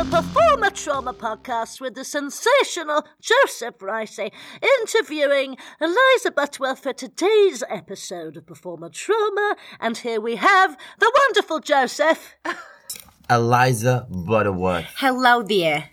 the 0.00 0.16
Performer 0.16 0.70
Trauma 0.70 1.12
Podcast 1.12 1.78
with 1.78 1.94
the 1.94 2.04
sensational 2.04 3.06
Joseph 3.20 3.76
Ricey 3.80 4.32
interviewing 4.80 5.58
Eliza 5.78 6.30
Butterworth 6.30 6.78
for 6.78 6.94
today's 6.94 7.62
episode 7.68 8.38
of 8.38 8.46
Performer 8.46 8.88
Trauma. 8.88 9.56
And 9.78 9.98
here 9.98 10.18
we 10.18 10.36
have 10.36 10.78
the 11.00 11.12
wonderful 11.14 11.60
Joseph. 11.60 12.34
Eliza 13.30 14.06
Butterworth. 14.08 14.86
Hello 14.96 15.42
there. 15.42 15.90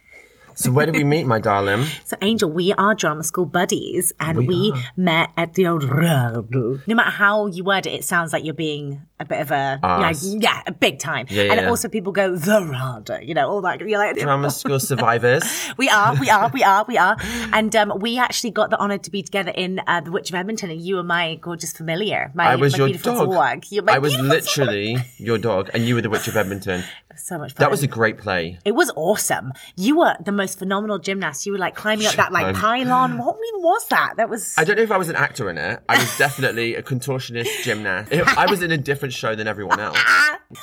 So 0.56 0.72
where 0.72 0.86
did 0.86 0.96
we 0.96 1.04
meet, 1.04 1.26
my 1.28 1.40
darling? 1.40 1.86
So, 2.06 2.16
Angel, 2.22 2.50
we 2.50 2.74
are 2.74 2.96
drama 2.96 3.24
school 3.24 3.46
buddies, 3.46 4.14
and 4.20 4.38
We 4.40 4.48
we, 4.48 4.74
met 4.96 5.32
at 5.36 5.54
the 5.54 5.68
old 5.68 5.84
No 5.84 6.80
matter 6.88 7.12
how 7.12 7.48
you 7.48 7.66
word 7.66 7.86
it, 7.86 7.94
it 7.94 8.06
sounds 8.06 8.32
like 8.32 8.46
you're 8.46 8.54
being 8.54 9.02
a 9.20 9.26
bit 9.26 9.42
of 9.42 9.52
a, 9.52 9.80
you 9.82 10.38
know, 10.38 10.40
yeah, 10.40 10.62
a 10.68 10.72
big 10.72 11.00
time. 11.00 11.26
Yeah, 11.30 11.44
and 11.44 11.62
yeah. 11.62 11.70
also 11.70 11.90
people 11.90 12.12
go 12.12 12.36
the 12.36 12.64
RADA, 12.64 13.26
you 13.26 13.34
know, 13.34 13.50
all 13.50 13.62
that. 13.62 13.82
You're 13.82 13.98
like, 13.98 14.18
Drama 14.18 14.52
school 14.52 14.80
survivors. 14.80 15.44
we 15.78 15.90
are, 15.90 16.16
we 16.20 16.30
are, 16.30 16.50
we 16.54 16.64
are, 16.64 16.86
we 16.88 16.98
are. 16.98 17.18
And 17.54 17.76
um, 17.76 17.94
we 18.00 18.20
actually 18.20 18.52
got 18.52 18.70
the 18.70 18.80
honour 18.80 18.98
to 18.98 19.12
be 19.12 19.24
together 19.24 19.52
in 19.56 19.82
uh, 19.88 20.02
the 20.02 20.12
Witch 20.12 20.30
of 20.30 20.36
Edmonton, 20.36 20.70
and 20.70 20.82
you 20.82 20.96
were 20.96 21.04
my 21.04 21.36
gorgeous 21.36 21.72
familiar. 21.72 22.32
My, 22.36 22.48
I 22.48 22.56
was 22.56 22.74
my 22.74 22.78
your 22.78 22.88
beautiful 22.88 23.32
dog. 23.32 23.62
dog. 23.62 23.90
I 23.90 24.00
was 24.00 24.18
literally 24.20 24.98
your 25.18 25.38
dog, 25.38 25.70
and 25.74 25.84
you 25.84 25.96
were 25.96 26.02
the 26.02 26.10
Witch 26.10 26.28
of 26.28 26.36
Edmonton. 26.36 26.84
so 27.16 27.38
much 27.38 27.54
fun. 27.54 27.64
That 27.64 27.72
was 27.72 27.84
a 27.84 27.88
great 27.88 28.18
play. 28.18 28.60
It 28.66 28.74
was 28.74 28.92
awesome. 28.96 29.54
You 29.76 29.98
were 29.98 30.16
the 30.24 30.32
most 30.32 30.60
phenomenal 30.60 31.00
gymnast. 31.00 31.46
You 31.46 31.54
were 31.54 31.58
like 31.58 31.76
climbing 31.76 32.06
up 32.08 32.16
that 32.16 32.32
like 32.32 32.56
pylon. 32.56 33.18
What 33.28 33.36
even 33.36 33.62
was 33.62 33.88
that? 33.88 34.14
That 34.18 34.30
was. 34.30 34.56
I 34.58 34.64
don't 34.64 34.78
know 34.78 34.84
if 34.84 34.92
I 34.92 34.98
was 34.98 35.10
an 35.10 35.16
actor 35.16 35.50
in 35.50 35.58
it. 35.58 35.82
I 35.90 35.98
was 35.98 36.18
definitely 36.18 36.76
a 36.76 36.84
contortionist 36.84 37.64
gymnast. 37.64 38.12
I 38.14 38.46
was 38.50 38.62
in 38.62 38.72
a 38.72 38.78
different 38.78 39.07
show 39.14 39.36
than 39.36 39.48
everyone 39.48 39.80
else. 39.88 39.98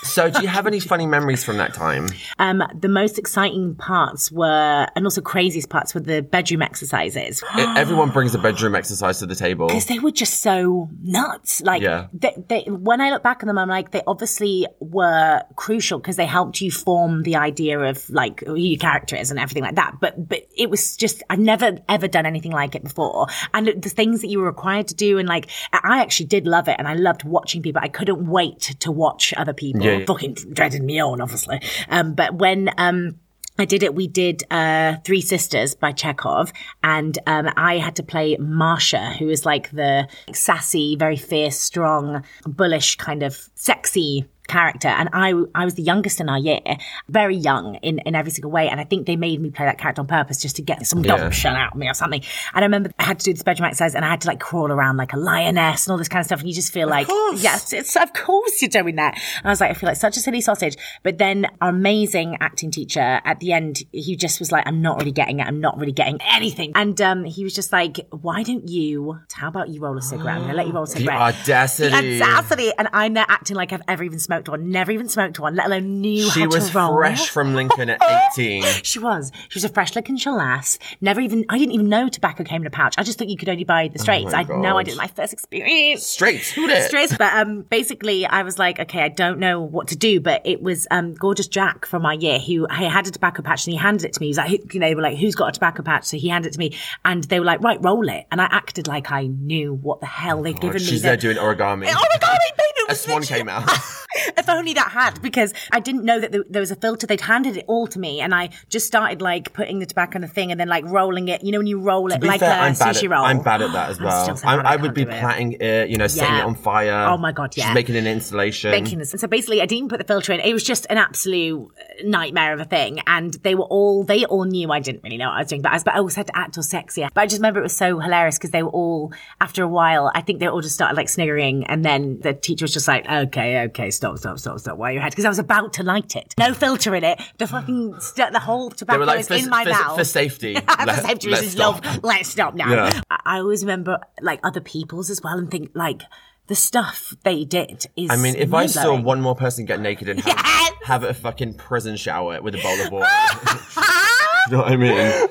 So, 0.02 0.30
do 0.30 0.40
you 0.40 0.48
have 0.48 0.66
any 0.66 0.80
funny 0.92 1.06
memories 1.06 1.44
from 1.44 1.58
that 1.58 1.74
time? 1.74 2.08
Um, 2.38 2.62
the 2.74 2.88
most 2.88 3.18
exciting 3.18 3.74
parts 3.74 4.32
were, 4.32 4.86
and 4.96 5.04
also 5.04 5.20
craziest 5.20 5.68
parts 5.68 5.94
were 5.94 6.00
the 6.00 6.22
bedroom 6.22 6.62
exercises. 6.62 7.42
Everyone 7.54 8.10
brings 8.10 8.34
a 8.34 8.38
bedroom 8.38 8.74
exercise 8.74 9.18
to 9.18 9.26
the 9.26 9.34
table. 9.34 9.66
Because 9.68 9.86
they 9.86 9.98
were 9.98 10.10
just 10.10 10.40
so 10.40 10.88
nuts. 11.02 11.60
Like, 11.60 11.82
Yeah. 11.82 12.06
they, 12.12 12.34
they, 12.48 12.62
when 12.70 13.00
I 13.00 13.10
look 13.10 13.22
back 13.22 13.42
on 13.42 13.48
them, 13.48 13.58
I'm 13.58 13.68
like, 13.68 13.90
they 13.90 14.02
obviously 14.06 14.66
were 14.80 15.42
crucial 15.56 15.98
because 15.98 16.16
they 16.16 16.26
helped 16.26 16.60
you 16.60 16.70
form 16.70 17.22
the 17.22 17.36
idea 17.36 17.78
of 17.78 18.08
like 18.08 18.40
who 18.44 18.54
your 18.54 18.78
character 18.78 19.16
is 19.16 19.30
and 19.30 19.38
everything 19.38 19.62
like 19.62 19.74
that. 19.74 19.96
But, 20.00 20.28
but 20.28 20.46
it 20.56 20.70
was 20.70 20.96
just, 20.96 21.22
I've 21.28 21.38
never 21.38 21.78
ever 21.88 22.08
done 22.08 22.24
anything 22.26 22.52
like 22.52 22.74
it 22.74 22.84
before. 22.84 23.26
And 23.52 23.66
the 23.66 23.90
things 23.90 24.22
that 24.22 24.28
you 24.28 24.38
were 24.40 24.46
required 24.46 24.88
to 24.88 24.94
do, 24.94 25.18
and 25.18 25.28
like, 25.28 25.48
I 25.72 26.00
actually 26.00 26.26
did 26.26 26.46
love 26.46 26.68
it 26.68 26.76
and 26.78 26.88
I 26.88 26.94
loved 26.94 27.24
watching 27.24 27.60
people. 27.60 27.82
I 27.84 27.88
couldn't 27.88 28.26
wait 28.26 28.60
to 28.80 28.90
watch 28.90 29.34
other 29.36 29.52
people. 29.52 29.73
Yeah, 29.74 29.98
yeah. 29.98 30.04
Fucking 30.06 30.34
dreaded 30.52 30.82
me 30.82 31.00
on, 31.00 31.20
obviously. 31.20 31.60
Um, 31.88 32.14
but 32.14 32.34
when, 32.34 32.70
um, 32.78 33.18
I 33.56 33.66
did 33.66 33.84
it. 33.84 33.94
We 33.94 34.08
did 34.08 34.42
uh, 34.50 34.96
Three 35.04 35.20
Sisters 35.20 35.76
by 35.76 35.92
Chekhov, 35.92 36.52
and 36.82 37.16
um, 37.26 37.48
I 37.56 37.78
had 37.78 37.94
to 37.96 38.02
play 38.02 38.36
Masha, 38.36 39.14
who 39.18 39.28
is 39.28 39.46
like 39.46 39.70
the 39.70 40.08
sassy, 40.32 40.96
very 40.96 41.16
fierce, 41.16 41.60
strong, 41.60 42.24
bullish, 42.44 42.96
kind 42.96 43.22
of 43.22 43.48
sexy 43.54 44.26
character. 44.46 44.88
And 44.88 45.08
I, 45.12 45.32
I 45.54 45.64
was 45.64 45.74
the 45.74 45.82
youngest 45.82 46.20
in 46.20 46.28
our 46.28 46.38
year, 46.38 46.60
very 47.08 47.36
young 47.36 47.76
in, 47.76 47.98
in 48.00 48.14
every 48.14 48.30
single 48.30 48.50
way. 48.50 48.68
And 48.68 48.80
I 48.80 48.84
think 48.84 49.06
they 49.06 49.16
made 49.16 49.40
me 49.40 49.50
play 49.50 49.66
that 49.66 49.78
character 49.78 50.00
on 50.00 50.06
purpose 50.06 50.40
just 50.40 50.56
to 50.56 50.62
get 50.62 50.86
some 50.86 51.02
Yeah. 51.04 51.16
gumption 51.18 51.54
out 51.54 51.72
of 51.72 51.78
me 51.78 51.88
or 51.88 51.94
something. 51.94 52.20
And 52.54 52.62
I 52.64 52.66
remember 52.66 52.90
I 52.98 53.04
had 53.04 53.18
to 53.20 53.24
do 53.24 53.32
this 53.32 53.42
bedroom 53.42 53.66
exercise, 53.66 53.94
and 53.94 54.04
I 54.04 54.08
had 54.08 54.20
to 54.22 54.28
like 54.28 54.40
crawl 54.40 54.70
around 54.70 54.96
like 54.96 55.12
a 55.12 55.16
lioness 55.16 55.86
and 55.86 55.92
all 55.92 55.98
this 55.98 56.08
kind 56.08 56.20
of 56.20 56.26
stuff. 56.26 56.40
And 56.40 56.48
you 56.48 56.54
just 56.54 56.72
feel 56.72 56.88
like, 56.88 57.08
yes, 57.36 57.72
it's 57.72 57.96
of 57.96 58.12
course 58.12 58.60
you're 58.62 58.68
doing 58.68 58.96
that. 58.96 59.14
And 59.38 59.46
I 59.46 59.50
was 59.50 59.60
like, 59.60 59.70
I 59.70 59.74
feel 59.74 59.88
like 59.88 59.96
such 59.96 60.16
a 60.16 60.20
silly 60.20 60.40
sausage. 60.40 60.76
But 61.02 61.18
then 61.18 61.46
our 61.60 61.70
amazing 61.70 62.36
acting 62.40 62.70
teacher 62.70 63.20
at 63.24 63.40
the 63.40 63.52
end, 63.52 63.82
he 63.92 64.16
just 64.16 64.40
was 64.40 64.52
like, 64.52 64.66
I'm 64.66 64.80
not 64.82 64.98
really 64.98 65.12
getting 65.12 65.40
it. 65.40 65.46
I'm 65.46 65.60
not 65.60 65.78
really 65.78 65.92
getting 65.92 66.18
anything. 66.22 66.72
And 66.74 67.00
um, 67.00 67.24
he 67.24 67.44
was 67.44 67.54
just 67.54 67.72
like, 67.72 67.98
why 68.10 68.42
don't 68.42 68.68
you, 68.68 69.18
how 69.32 69.48
about 69.48 69.68
you 69.68 69.80
roll 69.80 69.96
a 69.98 70.02
cigarette? 70.02 70.38
I'm 70.38 70.48
to 70.48 70.54
let 70.54 70.66
you 70.66 70.72
roll 70.72 70.84
a 70.84 70.86
The 70.86 70.92
cigarette. 70.92 71.20
audacity. 71.20 71.90
The 71.90 72.22
audacity. 72.22 72.70
And 72.78 72.88
I'm 72.92 73.14
there 73.14 73.26
acting 73.28 73.56
like 73.56 73.72
I've 73.72 73.82
ever 73.88 74.04
even 74.04 74.18
smoked 74.34 74.48
one, 74.48 74.70
never 74.70 74.92
even 74.92 75.08
smoked 75.08 75.38
one, 75.38 75.54
let 75.54 75.66
alone 75.66 76.00
knew 76.00 76.22
She 76.30 76.40
how 76.40 76.46
to 76.48 76.50
roll. 76.50 76.50
She 76.50 76.56
was 76.56 76.70
fresh 76.70 77.28
from 77.30 77.54
Lincoln 77.54 77.90
at 77.90 78.00
18. 78.38 78.62
She 78.82 78.98
was. 78.98 79.30
She 79.48 79.56
was 79.56 79.64
a 79.64 79.68
fresh 79.68 79.94
looking 79.94 80.18
lass. 80.26 80.78
Never 81.00 81.20
even, 81.20 81.44
I 81.48 81.58
didn't 81.58 81.72
even 81.74 81.88
know 81.88 82.08
tobacco 82.08 82.44
came 82.44 82.62
in 82.62 82.66
a 82.66 82.70
pouch. 82.70 82.94
I 82.98 83.02
just 83.02 83.18
thought 83.18 83.28
you 83.28 83.36
could 83.36 83.48
only 83.48 83.64
buy 83.64 83.88
the 83.88 83.98
straights. 83.98 84.32
my 84.32 84.40
I 84.40 84.42
no 84.42 84.62
God. 84.62 84.76
idea. 84.78 84.96
My 84.96 85.06
first 85.08 85.32
experience. 85.32 86.06
Straight. 86.06 86.42
Who 86.48 86.66
did? 86.66 86.84
Straight, 86.84 87.10
but 87.18 87.32
um, 87.34 87.62
basically, 87.62 88.26
I 88.26 88.42
was 88.42 88.58
like, 88.58 88.80
okay, 88.80 89.02
I 89.02 89.08
don't 89.08 89.38
know 89.38 89.60
what 89.60 89.88
to 89.88 89.96
do. 89.96 90.20
But 90.20 90.42
it 90.46 90.62
was 90.62 90.86
um, 90.90 91.14
gorgeous 91.14 91.46
Jack 91.48 91.86
from 91.86 92.02
my 92.02 92.14
year 92.14 92.38
who 92.38 92.66
I 92.68 92.84
had 92.84 93.06
a 93.06 93.10
tobacco 93.10 93.42
patch 93.42 93.66
and 93.66 93.72
he 93.72 93.78
handed 93.78 94.04
it 94.06 94.12
to 94.14 94.20
me. 94.20 94.26
He 94.26 94.30
was 94.30 94.38
like, 94.38 94.74
you 94.74 94.80
know, 94.80 94.88
they 94.88 94.94
were 94.94 95.02
like, 95.02 95.18
who's 95.18 95.34
got 95.34 95.48
a 95.48 95.52
tobacco 95.52 95.82
patch? 95.82 96.04
So 96.04 96.16
he 96.16 96.28
handed 96.28 96.48
it 96.48 96.52
to 96.54 96.58
me, 96.58 96.76
and 97.04 97.24
they 97.24 97.38
were 97.40 97.46
like, 97.46 97.60
right, 97.60 97.78
roll 97.82 98.08
it. 98.08 98.26
And 98.30 98.40
I 98.40 98.46
acted 98.50 98.88
like 98.88 99.10
I 99.10 99.26
knew 99.26 99.74
what 99.74 100.00
the 100.00 100.06
hell 100.06 100.42
they'd 100.42 100.60
given 100.60 100.80
me. 100.82 100.86
She's 100.88 101.02
the- 101.02 101.08
there 101.08 101.16
doing 101.16 101.36
origami. 101.36 101.86
Origami, 101.94 102.50
baby. 102.56 102.88
I. 102.88 102.92
A 102.92 102.94
swan 102.94 103.22
came 103.22 103.48
out. 103.48 103.68
if 104.36 104.48
only 104.48 104.74
that 104.74 104.90
had, 104.90 105.20
because 105.22 105.52
I 105.72 105.80
didn't 105.80 106.04
know 106.04 106.20
that 106.20 106.32
there, 106.48 106.60
was 106.60 106.70
a 106.70 106.76
filter. 106.76 107.06
They'd 107.06 107.20
handed 107.20 107.56
it 107.56 107.64
all 107.68 107.86
to 107.88 107.98
me, 107.98 108.20
and 108.20 108.34
I 108.34 108.50
just 108.68 108.86
started 108.86 109.20
like 109.22 109.52
putting 109.52 109.78
the 109.78 109.86
tobacco 109.86 110.16
in 110.16 110.22
the 110.22 110.28
thing 110.28 110.50
and 110.50 110.58
then 110.58 110.68
like 110.68 110.84
rolling 110.86 111.28
it. 111.28 111.42
You 111.44 111.52
know, 111.52 111.58
when 111.58 111.66
you 111.66 111.80
roll 111.80 112.12
it 112.12 112.22
like 112.22 112.40
fair, 112.40 112.50
a 112.58 112.62
I'm 112.62 112.72
sushi 112.74 113.04
at, 113.04 113.10
roll. 113.10 113.24
I'm 113.24 113.42
bad 113.42 113.62
at 113.62 113.72
that 113.72 113.90
as 113.90 114.00
well. 114.00 114.40
I, 114.44 114.56
I 114.56 114.76
would 114.76 114.94
be 114.94 115.04
do 115.04 115.10
it. 115.10 115.60
it, 115.60 115.90
you 115.90 115.96
know, 115.98 116.06
setting 116.06 116.34
Yeah. 116.34 116.40
it 116.42 116.44
on 116.44 116.54
fire. 116.54 117.06
Oh 117.08 117.16
my 117.16 117.32
God, 117.32 117.52
Just 117.52 117.66
yeah. 117.66 117.74
making 117.74 117.96
an 117.96 118.06
installation. 118.06 118.70
making 118.70 118.98
this. 118.98 119.10
So 119.16 119.26
basically, 119.26 119.60
I 119.60 119.66
didn't 119.66 119.88
put 119.88 119.98
the 119.98 120.04
filter 120.04 120.32
in. 120.32 120.40
It 120.40 120.52
was 120.52 120.64
just 120.64 120.86
an 120.90 120.98
absolute 120.98 121.68
uh, 121.78 121.82
nightmare 122.04 122.52
of 122.54 122.60
a 122.60 122.64
thing. 122.64 123.00
And 123.06 123.34
they 123.34 123.54
were 123.54 123.64
all, 123.64 124.04
they 124.04 124.24
all 124.24 124.44
knew 124.44 124.70
I 124.70 124.80
didn't 124.80 125.02
really 125.02 125.16
know 125.16 125.28
what 125.28 125.36
I 125.36 125.40
was 125.40 125.48
doing, 125.48 125.62
but 125.62 125.70
I, 125.72 125.74
was, 125.74 125.84
but 125.84 125.94
I 125.94 125.98
always 125.98 126.14
had 126.14 126.26
to 126.28 126.36
act 126.36 126.56
all 126.56 126.62
sexy. 126.62 127.02
But 127.02 127.20
I 127.20 127.26
just 127.26 127.38
remember 127.38 127.60
it 127.60 127.64
was 127.64 127.76
so 127.76 127.98
hilarious 127.98 128.38
because 128.38 128.50
they 128.50 128.62
were 128.62 128.70
all, 128.70 129.12
after 129.40 129.62
a 129.62 129.68
while, 129.68 130.10
I 130.14 130.20
think 130.22 130.40
they 130.40 130.46
all 130.46 130.60
just 130.60 130.74
started 130.74 130.96
like 130.96 131.08
sniggering. 131.08 131.64
And 131.66 131.84
then 131.84 132.20
the 132.20 132.32
teacher 132.34 132.64
was 132.64 132.72
just 132.72 132.88
like, 132.88 133.08
okay, 133.08 133.62
okay, 133.66 133.90
stop, 133.90 134.18
stop, 134.24 134.38
stop, 134.38 134.58
stop. 134.58 134.78
While 134.78 134.92
you 134.92 135.00
head, 135.00 135.10
because 135.10 135.26
I 135.26 135.28
was 135.28 135.38
about 135.38 135.74
to 135.74 135.82
light 135.82 136.16
it. 136.16 136.34
No 136.38 136.54
filter 136.54 136.94
in 136.94 137.04
it. 137.04 137.20
The 137.38 137.46
fucking, 137.46 138.00
st- 138.00 138.32
the 138.32 138.40
whole 138.40 138.70
tobacco 138.70 139.04
like, 139.04 139.20
is 139.20 139.28
for, 139.28 139.34
in 139.34 139.50
my 139.50 139.64
for, 139.64 139.70
mouth. 139.70 139.98
for 139.98 140.04
safety. 140.04 140.54
for 140.54 140.86
let- 140.86 141.04
safety 141.04 141.28
reasons, 141.28 141.58
love, 141.58 141.80
let's 142.02 142.30
stop 142.30 142.54
now. 142.54 142.70
Yeah. 142.70 143.00
I, 143.10 143.20
I 143.24 143.38
always 143.38 143.62
remember 143.62 143.98
like 144.22 144.40
other 144.42 144.60
people's 144.60 145.10
as 145.10 145.20
well 145.22 145.38
and 145.38 145.50
think 145.50 145.72
like, 145.74 146.02
the 146.46 146.54
stuff 146.54 147.14
they 147.22 147.44
did 147.44 147.86
is. 147.96 148.10
I 148.10 148.16
mean, 148.16 148.34
if 148.36 148.52
I 148.52 148.66
saw 148.66 149.00
one 149.00 149.22
more 149.22 149.34
person 149.34 149.64
get 149.64 149.80
naked 149.80 150.10
and 150.10 150.20
have, 150.20 150.34
Yes! 150.44 150.72
have 150.84 151.02
a 151.02 151.14
fucking 151.14 151.54
prison 151.54 151.96
shower 151.96 152.42
with 152.42 152.54
a 152.54 152.58
bowl 152.58 152.80
of 152.80 152.92
water. 152.92 153.06
you 154.50 154.52
know 154.52 154.62
what 154.62 154.72
I 154.72 154.76
mean? 154.76 155.28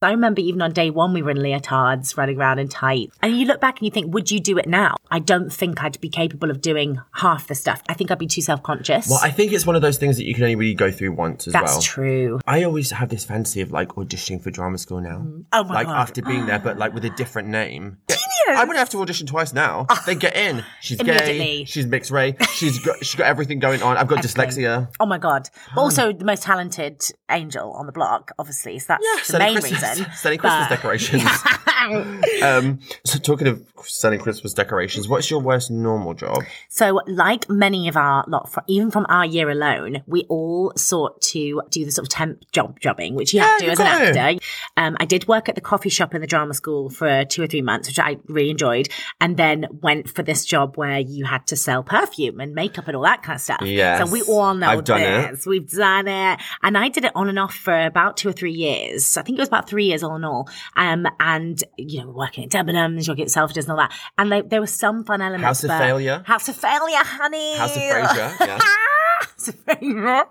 I 0.00 0.12
remember 0.12 0.40
even 0.40 0.62
on 0.62 0.72
day 0.72 0.90
one, 0.90 1.12
we 1.12 1.22
were 1.22 1.32
in 1.32 1.38
leotards 1.38 2.16
running 2.16 2.38
around 2.38 2.60
in 2.60 2.68
tight. 2.68 3.10
And 3.20 3.36
you 3.36 3.46
look 3.46 3.60
back 3.60 3.78
and 3.78 3.86
you 3.86 3.90
think, 3.90 4.14
would 4.14 4.30
you 4.30 4.38
do 4.38 4.56
it 4.56 4.68
now? 4.68 4.94
I 5.10 5.18
don't 5.18 5.52
think 5.52 5.82
I'd 5.82 6.00
be 6.00 6.08
capable 6.08 6.52
of 6.52 6.60
doing 6.60 7.00
half 7.14 7.48
the 7.48 7.56
stuff. 7.56 7.82
I 7.88 7.94
think 7.94 8.12
I'd 8.12 8.18
be 8.18 8.28
too 8.28 8.42
self 8.42 8.62
conscious. 8.62 9.08
Well, 9.08 9.18
I 9.20 9.30
think 9.30 9.52
it's 9.52 9.66
one 9.66 9.74
of 9.74 9.82
those 9.82 9.98
things 9.98 10.16
that 10.18 10.24
you 10.24 10.34
can 10.34 10.44
only 10.44 10.54
really 10.54 10.74
go 10.74 10.92
through 10.92 11.12
once 11.12 11.48
as 11.48 11.52
That's 11.52 11.64
well. 11.64 11.74
That's 11.74 11.84
true. 11.84 12.40
I 12.46 12.62
always 12.62 12.92
have 12.92 13.08
this 13.08 13.24
fancy 13.24 13.60
of 13.60 13.72
like 13.72 13.88
auditioning 13.90 14.40
for 14.40 14.52
drama 14.52 14.78
school 14.78 15.00
now. 15.00 15.18
Mm-hmm. 15.18 15.40
Oh 15.52 15.64
my 15.64 15.74
like 15.74 15.86
God. 15.88 15.96
after 15.96 16.22
being 16.22 16.46
there, 16.46 16.60
but 16.60 16.78
like 16.78 16.94
with 16.94 17.04
a 17.04 17.10
different 17.10 17.48
name. 17.48 17.98
Genius. 18.48 18.60
I 18.60 18.64
wouldn't 18.64 18.78
have 18.78 18.90
to 18.90 19.00
audition 19.00 19.26
twice 19.26 19.52
now. 19.52 19.86
They 20.06 20.14
get 20.14 20.36
in. 20.36 20.64
She's 20.80 20.98
gay. 20.98 21.64
She's 21.64 21.86
mixed 21.86 22.10
race. 22.10 22.34
She's 22.52 22.78
got 22.84 22.98
she's 22.98 23.14
got 23.14 23.26
everything 23.26 23.58
going 23.58 23.82
on. 23.82 23.96
I've 23.96 24.08
got 24.08 24.24
dyslexia. 24.24 24.88
Oh 25.00 25.06
my 25.06 25.18
God. 25.18 25.48
But 25.74 25.80
also 25.80 26.12
the 26.12 26.24
most 26.24 26.42
talented 26.42 27.02
angel 27.30 27.72
on 27.72 27.86
the 27.86 27.92
block, 27.92 28.32
obviously. 28.38 28.78
So 28.78 28.96
that's 29.00 29.28
the 29.28 29.38
main 29.38 29.58
Christmas, 29.58 29.82
reason. 29.82 30.12
selling 30.16 30.38
Christmas 30.38 30.68
decorations. 30.68 31.22
um, 32.42 32.80
so 33.04 33.18
talking 33.18 33.46
of 33.46 33.64
selling 33.84 34.20
Christmas 34.20 34.52
decorations, 34.52 35.08
what's 35.08 35.30
your 35.30 35.40
worst 35.40 35.70
normal 35.70 36.14
job? 36.14 36.42
So, 36.68 37.00
like 37.06 37.48
many 37.48 37.88
of 37.88 37.96
our 37.96 38.24
lot, 38.26 38.50
fr- 38.50 38.60
even 38.66 38.90
from 38.90 39.06
our 39.08 39.24
year 39.24 39.50
alone, 39.50 40.02
we 40.06 40.24
all 40.28 40.72
sought 40.76 41.20
to 41.22 41.62
do 41.70 41.84
the 41.84 41.90
sort 41.90 42.06
of 42.06 42.10
temp 42.10 42.50
job 42.52 42.80
jobbing, 42.80 43.14
which 43.14 43.32
you 43.32 43.40
have 43.40 43.58
to 43.58 43.66
Yeah, 43.66 43.72
as 43.72 43.78
you 43.78 43.84
an 43.84 44.16
actor. 44.16 44.44
Um, 44.76 44.96
I 45.00 45.04
did 45.04 45.28
work 45.28 45.48
at 45.48 45.54
the 45.54 45.60
coffee 45.60 45.88
shop 45.88 46.14
in 46.14 46.20
the 46.20 46.26
drama 46.26 46.54
school 46.54 46.90
for 46.90 47.24
two 47.24 47.42
or 47.42 47.46
three 47.46 47.62
months, 47.62 47.88
which 47.88 47.98
I 47.98 48.18
really 48.38 48.50
enjoyed, 48.50 48.88
and 49.20 49.36
then 49.36 49.66
went 49.82 50.08
for 50.08 50.22
this 50.22 50.44
job 50.44 50.76
where 50.76 50.98
you 50.98 51.24
had 51.24 51.46
to 51.48 51.56
sell 51.56 51.82
perfume 51.82 52.40
and 52.40 52.54
makeup 52.54 52.86
and 52.86 52.96
all 52.96 53.02
that 53.02 53.22
kind 53.22 53.36
of 53.36 53.40
stuff. 53.42 53.62
Yeah. 53.62 54.04
So 54.04 54.10
we 54.10 54.22
all 54.22 54.54
know 54.54 54.68
I've 54.68 54.84
done 54.84 55.02
it. 55.02 55.46
We've 55.46 55.68
done 55.68 56.08
it, 56.08 56.40
and 56.62 56.78
I 56.78 56.88
did 56.88 57.04
it 57.04 57.12
on 57.14 57.28
and 57.28 57.38
off 57.38 57.54
for 57.54 57.78
about 57.86 58.16
two 58.16 58.28
or 58.28 58.32
three 58.32 58.52
years. 58.52 59.16
I 59.16 59.22
think 59.22 59.38
it 59.38 59.42
was 59.42 59.48
about 59.48 59.68
three 59.68 59.86
years 59.86 60.02
all 60.02 60.16
in 60.16 60.24
all. 60.24 60.48
Um, 60.76 61.06
and 61.20 61.62
you 61.76 62.02
know, 62.02 62.10
working 62.10 62.44
at 62.44 62.50
Debenhams, 62.50 63.08
working 63.08 63.24
at 63.24 63.30
Selfridges 63.30 63.64
and 63.64 63.72
all 63.72 63.78
that, 63.78 63.92
and 64.16 64.30
they, 64.32 64.40
there 64.42 64.60
were 64.60 64.66
some 64.66 65.04
fun 65.04 65.20
elements. 65.20 65.44
House 65.44 65.64
of 65.64 65.70
Failure? 65.70 66.22
House 66.26 66.48
of 66.48 66.56
Failure, 66.56 66.96
honey. 66.98 67.56
House 67.56 67.76
of 67.76 67.82
Fraser, 67.82 68.36
yeah. 68.44 68.58
House 68.60 69.48
of 69.48 69.54
Failure. 69.54 70.24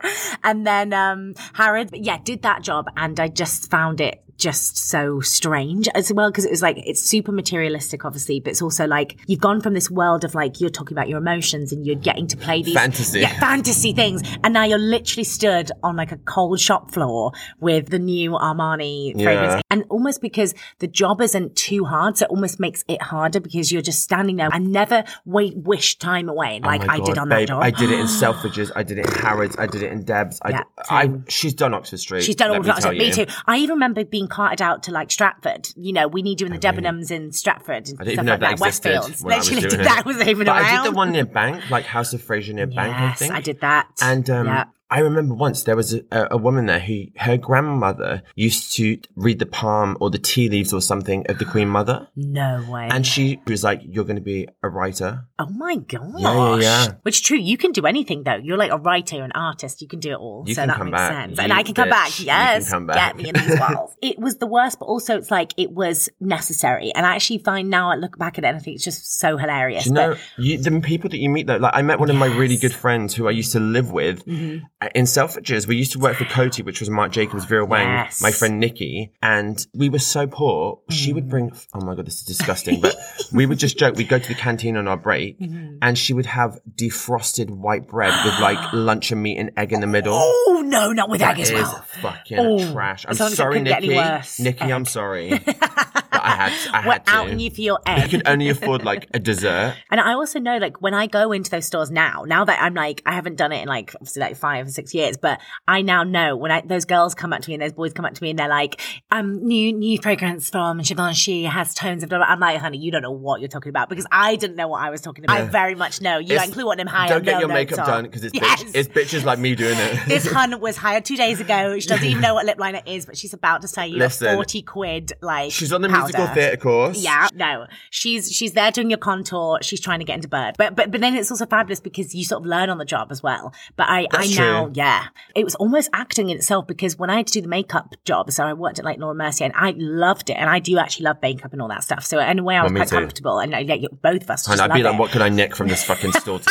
and 0.44 0.66
then 0.66 0.94
um 0.94 1.34
Harrod, 1.54 1.90
yeah, 1.94 2.18
did 2.24 2.42
that 2.44 2.62
job, 2.62 2.88
and 2.96 3.20
I 3.20 3.28
just 3.28 3.70
found 3.70 4.02
it 4.02 4.24
just 4.38 4.78
so 4.78 5.20
strange 5.20 5.88
as 5.96 6.12
well 6.14 6.30
because 6.30 6.46
it 6.46 6.52
was 6.52 6.62
like 6.62 6.78
it's 6.86 7.02
super 7.02 7.32
materialistic, 7.32 8.06
obviously, 8.06 8.40
but 8.40 8.52
it's 8.52 8.62
also 8.62 8.86
like 8.88 9.18
you've 9.28 9.40
gone 9.42 9.62
from 9.62 9.74
this 9.74 9.90
world 9.90 10.24
of 10.24 10.36
like 10.36 10.60
you're 10.62 10.70
talking 10.70 10.96
about 10.98 11.10
your 11.10 11.18
emotions 11.18 11.72
and 11.72 11.86
you're 11.86 11.96
getting 11.96 12.28
to 12.28 12.38
play 12.38 12.62
these 12.62 12.74
Fantasy. 12.76 13.20
yeah, 13.22 13.40
fantasy 13.40 13.94
things, 13.94 14.22
and 14.44 14.54
now 14.54 14.64
you're 14.64 14.78
literally 14.78 15.24
stood 15.24 15.72
on 15.84 15.96
like 15.96 16.12
a 16.12 16.18
cold 16.18 16.60
shop 16.60 16.92
floor 16.92 17.32
with 17.60 17.90
the 17.90 18.00
new 18.00 18.32
Armani 18.32 19.14
Yeah. 19.16 19.24
fragrance, 19.24 19.64
and 19.72 19.84
almost 19.90 20.22
because 20.22 20.54
the 20.80 20.88
job 20.88 21.22
isn't 21.22 21.56
too 21.56 21.86
hard, 21.86 22.18
so 22.18 22.26
it 22.26 22.30
almost 22.32 22.60
makes 22.60 22.84
it 22.88 23.02
harder 23.02 23.40
because 23.40 23.72
you're 23.72 23.82
just 23.82 24.02
standing 24.04 24.36
there 24.36 24.50
and 24.54 24.72
never 24.72 25.04
wait 25.26 25.56
wish 25.58 25.98
time 25.98 26.30
away 26.30 26.60
oh 26.64 26.68
like 26.68 26.82
Oh 26.84 26.88
I 26.90 27.00
did 27.00 27.18
on 27.18 27.30
babe, 27.30 27.48
that 27.48 27.48
job. 27.48 27.64
I 27.64 27.72
did 27.72 27.90
it 27.92 28.00
in 28.00 28.06
Selfridges. 28.06 28.72
I 28.76 28.84
did 28.84 29.00
it 29.00 29.08
in 29.08 29.14
Harrods. 29.14 29.56
I 29.58 29.68
did 29.68 29.82
it 29.84 29.92
in 29.92 30.04
Debs. 30.04 30.40
I, 30.44 30.50
Yeah, 30.52 30.64
I 30.90 31.12
she's 31.28 31.54
done 31.54 31.74
Oxford 31.74 32.00
Street. 32.00 32.24
She's 32.24 32.36
done 32.36 32.52
all 32.52 32.58
of 32.58 32.66
that. 32.66 32.82
tell 32.82 32.92
Me 32.94 33.12
too. 33.12 33.26
I 33.46 33.58
even 33.58 33.76
remember 33.76 34.06
being 34.06 34.27
carted 34.28 34.62
out 34.62 34.84
to 34.84 34.92
like 34.92 35.12
Stratford. 35.12 35.70
You 35.76 35.94
know, 35.94 36.08
we 36.08 36.22
need 36.22 36.42
you 36.42 36.48
in 36.48 36.54
the 36.54 36.60
Debenhams 36.60 37.12
in 37.12 37.32
Stratford 37.32 37.88
and 37.90 38.00
I 38.00 38.04
didn't 38.04 38.14
stuff 38.14 38.14
even 38.14 38.26
know 38.26 38.32
like 38.34 38.40
that 38.42 38.58
that. 38.58 38.60
Westfields. 38.60 39.06
I 39.06 39.10
was 39.10 39.24
that. 39.84 40.00
it. 40.00 40.06
Was 40.06 40.28
even 40.28 40.46
but 40.46 40.56
around. 40.58 40.66
I 40.66 40.84
did 40.84 40.92
the 40.94 40.96
one 40.96 41.12
near 41.12 41.26
Bank, 41.26 41.70
like 41.70 41.86
House 41.86 42.14
of 42.14 42.22
Fraser 42.22 42.54
near 42.54 42.68
Bank. 42.68 42.96
I 42.96 43.08
Yes, 43.08 43.20
think 43.20 43.34
I 43.34 43.42
did 43.42 43.62
that. 43.62 43.90
And 44.02 44.30
um, 44.30 44.46
yeah. 44.48 44.66
I 44.90 45.00
remember 45.00 45.34
once 45.36 45.64
there 45.64 45.76
was 45.76 45.94
a, 45.94 46.02
a 46.32 46.38
woman 46.38 46.66
there 46.68 46.80
who 46.80 47.06
her 47.18 47.36
grandmother 47.38 48.24
used 48.36 48.74
to 48.78 48.98
read 49.16 49.40
the 49.40 49.46
palm 49.46 49.98
or 50.00 50.10
the 50.10 50.18
tea 50.18 50.48
leaves 50.50 50.72
or 50.72 50.82
something 50.82 51.26
of 51.30 51.40
the 51.40 51.46
Queen 51.46 51.68
Mother, 51.68 52.08
No 52.16 52.66
way. 52.70 52.88
and 52.90 53.06
she 53.06 53.42
was 53.48 53.64
like, 53.64 53.82
"You're 53.84 54.06
going 54.06 54.16
to 54.18 54.22
be 54.22 54.48
a 54.64 54.70
writer." 54.70 55.26
oh 55.40 55.50
my 55.50 55.76
gosh. 55.76 56.02
yeah, 56.18 56.56
yeah. 56.56 56.60
yeah. 56.62 56.88
Which 57.04 57.18
is 57.18 57.22
true. 57.22 57.38
You 57.38 57.58
can 57.58 57.72
do 57.72 57.86
anything 57.86 58.24
though. 58.24 58.38
You're 58.42 58.58
like 58.58 58.72
a 58.72 58.78
writer, 58.78 59.24
an 59.24 59.32
artist. 59.36 59.82
You 59.82 59.88
can 59.88 60.00
do 60.00 60.12
it 60.12 60.16
all. 60.18 60.44
You 60.48 60.56
so 60.56 60.62
can 60.64 60.68
that 60.70 60.78
come 60.78 60.88
makes 60.88 60.98
back. 60.98 61.12
sense. 61.12 61.38
You 61.38 61.44
and 61.44 61.54
I 61.54 61.64
can 61.64 61.74
come 61.76 61.88
bitch. 61.90 61.92
back. 61.92 62.20
You 62.20 62.26
Yes. 62.26 62.64
can 62.64 62.72
come 62.72 62.88
back. 62.88 62.96
Get 62.96 63.16
me 63.18 63.30
in 63.30 63.36
these 63.36 63.60
walls. 63.60 63.96
it 64.02 64.18
was 64.20 64.38
the 64.38 64.48
worst, 64.48 64.80
but 64.80 64.86
also 64.86 65.16
it's 65.18 65.30
like 65.30 65.54
it 65.58 65.72
was 65.72 66.10
necessary. 66.20 66.92
And 66.96 67.06
I 67.06 67.16
actually 67.16 67.40
find 67.40 67.70
now 67.70 67.92
I 67.92 67.96
look 67.96 68.18
back 68.18 68.38
at 68.38 68.44
it 68.44 68.48
and 68.48 68.58
I 68.58 68.60
think 68.60 68.76
it's 68.76 68.84
just 68.84 69.20
so 69.20 69.38
hilarious. 69.38 69.84
Do 69.84 69.90
you 69.90 69.94
know 69.96 70.16
you, 70.38 70.58
the 70.58 70.80
people 70.82 71.10
that 71.12 71.18
you 71.18 71.30
meet 71.30 71.46
though? 71.48 71.58
Like 71.58 71.74
I 71.76 71.82
met 71.84 72.00
one 72.00 72.10
of 72.10 72.16
my 72.16 72.28
really 72.28 72.58
good 72.58 72.74
friends 72.74 73.14
who 73.14 73.28
I 73.28 73.32
used 73.32 73.52
to 73.52 73.60
live 73.60 73.92
with 73.92 74.26
Mm-hmm. 74.26 74.66
Uh, 74.80 74.90
in 74.94 75.06
Selfridges. 75.06 75.68
We 75.68 75.76
used 75.76 75.94
to 75.94 76.00
work 76.00 76.18
for 76.18 76.26
Coty, 76.26 76.64
which 76.64 76.80
was 76.82 76.90
Marc 76.92 77.12
Jacobs, 77.12 77.46
Vera 77.46 77.66
Wang, 77.66 77.88
Yes. 77.88 78.22
my 78.22 78.30
friend 78.30 78.60
Nikki, 78.60 79.12
and 79.24 79.66
we 79.74 79.90
were 79.90 79.98
so 79.98 80.28
poor. 80.28 80.80
She 80.92 81.10
Mm. 81.12 81.16
would 81.16 81.30
bring. 81.30 81.52
Oh 81.74 81.84
my 81.84 81.96
god, 81.96 82.06
this 82.06 82.20
is 82.20 82.24
disgusting. 82.26 82.80
but 82.80 82.96
we 83.34 83.48
would 83.48 83.58
just 83.58 83.80
joke. 83.80 83.96
We'd 83.96 84.08
go 84.08 84.20
to 84.20 84.28
the 84.28 84.36
canteen 84.36 84.78
on 84.78 84.88
our 84.88 84.96
break, 84.98 85.40
Mm-hmm. 85.40 85.78
and 85.82 85.98
she 85.98 86.14
would 86.14 86.28
have 86.28 86.60
defrosted 86.76 87.50
white 87.50 87.88
bread 87.88 88.14
with 88.24 88.40
like 88.40 88.60
lunch 88.74 89.12
and 89.12 89.24
meat 89.24 89.40
and 89.40 89.50
egg 89.58 89.74
in 89.74 89.82
the 89.82 89.88
middle. 89.88 90.14
oh 90.16 90.62
no, 90.64 90.92
not 90.92 91.10
with 91.10 91.24
egg 91.24 91.38
That 91.38 91.42
as 91.42 91.50
is 91.50 91.56
well. 91.56 91.86
fucking 92.02 92.38
Oh, 92.40 92.72
trash. 92.72 93.04
I'm 93.06 93.12
as 93.14 93.22
as 93.22 93.34
sorry, 93.34 93.54
couldn't 93.54 93.64
get 93.70 93.78
any 93.84 93.96
Nikki. 93.96 94.44
Nikki, 94.44 94.72
I'm 94.74 94.86
sorry. 94.86 95.40
I 96.28 96.36
had, 96.50 96.74
I 96.74 96.82
had 96.82 97.06
to. 97.06 97.12
outing 97.12 97.40
you 97.40 97.50
for 97.50 97.62
your 97.62 97.80
egg. 97.86 98.10
could 98.10 98.28
only 98.28 98.50
afford 98.50 98.84
like 98.84 99.08
a 99.14 99.20
dessert. 99.20 99.76
And 99.90 100.02
I 100.02 100.14
also 100.14 100.40
know, 100.40 100.58
like, 100.58 100.82
when 100.82 100.94
I 100.94 101.08
go 101.08 101.32
into 101.32 101.50
those 101.50 101.66
stores 101.66 101.90
now, 101.90 102.24
now 102.28 102.44
that 102.46 102.62
I'm 102.62 102.74
like, 102.74 103.02
I 103.06 103.14
haven't 103.14 103.36
done 103.36 103.52
it 103.52 103.62
in 103.62 103.68
like, 103.68 103.94
obviously, 103.96 104.20
like 104.20 104.36
five 104.36 104.68
or 104.68 104.70
six 104.70 104.94
years, 104.94 105.16
but 105.18 105.40
I 105.68 105.82
now 105.82 106.04
know 106.04 106.36
when 106.36 106.52
I, 106.52 106.62
those 106.62 106.86
girls 106.86 107.16
come 107.16 107.32
up 107.32 107.42
to 107.42 107.50
me 107.50 107.54
and 107.56 107.64
those 107.64 107.72
boys 107.74 107.94
come 107.94 108.04
up 108.06 108.14
to 108.14 108.22
me 108.24 108.32
and 108.32 108.40
they're 108.40 108.50
like, 108.50 108.82
um, 109.12 109.46
new, 109.48 109.72
new 109.74 109.98
fragrance 110.02 110.50
from 110.50 110.80
Givenchy 110.80 111.44
has 111.46 111.74
tones 111.74 112.04
of 112.04 112.10
blah, 112.10 112.18
blah. 112.20 112.28
I'm 112.28 112.40
like, 112.40 112.60
honey, 112.60 112.78
you 112.78 112.92
don't 112.92 113.02
know 113.02 113.12
what 113.12 113.40
you're 113.40 113.48
talking 113.48 113.70
about 113.70 113.88
because 113.90 114.06
I 114.12 114.36
didn't 114.36 114.56
know 114.58 114.68
what 114.68 114.82
I 114.82 114.90
was 114.90 115.02
talking 115.02 115.24
about. 115.24 115.38
I 115.40 115.44
very 115.46 115.76
much 115.76 116.02
know. 116.02 116.18
You 116.18 116.38
ain't 116.38 116.54
clue 116.54 116.66
what 116.66 116.78
them 116.78 116.88
high 116.88 117.08
Don't 117.08 117.24
get 117.24 117.34
no 117.34 117.40
your 117.40 117.48
notes 117.50 117.72
makeup 117.72 117.86
done 117.86 118.04
because 118.04 118.24
it's, 118.24 118.34
Yes. 118.36 118.64
bitch, 118.64 118.72
it's 118.76 118.90
bitches 118.90 119.24
like 119.24 119.40
me 119.40 119.56
doing 119.56 119.78
it. 119.78 120.06
this 120.08 120.28
hun 120.32 120.60
was 120.60 120.76
hired 120.78 121.06
two 121.06 121.16
days 121.18 121.40
ago. 121.40 121.80
She 121.80 121.88
doesn't 121.88 122.06
even 122.06 122.22
know 122.22 122.34
what 122.34 122.46
lip 122.46 122.60
liner 122.60 122.82
is, 122.86 123.06
but 123.06 123.18
she's 123.18 123.34
about 123.34 123.62
to 123.62 123.68
say 123.68 123.88
you 123.88 123.98
Listen. 123.98 124.36
40 124.36 124.62
quid, 124.64 125.14
like, 125.22 125.52
She's 125.52 125.72
on 125.72 125.82
the 125.82 125.90
powder. 125.90 126.17
Musical 126.18 126.36
theatre 126.36 126.58
course. 126.58 126.98
Yeah, 127.04 127.28
no, 127.34 127.68
she's 127.90 128.32
she's 128.32 128.54
there 128.54 128.72
doing 128.72 128.90
your 128.90 128.98
contour. 129.00 129.60
She's 129.62 129.80
trying 129.82 130.00
to 130.00 130.06
get 130.06 130.16
into 130.16 130.28
bird, 130.28 130.56
but 130.58 130.76
but 130.76 130.92
but 130.92 131.02
then 131.02 131.16
it's 131.16 131.32
also 131.32 131.46
fabulous 131.46 131.80
because 131.80 132.14
you 132.16 132.24
sort 132.24 132.42
of 132.44 132.46
learn 132.48 132.70
on 132.70 132.78
the 132.78 132.86
job 132.86 133.12
as 133.12 133.22
well. 133.24 133.54
But 133.76 133.88
I 133.90 134.08
That's 134.12 134.32
I 134.32 134.36
true. 134.36 134.46
now 134.46 134.72
yeah, 134.74 135.06
it 135.36 135.44
was 135.44 135.56
almost 135.56 135.90
acting 135.94 136.30
in 136.30 136.38
itself 136.38 136.68
because 136.68 136.98
when 136.98 137.10
I 137.10 137.18
had 137.18 137.28
to 137.28 137.34
do 137.34 137.42
the 137.42 137.48
makeup 137.48 137.96
job, 138.06 138.32
so 138.32 138.44
I 138.46 138.54
worked 138.54 138.80
at 138.80 138.86
like 138.86 139.00
Laura 139.00 139.16
Mercier 139.16 139.46
and 139.46 139.54
I 139.56 139.74
loved 139.78 140.30
it, 140.30 140.34
and 140.34 140.50
I 140.50 140.60
do 140.60 140.78
actually 140.78 141.06
love 141.06 141.18
makeup 141.22 141.54
and 141.54 141.62
all 141.62 141.68
that 141.70 141.84
stuff. 141.84 142.04
So 142.06 142.20
in 142.20 142.40
a 142.40 142.44
way, 142.44 142.56
I 142.58 142.64
was 142.64 142.72
Well, 142.72 142.80
quite 142.82 142.90
too. 142.90 142.96
comfortable, 142.96 143.40
and 143.40 143.54
uh, 143.54 143.58
yeah, 143.60 143.76
you- 143.76 143.90
both 144.02 144.24
of 144.24 144.30
us. 144.30 144.48
And 144.48 144.60
I'd 144.62 144.74
be 144.74 144.84
like, 144.84 144.96
it. 144.96 145.00
what 145.00 145.12
can 145.12 145.22
I 145.22 145.30
nick 145.30 145.56
from 145.56 145.68
this 145.68 145.84
fucking 145.84 146.12
store? 146.14 146.40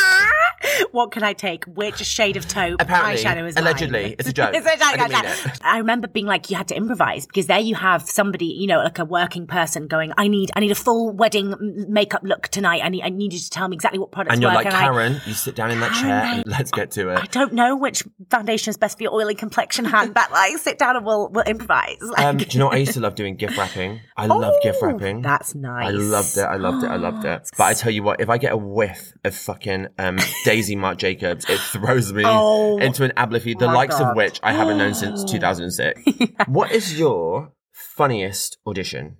What 0.91 1.11
can 1.11 1.23
I 1.23 1.33
take? 1.33 1.65
Which 1.65 1.97
shade 2.05 2.37
of 2.37 2.47
taupe 2.47 2.77
Apparently, 2.81 3.15
eyeshadow 3.23 3.47
is 3.47 3.55
mine? 3.55 3.63
allegedly, 3.63 4.15
it's 4.17 4.29
a 4.29 4.33
joke. 4.33 4.51
it's 4.53 4.65
a 4.65 4.77
joke. 4.77 4.99
I 4.99 5.21
it. 5.25 5.59
I 5.61 5.77
remember 5.79 6.07
being 6.07 6.25
like, 6.25 6.49
you 6.49 6.57
had 6.57 6.67
to 6.69 6.75
improvise 6.75 7.25
because 7.25 7.47
there 7.47 7.59
you 7.59 7.75
have 7.75 8.01
somebody, 8.09 8.45
you 8.45 8.67
know, 8.67 8.79
like 8.79 8.99
a 8.99 9.05
working 9.05 9.47
person 9.47 9.87
going, 9.87 10.13
I 10.17 10.27
need, 10.27 10.51
I 10.55 10.59
need 10.59 10.71
a 10.71 10.75
full 10.75 11.11
wedding 11.11 11.85
makeup 11.89 12.21
look 12.23 12.47
tonight. 12.49 12.81
I 12.83 12.89
need, 12.89 13.03
I 13.03 13.09
need 13.09 13.33
you 13.33 13.39
to 13.39 13.49
tell 13.49 13.67
me 13.67 13.75
exactly 13.75 13.99
what 13.99 14.11
products 14.11 14.33
And 14.33 14.41
you're 14.41 14.53
work. 14.53 14.65
like, 14.65 14.73
I- 14.73 14.79
Karen, 14.81 15.21
you 15.25 15.33
sit 15.33 15.55
down 15.55 15.71
in 15.71 15.79
that 15.81 15.93
chair 15.93 16.21
and 16.23 16.43
let's 16.47 16.71
get 16.71 16.91
to 16.91 17.09
it. 17.09 17.19
I 17.19 17.25
don't 17.25 17.53
know 17.53 17.75
which 17.75 18.03
foundation 18.29 18.69
is 18.71 18.77
best 18.77 18.97
for 18.97 19.03
your 19.03 19.13
oily 19.13 19.35
complexion 19.35 19.85
hand, 19.85 20.13
but 20.13 20.31
like, 20.31 20.57
sit 20.57 20.77
down 20.79 20.95
and 20.95 21.05
we'll 21.05 21.29
we'll 21.29 21.43
improvise. 21.45 21.97
Like, 22.01 22.19
Um, 22.25 22.37
do 22.37 22.45
you 22.49 22.59
know 22.59 22.65
what 22.67 22.75
I 22.75 22.79
used 22.79 22.93
to 22.93 22.99
love 22.99 23.15
doing? 23.15 23.35
Gift 23.35 23.57
wrapping. 23.57 23.99
I 24.15 24.25
love 24.27 24.55
gift 24.63 24.79
Oh, 24.81 24.87
wrapping. 24.87 25.21
That's 25.21 25.55
nice. 25.55 25.87
I 25.87 25.91
loved 25.91 26.37
it. 26.37 26.41
I 26.43 26.55
loved 26.55 26.83
it. 26.83 26.87
I 26.87 26.95
loved 26.95 27.25
it. 27.25 27.49
But 27.57 27.63
I 27.65 27.73
tell 27.73 27.91
you 27.91 28.03
what, 28.03 28.19
if 28.21 28.29
I 28.29 28.37
get 28.37 28.51
a 28.53 28.57
whiff 28.57 29.13
of 29.23 29.35
fucking 29.35 29.87
um, 29.97 30.17
Daisy 30.45 30.66
Marc 30.75 30.97
Jacobs, 30.97 31.45
it 31.49 31.59
throws 31.59 32.11
me 32.13 32.23
Oh, 32.25 32.77
into 32.77 33.03
an 33.03 33.11
ablify, 33.17 33.57
the 33.57 33.67
likes 33.67 33.97
God. 33.97 34.11
of 34.11 34.15
which 34.15 34.39
I 34.43 34.53
haven't 34.53 34.77
known 34.77 34.93
since 34.93 35.23
2006. 35.31 36.01
What 36.47 36.71
is 36.71 36.97
your 36.99 37.53
funniest 37.71 38.57
audition? 38.67 39.17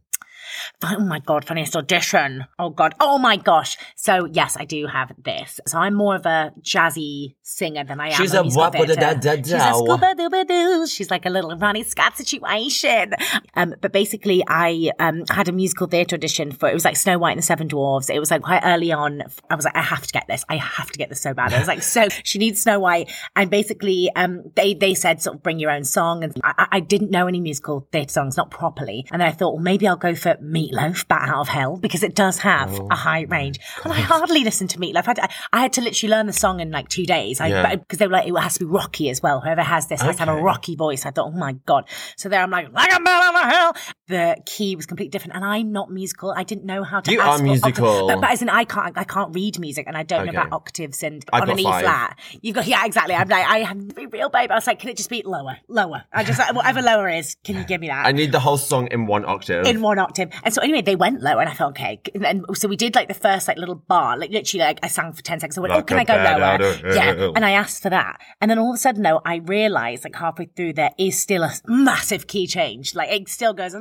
Oh 0.84 1.00
my 1.00 1.18
god, 1.20 1.44
funniest 1.44 1.76
audition. 1.76 2.46
Oh 2.60 2.70
god. 2.70 2.94
Oh 3.00 3.18
my 3.18 3.36
gosh. 3.36 3.78
So 3.96 4.26
yes, 4.32 4.56
I 4.60 4.66
do 4.66 4.86
have 4.86 5.12
this. 5.18 5.60
So 5.66 5.80
I'm 5.80 5.96
more 5.96 6.16
of 6.16 6.26
a 6.28 6.52
jazzy 6.62 7.36
singer 7.42 7.84
than 7.84 8.00
I 8.00 8.10
am. 8.10 8.14
She's 8.14 8.34
a 8.36 8.40
a 8.40 8.44
musical 8.44 8.66
wappa 8.70 8.86
da 8.88 9.14
da 9.14 9.14
da 9.14 9.36
She's 9.38 9.54
a 9.54 9.74
scuba 9.74 10.14
dooba 10.16 10.48
doo. 10.48 10.86
She's 10.88 11.10
like 11.10 11.26
a 11.26 11.32
little 11.32 11.58
Ronnie 11.58 11.84
Scott 11.84 12.16
situation. 12.16 13.14
Um, 13.56 13.74
but 13.82 13.92
basically, 13.92 14.44
I 14.48 14.92
um 15.00 15.24
had 15.30 15.48
a 15.48 15.52
musical 15.52 15.88
theatre 15.88 16.16
audition 16.16 16.52
for 16.52 16.70
it 16.70 16.74
was 16.76 16.86
like 16.86 16.96
Snow 16.96 17.18
White 17.18 17.32
and 17.32 17.40
the 17.40 17.44
Seven 17.44 17.68
Dwarves. 17.68 18.10
It 18.14 18.20
was 18.20 18.30
like 18.30 18.44
quite 18.44 18.62
early 18.64 18.92
on. 18.92 19.24
I 19.50 19.56
was 19.56 19.66
like, 19.66 19.76
I 19.76 19.82
have 19.82 20.06
to 20.06 20.14
get 20.14 20.28
this. 20.28 20.46
I 20.48 20.58
have 20.58 20.92
to 20.92 20.98
get 21.00 21.10
this 21.10 21.22
so 21.22 21.34
bad. 21.34 21.54
I 21.54 21.60
was 21.60 21.68
like, 21.68 21.82
so 21.82 22.08
she 22.24 22.38
needs 22.38 22.62
Snow 22.62 22.80
White, 22.80 23.12
and 23.36 23.50
basically, 23.50 24.12
um, 24.16 24.44
they 24.56 24.76
they 24.76 24.94
said 24.94 25.24
sort 25.24 25.38
of 25.38 25.44
bring 25.44 25.58
your 25.60 25.72
own 25.72 25.84
song, 25.86 26.24
and 26.24 26.34
I, 26.44 26.68
I- 26.74 26.80
didn't 26.88 27.12
know 27.12 27.28
any 27.28 27.42
musical 27.42 27.88
theatre 27.92 28.14
songs, 28.14 28.38
not 28.38 28.50
properly, 28.52 29.06
and 29.12 29.20
then 29.22 29.28
I 29.28 29.32
thought, 29.32 29.56
well, 29.56 29.64
maybe 29.64 29.88
I'll 29.88 29.98
go 29.98 30.14
for 30.16 30.38
Meatloaf, 30.72 31.08
Bat 31.08 31.30
Out 31.30 31.40
of 31.42 31.48
Hell, 31.48 31.78
because 31.78 32.04
it 32.04 32.16
does 32.16 32.40
have 32.40 32.80
Oh. 32.80 32.88
a 32.92 32.96
high 32.96 33.22
range, 33.22 33.60
and 33.84 33.94
I 33.94 34.00
hardly 34.00 34.44
listened 34.44 34.70
to 34.72 34.80
Meatloaf. 34.80 35.04
I 35.08 35.14
had, 35.22 35.32
I 35.54 35.62
had 35.62 35.74
to 35.74 35.82
literally 35.82 36.12
learn 36.12 36.28
the 36.28 36.34
song 36.34 36.60
in 36.60 36.72
like 36.72 36.90
two 36.90 37.06
days, 37.06 37.40
I, 37.40 37.48
Yeah. 37.48 37.76
because 37.76 38.00
they 38.00 38.08
were 38.08 38.14
like, 38.14 38.28
it 38.28 38.34
has 38.38 38.54
to 38.56 38.60
be 38.60 38.66
rocky 38.66 39.10
as 39.10 39.22
well. 39.22 39.42
Whoever 39.42 39.62
has 39.62 39.88
this 39.88 40.02
has 40.02 40.16
to 40.18 40.26
have 40.26 40.36
a 40.38 40.42
rocky 40.42 40.76
voice. 40.76 41.06
I 41.06 41.12
thought, 41.12 41.28
oh 41.28 41.38
my 41.38 41.54
god. 41.66 41.86
So 42.16 42.30
there, 42.30 42.42
I'm 42.42 42.52
like, 42.52 42.72
like 42.74 42.92
a 42.94 43.02
bell 43.02 43.22
on 43.22 43.34
the 43.34 43.56
hill. 43.56 43.74
The 44.08 44.38
key 44.46 44.76
was 44.76 44.86
completely 44.86 45.10
different, 45.12 45.36
and 45.36 45.44
I'm 45.46 45.72
not 45.72 45.92
musical. 45.92 46.34
I 46.36 46.44
didn't 46.44 46.66
know 46.66 46.84
how 46.84 47.02
to. 47.02 47.12
You 47.12 47.22
are 47.22 47.38
musical. 47.42 48.08
but, 48.08 48.22
but 48.22 48.32
as 48.32 48.42
in, 48.42 48.50
I 48.50 48.64
can't, 48.66 48.98
I 48.98 49.04
can't 49.04 49.34
read 49.34 49.60
music, 49.60 49.86
and 49.88 49.98
I 49.98 50.04
don't 50.04 50.26
know 50.26 50.32
about 50.32 50.52
octaves 50.54 51.04
and 51.04 51.24
I've 51.34 51.44
on 51.44 51.50
an 51.52 51.60
E 51.60 51.64
flat. 51.64 52.18
You've 52.42 52.56
got, 52.56 52.68
yeah, 52.68 52.86
exactly. 52.86 53.16
I'm 53.16 53.28
like, 53.28 53.46
I 53.46 53.60
have 53.60 53.78
to 53.88 53.94
be 53.94 54.06
real, 54.06 54.30
babe. 54.30 54.52
I 54.52 54.56
was 54.56 54.68
like, 54.68 54.80
can 54.80 54.90
it 54.90 54.98
just 54.98 55.10
be 55.10 55.24
lower, 55.26 55.58
lower? 55.68 56.04
I 56.14 56.24
just 56.24 56.40
like, 56.40 56.54
whatever 56.54 56.82
lower 56.82 57.10
is, 57.10 57.36
can 57.44 57.56
you 57.58 57.64
give 57.64 57.82
me 57.82 57.88
that? 57.88 58.06
I 58.06 58.12
need 58.12 58.32
the 58.32 58.40
whole 58.40 58.58
song 58.58 58.88
in 58.92 59.06
one 59.08 59.26
octave. 59.26 59.66
in 59.66 59.82
one 59.82 60.00
octave. 60.00 60.30
And 60.44 60.54
so 60.54 60.57
anyway, 60.62 60.82
they 60.82 60.96
went 60.96 61.22
low 61.22 61.38
and 61.40 61.50
I 61.50 61.54
thought, 61.54 61.72
okay. 61.72 62.00
And 62.14 62.24
then, 62.24 62.44
so 62.54 62.68
we 62.68 62.76
did 62.76 62.96
like 62.96 63.08
the 63.08 63.14
first 63.14 63.48
like 63.48 63.58
little 63.58 63.76
bar, 63.76 64.18
like 64.18 64.32
literally 64.32 64.64
like 64.64 64.80
I 64.84 64.88
sang 64.88 65.14
for 65.14 65.22
10 65.22 65.40
seconds. 65.40 65.58
I 65.58 65.62
went, 65.62 65.74
oh, 65.74 65.84
can 65.84 65.98
I 65.98 66.04
go 66.04 66.14
lower? 66.14 66.94
Yeah. 66.94 67.32
And 67.36 67.46
I 67.46 67.52
asked 67.52 67.82
for 67.82 67.90
that. 67.90 68.22
And 68.42 68.50
then 68.50 68.60
all 68.60 68.72
of 68.72 68.76
a 68.76 68.78
sudden, 68.78 69.04
though, 69.04 69.22
I 69.26 69.38
realized 69.38 70.04
like 70.04 70.16
halfway 70.16 70.46
through 70.46 70.74
there 70.74 70.92
is 70.98 71.20
still 71.20 71.44
a 71.44 71.52
massive 71.68 72.28
key 72.28 72.48
change. 72.48 72.96
Like 72.96 73.10
it 73.10 73.30
still 73.30 73.54
goes, 73.54 73.76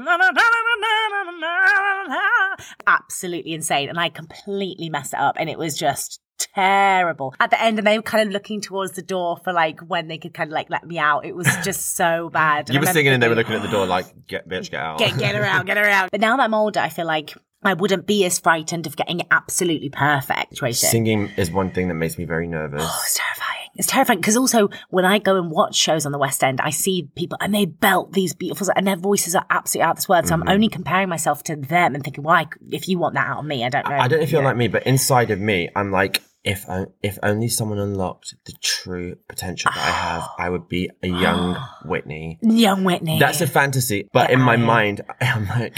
absolutely 2.86 3.52
insane. 3.52 3.88
And 3.88 3.98
I 3.98 4.08
completely 4.08 4.88
messed 4.88 5.14
it 5.14 5.20
up 5.20 5.36
and 5.38 5.50
it 5.50 5.58
was 5.58 5.76
just 5.76 6.20
terrible 6.56 7.34
at 7.40 7.50
the 7.50 7.62
end 7.62 7.78
and 7.78 7.86
they 7.86 7.98
were 7.98 8.02
kind 8.02 8.26
of 8.26 8.32
looking 8.32 8.60
towards 8.60 8.92
the 8.92 9.02
door 9.02 9.38
for 9.44 9.52
like 9.52 9.80
when 9.80 10.08
they 10.08 10.18
could 10.18 10.32
kind 10.32 10.50
of 10.50 10.54
like 10.54 10.70
let 10.70 10.86
me 10.86 10.98
out 10.98 11.24
it 11.26 11.34
was 11.34 11.46
just 11.64 11.94
so 11.96 12.30
bad 12.30 12.68
you 12.70 12.80
were 12.80 12.86
singing 12.86 13.12
and 13.12 13.22
they 13.22 13.28
were 13.28 13.34
looking 13.34 13.54
at 13.54 13.62
the 13.62 13.68
door 13.68 13.86
like, 13.86 14.26
get 14.26 14.48
bitch, 14.48 14.70
get 14.70 14.80
out. 14.80 14.98
get, 14.98 15.18
get 15.18 15.34
her 15.34 15.44
out, 15.44 15.66
get 15.66 15.76
her 15.76 15.84
out. 15.84 16.10
But 16.16 16.20
now 16.20 16.36
that 16.36 16.42
I'm 16.42 16.54
older, 16.54 16.80
I 16.80 16.88
feel 16.88 17.06
like 17.06 17.34
I 17.62 17.74
wouldn't 17.74 18.06
be 18.06 18.24
as 18.24 18.38
frightened 18.38 18.86
of 18.86 18.96
getting 18.96 19.20
it 19.20 19.26
absolutely 19.30 19.88
perfect. 19.88 20.50
Situation. 20.50 20.88
Singing 20.88 21.30
is 21.36 21.50
one 21.50 21.70
thing 21.70 21.88
that 21.88 21.94
makes 21.94 22.16
me 22.16 22.24
very 22.24 22.46
nervous. 22.46 22.82
Oh, 22.84 23.00
it's 23.02 23.18
terrifying. 23.18 23.70
It's 23.74 23.88
terrifying 23.88 24.20
because 24.20 24.36
also 24.36 24.70
when 24.88 25.04
I 25.04 25.18
go 25.18 25.36
and 25.36 25.50
watch 25.50 25.74
shows 25.74 26.06
on 26.06 26.12
the 26.12 26.18
West 26.18 26.42
End, 26.42 26.60
I 26.60 26.70
see 26.70 27.08
people 27.14 27.38
and 27.40 27.54
they 27.54 27.66
belt 27.66 28.12
these 28.12 28.34
beautiful 28.34 28.68
and 28.74 28.86
their 28.86 28.96
voices 28.96 29.34
are 29.34 29.44
absolutely 29.50 29.84
out 29.86 29.90
of 29.90 29.96
this 29.96 30.08
world. 30.08 30.26
So 30.26 30.34
I'm 30.34 30.40
mm-hmm. 30.40 30.48
only 30.50 30.68
comparing 30.68 31.08
myself 31.08 31.42
to 31.44 31.56
them 31.56 31.94
and 31.94 32.02
thinking, 32.02 32.24
well, 32.24 32.46
if 32.70 32.88
you 32.88 32.98
want 32.98 33.14
that 33.14 33.26
out 33.26 33.40
of 33.40 33.44
me, 33.44 33.64
I 33.64 33.68
don't 33.68 33.88
know. 33.88 33.96
I 33.96 34.08
don't 34.08 34.18
know 34.20 34.24
if 34.24 34.30
you're 34.30 34.42
Yeah. 34.42 34.48
like 34.48 34.56
me, 34.56 34.68
but 34.68 34.86
inside 34.86 35.30
of 35.30 35.40
me, 35.40 35.68
I'm 35.74 35.90
like, 35.90 36.22
If 36.46 36.64
o- 36.68 36.92
if 37.02 37.18
only 37.24 37.48
someone 37.48 37.78
unlocked 37.80 38.34
the 38.46 38.52
true 38.62 39.16
potential 39.28 39.70
that 39.74 39.84
I 39.84 39.90
have, 39.90 40.28
I 40.38 40.48
would 40.48 40.68
be 40.68 40.88
a 41.02 41.08
young 41.08 41.56
Whitney. 41.84 42.38
Young 42.40 42.84
Whitney. 42.84 43.18
That's 43.18 43.40
a 43.40 43.46
fantasy, 43.48 44.08
but 44.12 44.30
in 44.30 44.40
my 44.40 44.54
Yeah. 44.54 44.64
mind, 44.64 45.00
I'm 45.20 45.46
like, 45.48 45.76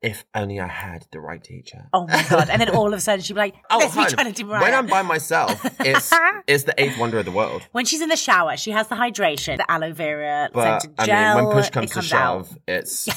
if 0.00 0.24
only 0.34 0.60
I 0.60 0.66
had 0.68 1.04
the 1.12 1.20
right 1.20 1.42
teacher. 1.42 1.88
Oh 1.92 2.06
my 2.06 2.24
god! 2.30 2.48
And 2.48 2.60
then 2.62 2.70
all 2.70 2.86
of 2.86 2.94
a 2.94 3.00
sudden 3.00 3.20
she'd 3.22 3.34
be 3.34 3.38
like, 3.40 3.54
Oh, 3.70 3.78
"Let's 3.78 3.94
be 3.96 4.04
trying 4.06 4.32
to 4.32 4.42
do 4.42 4.48
when 4.48 4.72
I'm 4.74 4.86
by 4.86 5.02
myself, 5.02 5.60
it's 5.80 6.10
it's 6.46 6.64
the 6.64 6.74
eighth 6.82 6.96
wonder 6.98 7.18
of 7.18 7.24
the 7.26 7.32
world. 7.32 7.62
When 7.72 7.84
she's 7.84 8.00
in 8.00 8.08
the 8.08 8.16
shower, 8.16 8.56
she 8.56 8.70
has 8.70 8.88
the 8.88 8.94
hydration, 8.94 9.58
the 9.58 9.70
aloe 9.70 9.92
vera 9.92 10.48
But 10.54 10.86
I 10.98 11.06
mean, 11.06 11.44
when 11.44 11.52
push 11.54 11.66
it 11.66 11.72
comes 11.74 11.90
to 11.90 11.94
comes 11.94 12.12
out. 12.14 12.46
shove, 12.46 12.58
it's 12.66 13.08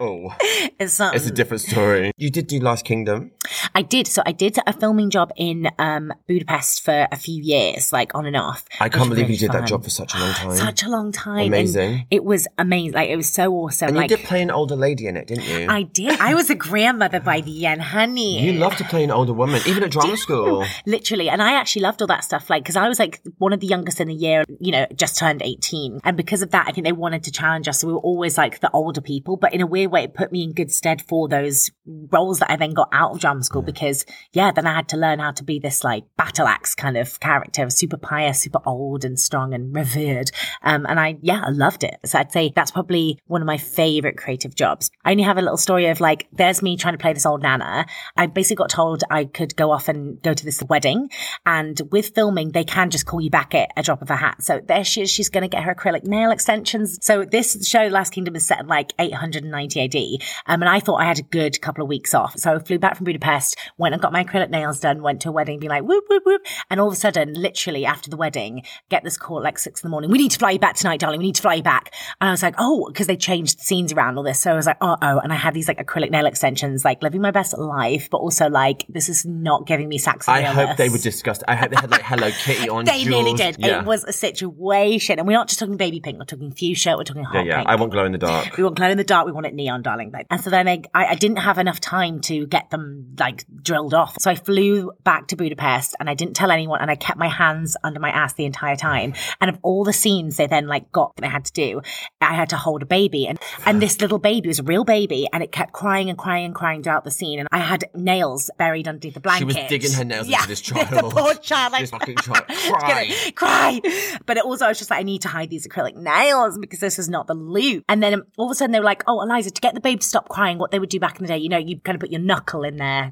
oh, 0.00 0.34
It's 0.78 0.92
something. 0.94 1.16
it's 1.16 1.26
a 1.26 1.32
different 1.32 1.62
story. 1.62 2.12
You 2.16 2.30
did 2.30 2.46
do 2.46 2.60
Last 2.60 2.84
Kingdom. 2.84 3.32
I 3.74 3.82
did. 3.82 4.06
So 4.06 4.22
I 4.24 4.32
did 4.32 4.58
a 4.66 4.72
filming 4.72 5.10
job 5.10 5.32
in 5.36 5.68
um, 5.78 6.12
Budapest 6.28 6.84
for 6.84 7.08
a 7.10 7.16
few 7.16 7.42
years, 7.42 7.92
like 7.92 8.14
on 8.14 8.26
and 8.26 8.36
off. 8.36 8.64
I 8.80 8.88
can't 8.88 9.08
believe 9.08 9.24
really 9.24 9.34
you 9.34 9.38
did 9.38 9.52
that 9.52 9.66
job 9.66 9.84
for 9.84 9.90
such 9.90 10.14
a 10.14 10.18
long 10.18 10.32
time. 10.32 10.56
Such 10.56 10.82
a 10.82 10.88
long 10.88 11.12
time. 11.12 11.46
Amazing. 11.48 11.92
And 11.94 12.04
it 12.10 12.24
was 12.24 12.46
amazing. 12.58 12.92
Like 12.94 13.10
it 13.10 13.16
was 13.16 13.32
so 13.32 13.52
awesome. 13.54 13.88
and 13.88 13.96
like 13.96 14.10
you 14.10 14.16
did 14.16 14.26
play 14.26 14.42
an 14.42 14.50
older 14.50 14.76
lady 14.76 15.06
in 15.06 15.16
it, 15.16 15.26
didn't 15.26 15.44
you? 15.44 15.66
I 15.68 15.82
did. 15.82 16.18
I 16.20 16.34
was 16.34 16.50
a 16.50 16.54
grandmother 16.54 17.20
by 17.20 17.40
the 17.40 17.66
end, 17.66 17.82
honey. 17.82 18.42
you 18.42 18.52
love 18.54 18.76
to 18.76 18.84
play 18.84 19.04
an 19.04 19.10
older 19.10 19.32
woman, 19.32 19.60
even 19.66 19.82
at 19.82 19.90
drama 19.90 20.16
school. 20.16 20.64
Literally. 20.86 21.28
And 21.28 21.42
I 21.42 21.54
actually 21.54 21.82
loved 21.82 22.00
all 22.02 22.08
that 22.08 22.24
stuff. 22.24 22.50
Like, 22.50 22.64
cause 22.64 22.76
I 22.76 22.88
was 22.88 22.98
like 22.98 23.22
one 23.38 23.52
of 23.52 23.60
the 23.60 23.66
youngest 23.66 24.00
in 24.00 24.08
the 24.08 24.14
year, 24.14 24.44
you 24.60 24.72
know, 24.72 24.86
just 24.94 25.18
turned 25.18 25.42
18. 25.42 26.00
And 26.04 26.16
because 26.16 26.42
of 26.42 26.50
that, 26.50 26.66
I 26.68 26.72
think 26.72 26.86
they 26.86 26.92
wanted 26.92 27.24
to 27.24 27.30
challenge 27.30 27.68
us. 27.68 27.80
So 27.80 27.86
we 27.86 27.92
were 27.92 28.00
always 28.00 28.38
like 28.38 28.60
the 28.60 28.70
older 28.72 29.00
people, 29.00 29.36
but 29.36 29.54
in 29.54 29.60
a 29.60 29.66
weird 29.66 29.90
way, 29.90 30.04
it 30.04 30.14
put 30.14 30.32
me 30.32 30.42
in 30.42 30.52
good 30.52 30.70
stead 30.70 31.02
for 31.02 31.28
those 31.28 31.70
roles 31.86 32.38
that 32.38 32.50
I 32.50 32.56
then 32.56 32.72
got 32.72 32.88
out 32.92 33.12
of 33.12 33.20
drama 33.20 33.41
school 33.42 33.62
because 33.62 34.04
yeah, 34.32 34.52
then 34.52 34.66
I 34.66 34.74
had 34.74 34.88
to 34.90 34.96
learn 34.96 35.18
how 35.18 35.32
to 35.32 35.44
be 35.44 35.58
this 35.58 35.84
like 35.84 36.04
battle 36.16 36.46
axe 36.46 36.74
kind 36.74 36.96
of 36.96 37.18
character, 37.20 37.68
super 37.70 37.96
pious, 37.96 38.40
super 38.40 38.60
old 38.66 39.04
and 39.04 39.18
strong 39.18 39.54
and 39.54 39.74
revered. 39.74 40.30
Um, 40.62 40.86
and 40.86 40.98
I, 40.98 41.18
yeah, 41.20 41.42
I 41.44 41.50
loved 41.50 41.84
it. 41.84 41.98
So 42.04 42.18
I'd 42.18 42.32
say 42.32 42.52
that's 42.54 42.70
probably 42.70 43.18
one 43.26 43.42
of 43.42 43.46
my 43.46 43.58
favorite 43.58 44.16
creative 44.16 44.54
jobs. 44.54 44.90
I 45.04 45.12
only 45.12 45.24
have 45.24 45.38
a 45.38 45.42
little 45.42 45.56
story 45.56 45.86
of 45.86 46.00
like, 46.00 46.28
there's 46.32 46.62
me 46.62 46.76
trying 46.76 46.94
to 46.94 46.98
play 46.98 47.12
this 47.12 47.26
old 47.26 47.42
nana. 47.42 47.86
I 48.16 48.26
basically 48.26 48.56
got 48.56 48.70
told 48.70 49.02
I 49.10 49.24
could 49.24 49.56
go 49.56 49.70
off 49.70 49.88
and 49.88 50.20
go 50.22 50.34
to 50.34 50.44
this 50.44 50.62
wedding. 50.62 51.10
And 51.44 51.80
with 51.90 52.14
filming, 52.14 52.50
they 52.52 52.64
can 52.64 52.90
just 52.90 53.06
call 53.06 53.20
you 53.20 53.30
back 53.30 53.54
at 53.54 53.70
a 53.76 53.82
drop 53.82 54.02
of 54.02 54.10
a 54.10 54.16
hat. 54.16 54.42
So 54.42 54.60
there 54.64 54.84
she 54.84 55.02
is. 55.02 55.10
She's 55.10 55.28
going 55.28 55.42
to 55.42 55.48
get 55.48 55.64
her 55.64 55.74
acrylic 55.74 56.04
nail 56.04 56.30
extensions. 56.30 56.98
So 57.02 57.24
this 57.24 57.66
show, 57.66 57.86
Last 57.86 58.12
Kingdom, 58.12 58.36
is 58.36 58.46
set 58.46 58.60
in 58.60 58.66
like 58.66 58.92
890 58.98 59.80
AD. 59.80 60.22
Um, 60.46 60.62
and 60.62 60.68
I 60.68 60.80
thought 60.80 60.96
I 60.96 61.04
had 61.04 61.18
a 61.18 61.22
good 61.22 61.60
couple 61.60 61.82
of 61.82 61.88
weeks 61.88 62.14
off. 62.14 62.38
So 62.38 62.54
I 62.54 62.58
flew 62.58 62.78
back 62.78 62.96
from 62.96 63.04
Budapest, 63.04 63.31
went 63.78 63.94
and 63.94 64.02
got 64.02 64.12
my 64.12 64.24
acrylic 64.24 64.50
nails 64.50 64.80
done, 64.80 65.02
went 65.02 65.20
to 65.22 65.28
a 65.28 65.32
wedding, 65.32 65.58
being 65.58 65.70
like, 65.70 65.84
whoop, 65.84 66.04
whoop, 66.08 66.22
whoop. 66.24 66.42
And 66.70 66.80
all 66.80 66.88
of 66.88 66.92
a 66.92 66.96
sudden, 66.96 67.34
literally 67.34 67.84
after 67.86 68.10
the 68.10 68.16
wedding, 68.16 68.62
get 68.88 69.04
this 69.04 69.16
call 69.16 69.38
at 69.38 69.44
like 69.44 69.58
six 69.58 69.82
in 69.82 69.88
the 69.88 69.90
morning. 69.90 70.10
We 70.10 70.18
need 70.18 70.30
to 70.32 70.38
fly 70.38 70.52
you 70.52 70.58
back 70.58 70.76
tonight, 70.76 71.00
darling. 71.00 71.18
We 71.18 71.26
need 71.26 71.36
to 71.36 71.42
fly 71.42 71.54
you 71.54 71.62
back. 71.62 71.94
And 72.20 72.28
I 72.28 72.30
was 72.32 72.42
like, 72.42 72.54
oh, 72.58 72.88
because 72.88 73.06
they 73.06 73.16
changed 73.16 73.58
the 73.58 73.64
scenes 73.64 73.92
around 73.92 74.16
all 74.16 74.22
this. 74.22 74.40
So 74.40 74.52
I 74.52 74.54
was 74.54 74.66
like, 74.66 74.78
oh, 74.80 74.96
oh. 75.00 75.18
And 75.18 75.32
I 75.32 75.36
had 75.36 75.54
these 75.54 75.68
like 75.68 75.78
acrylic 75.78 76.10
nail 76.10 76.26
extensions, 76.26 76.84
like 76.84 77.02
living 77.02 77.20
my 77.20 77.30
best 77.30 77.56
life, 77.56 78.08
but 78.10 78.18
also 78.18 78.48
like, 78.48 78.84
this 78.88 79.08
is 79.08 79.24
not 79.24 79.66
giving 79.66 79.88
me 79.88 79.98
Saxon 79.98 80.34
I 80.34 80.42
hope 80.42 80.76
they 80.76 80.88
were 80.88 80.98
disgusted. 80.98 81.44
I 81.48 81.54
hope 81.54 81.70
they 81.70 81.76
had 81.76 81.90
like 81.90 82.02
Hello 82.02 82.30
Kitty 82.30 82.68
on. 82.68 82.84
They 82.84 83.04
nearly 83.04 83.34
did. 83.34 83.56
Yeah. 83.58 83.80
It 83.80 83.86
was 83.86 84.04
a 84.04 84.12
situation. 84.12 85.18
And 85.18 85.26
we're 85.26 85.34
not 85.34 85.48
just 85.48 85.60
talking 85.60 85.76
baby 85.76 86.00
pink, 86.00 86.18
we're 86.18 86.24
talking 86.24 86.52
fuchsia, 86.52 86.96
we're 86.96 87.04
talking 87.04 87.22
yeah, 87.22 87.28
hot 87.28 87.46
yeah. 87.46 87.56
pink. 87.58 87.68
I 87.68 87.76
want 87.76 87.92
glow 87.92 88.04
in 88.04 88.12
the 88.12 88.18
dark. 88.18 88.56
We 88.56 88.64
want 88.64 88.76
glow 88.76 88.88
in 88.88 88.98
the 88.98 89.04
dark. 89.04 89.26
We 89.26 89.32
want 89.32 89.46
it 89.46 89.54
neon, 89.54 89.82
darling. 89.82 90.12
And 90.30 90.40
so 90.40 90.50
then 90.50 90.68
I, 90.68 90.82
I 90.94 91.14
didn't 91.14 91.38
have 91.38 91.58
enough 91.58 91.80
time 91.80 92.20
to 92.22 92.46
get 92.46 92.70
them 92.70 93.08
like 93.22 93.44
drilled 93.62 93.94
off. 93.94 94.16
So 94.20 94.30
I 94.30 94.34
flew 94.34 94.92
back 95.04 95.28
to 95.28 95.36
Budapest 95.36 95.94
and 96.00 96.10
I 96.10 96.14
didn't 96.14 96.34
tell 96.34 96.50
anyone 96.50 96.80
and 96.80 96.90
I 96.90 96.96
kept 96.96 97.18
my 97.18 97.28
hands 97.28 97.76
under 97.84 98.00
my 98.00 98.10
ass 98.10 98.32
the 98.34 98.44
entire 98.44 98.76
time. 98.76 99.14
And 99.40 99.48
of 99.48 99.58
all 99.62 99.84
the 99.84 99.92
scenes 99.92 100.36
they 100.36 100.46
then 100.46 100.66
like 100.66 100.90
got 100.92 101.14
that 101.16 101.24
I 101.24 101.28
had 101.28 101.44
to 101.46 101.52
do, 101.52 101.80
I 102.20 102.34
had 102.34 102.48
to 102.50 102.56
hold 102.56 102.82
a 102.82 102.86
baby 102.86 103.26
and, 103.28 103.38
and 103.64 103.80
this 103.80 104.00
little 104.00 104.18
baby 104.18 104.48
was 104.48 104.58
a 104.58 104.62
real 104.64 104.84
baby 104.84 105.28
and 105.32 105.42
it 105.42 105.52
kept 105.52 105.72
crying 105.72 106.08
and 106.10 106.18
crying 106.18 106.44
and 106.46 106.54
crying 106.54 106.82
throughout 106.82 107.04
the 107.04 107.10
scene. 107.10 107.38
And 107.38 107.48
I 107.52 107.58
had 107.58 107.84
nails 107.94 108.50
buried 108.58 108.88
underneath 108.88 109.14
the 109.14 109.20
blanket. 109.20 109.38
She 109.40 109.44
was 109.44 109.68
digging 109.68 109.92
her 109.92 110.04
nails 110.04 110.28
Yeah. 110.28 110.38
into 110.38 110.48
this 110.48 110.60
child. 110.68 110.88
the 110.88 111.02
poor 111.02 111.34
child. 111.34 111.72
Like, 111.72 111.82
This 111.82 111.90
fucking 111.90 112.16
child. 112.16 112.44
Cry. 112.48 113.12
cry. 113.36 113.80
But 114.26 114.36
it 114.36 114.44
also, 114.44 114.64
I 114.66 114.68
was 114.68 114.78
just 114.78 114.90
like, 114.90 115.00
I 115.00 115.04
need 115.04 115.22
to 115.22 115.28
hide 115.28 115.50
these 115.50 115.66
acrylic 115.66 115.94
nails 115.96 116.58
because 116.58 116.80
this 116.80 116.98
is 116.98 117.08
not 117.08 117.26
the 117.28 117.34
loop. 117.34 117.84
And 117.88 118.02
then 118.02 118.22
all 118.36 118.46
of 118.46 118.50
a 118.50 118.54
sudden 118.54 118.72
they 118.72 118.78
were 118.80 118.84
like, 118.84 119.04
oh, 119.06 119.20
Eliza, 119.22 119.50
to 119.50 119.60
get 119.60 119.74
the 119.74 119.80
babe 119.80 120.00
to 120.00 120.06
stop 120.06 120.28
crying, 120.28 120.58
what 120.58 120.70
they 120.70 120.78
would 120.78 120.88
do 120.88 120.98
back 120.98 121.16
in 121.20 121.22
the 121.24 121.28
day, 121.28 121.38
you 121.38 121.48
know, 121.48 121.58
you 121.58 121.78
kind 121.80 121.94
of 121.96 122.00
put 122.00 122.10
your 122.10 122.20
knuckle 122.20 122.62
in 122.64 122.76
there, 122.76 123.11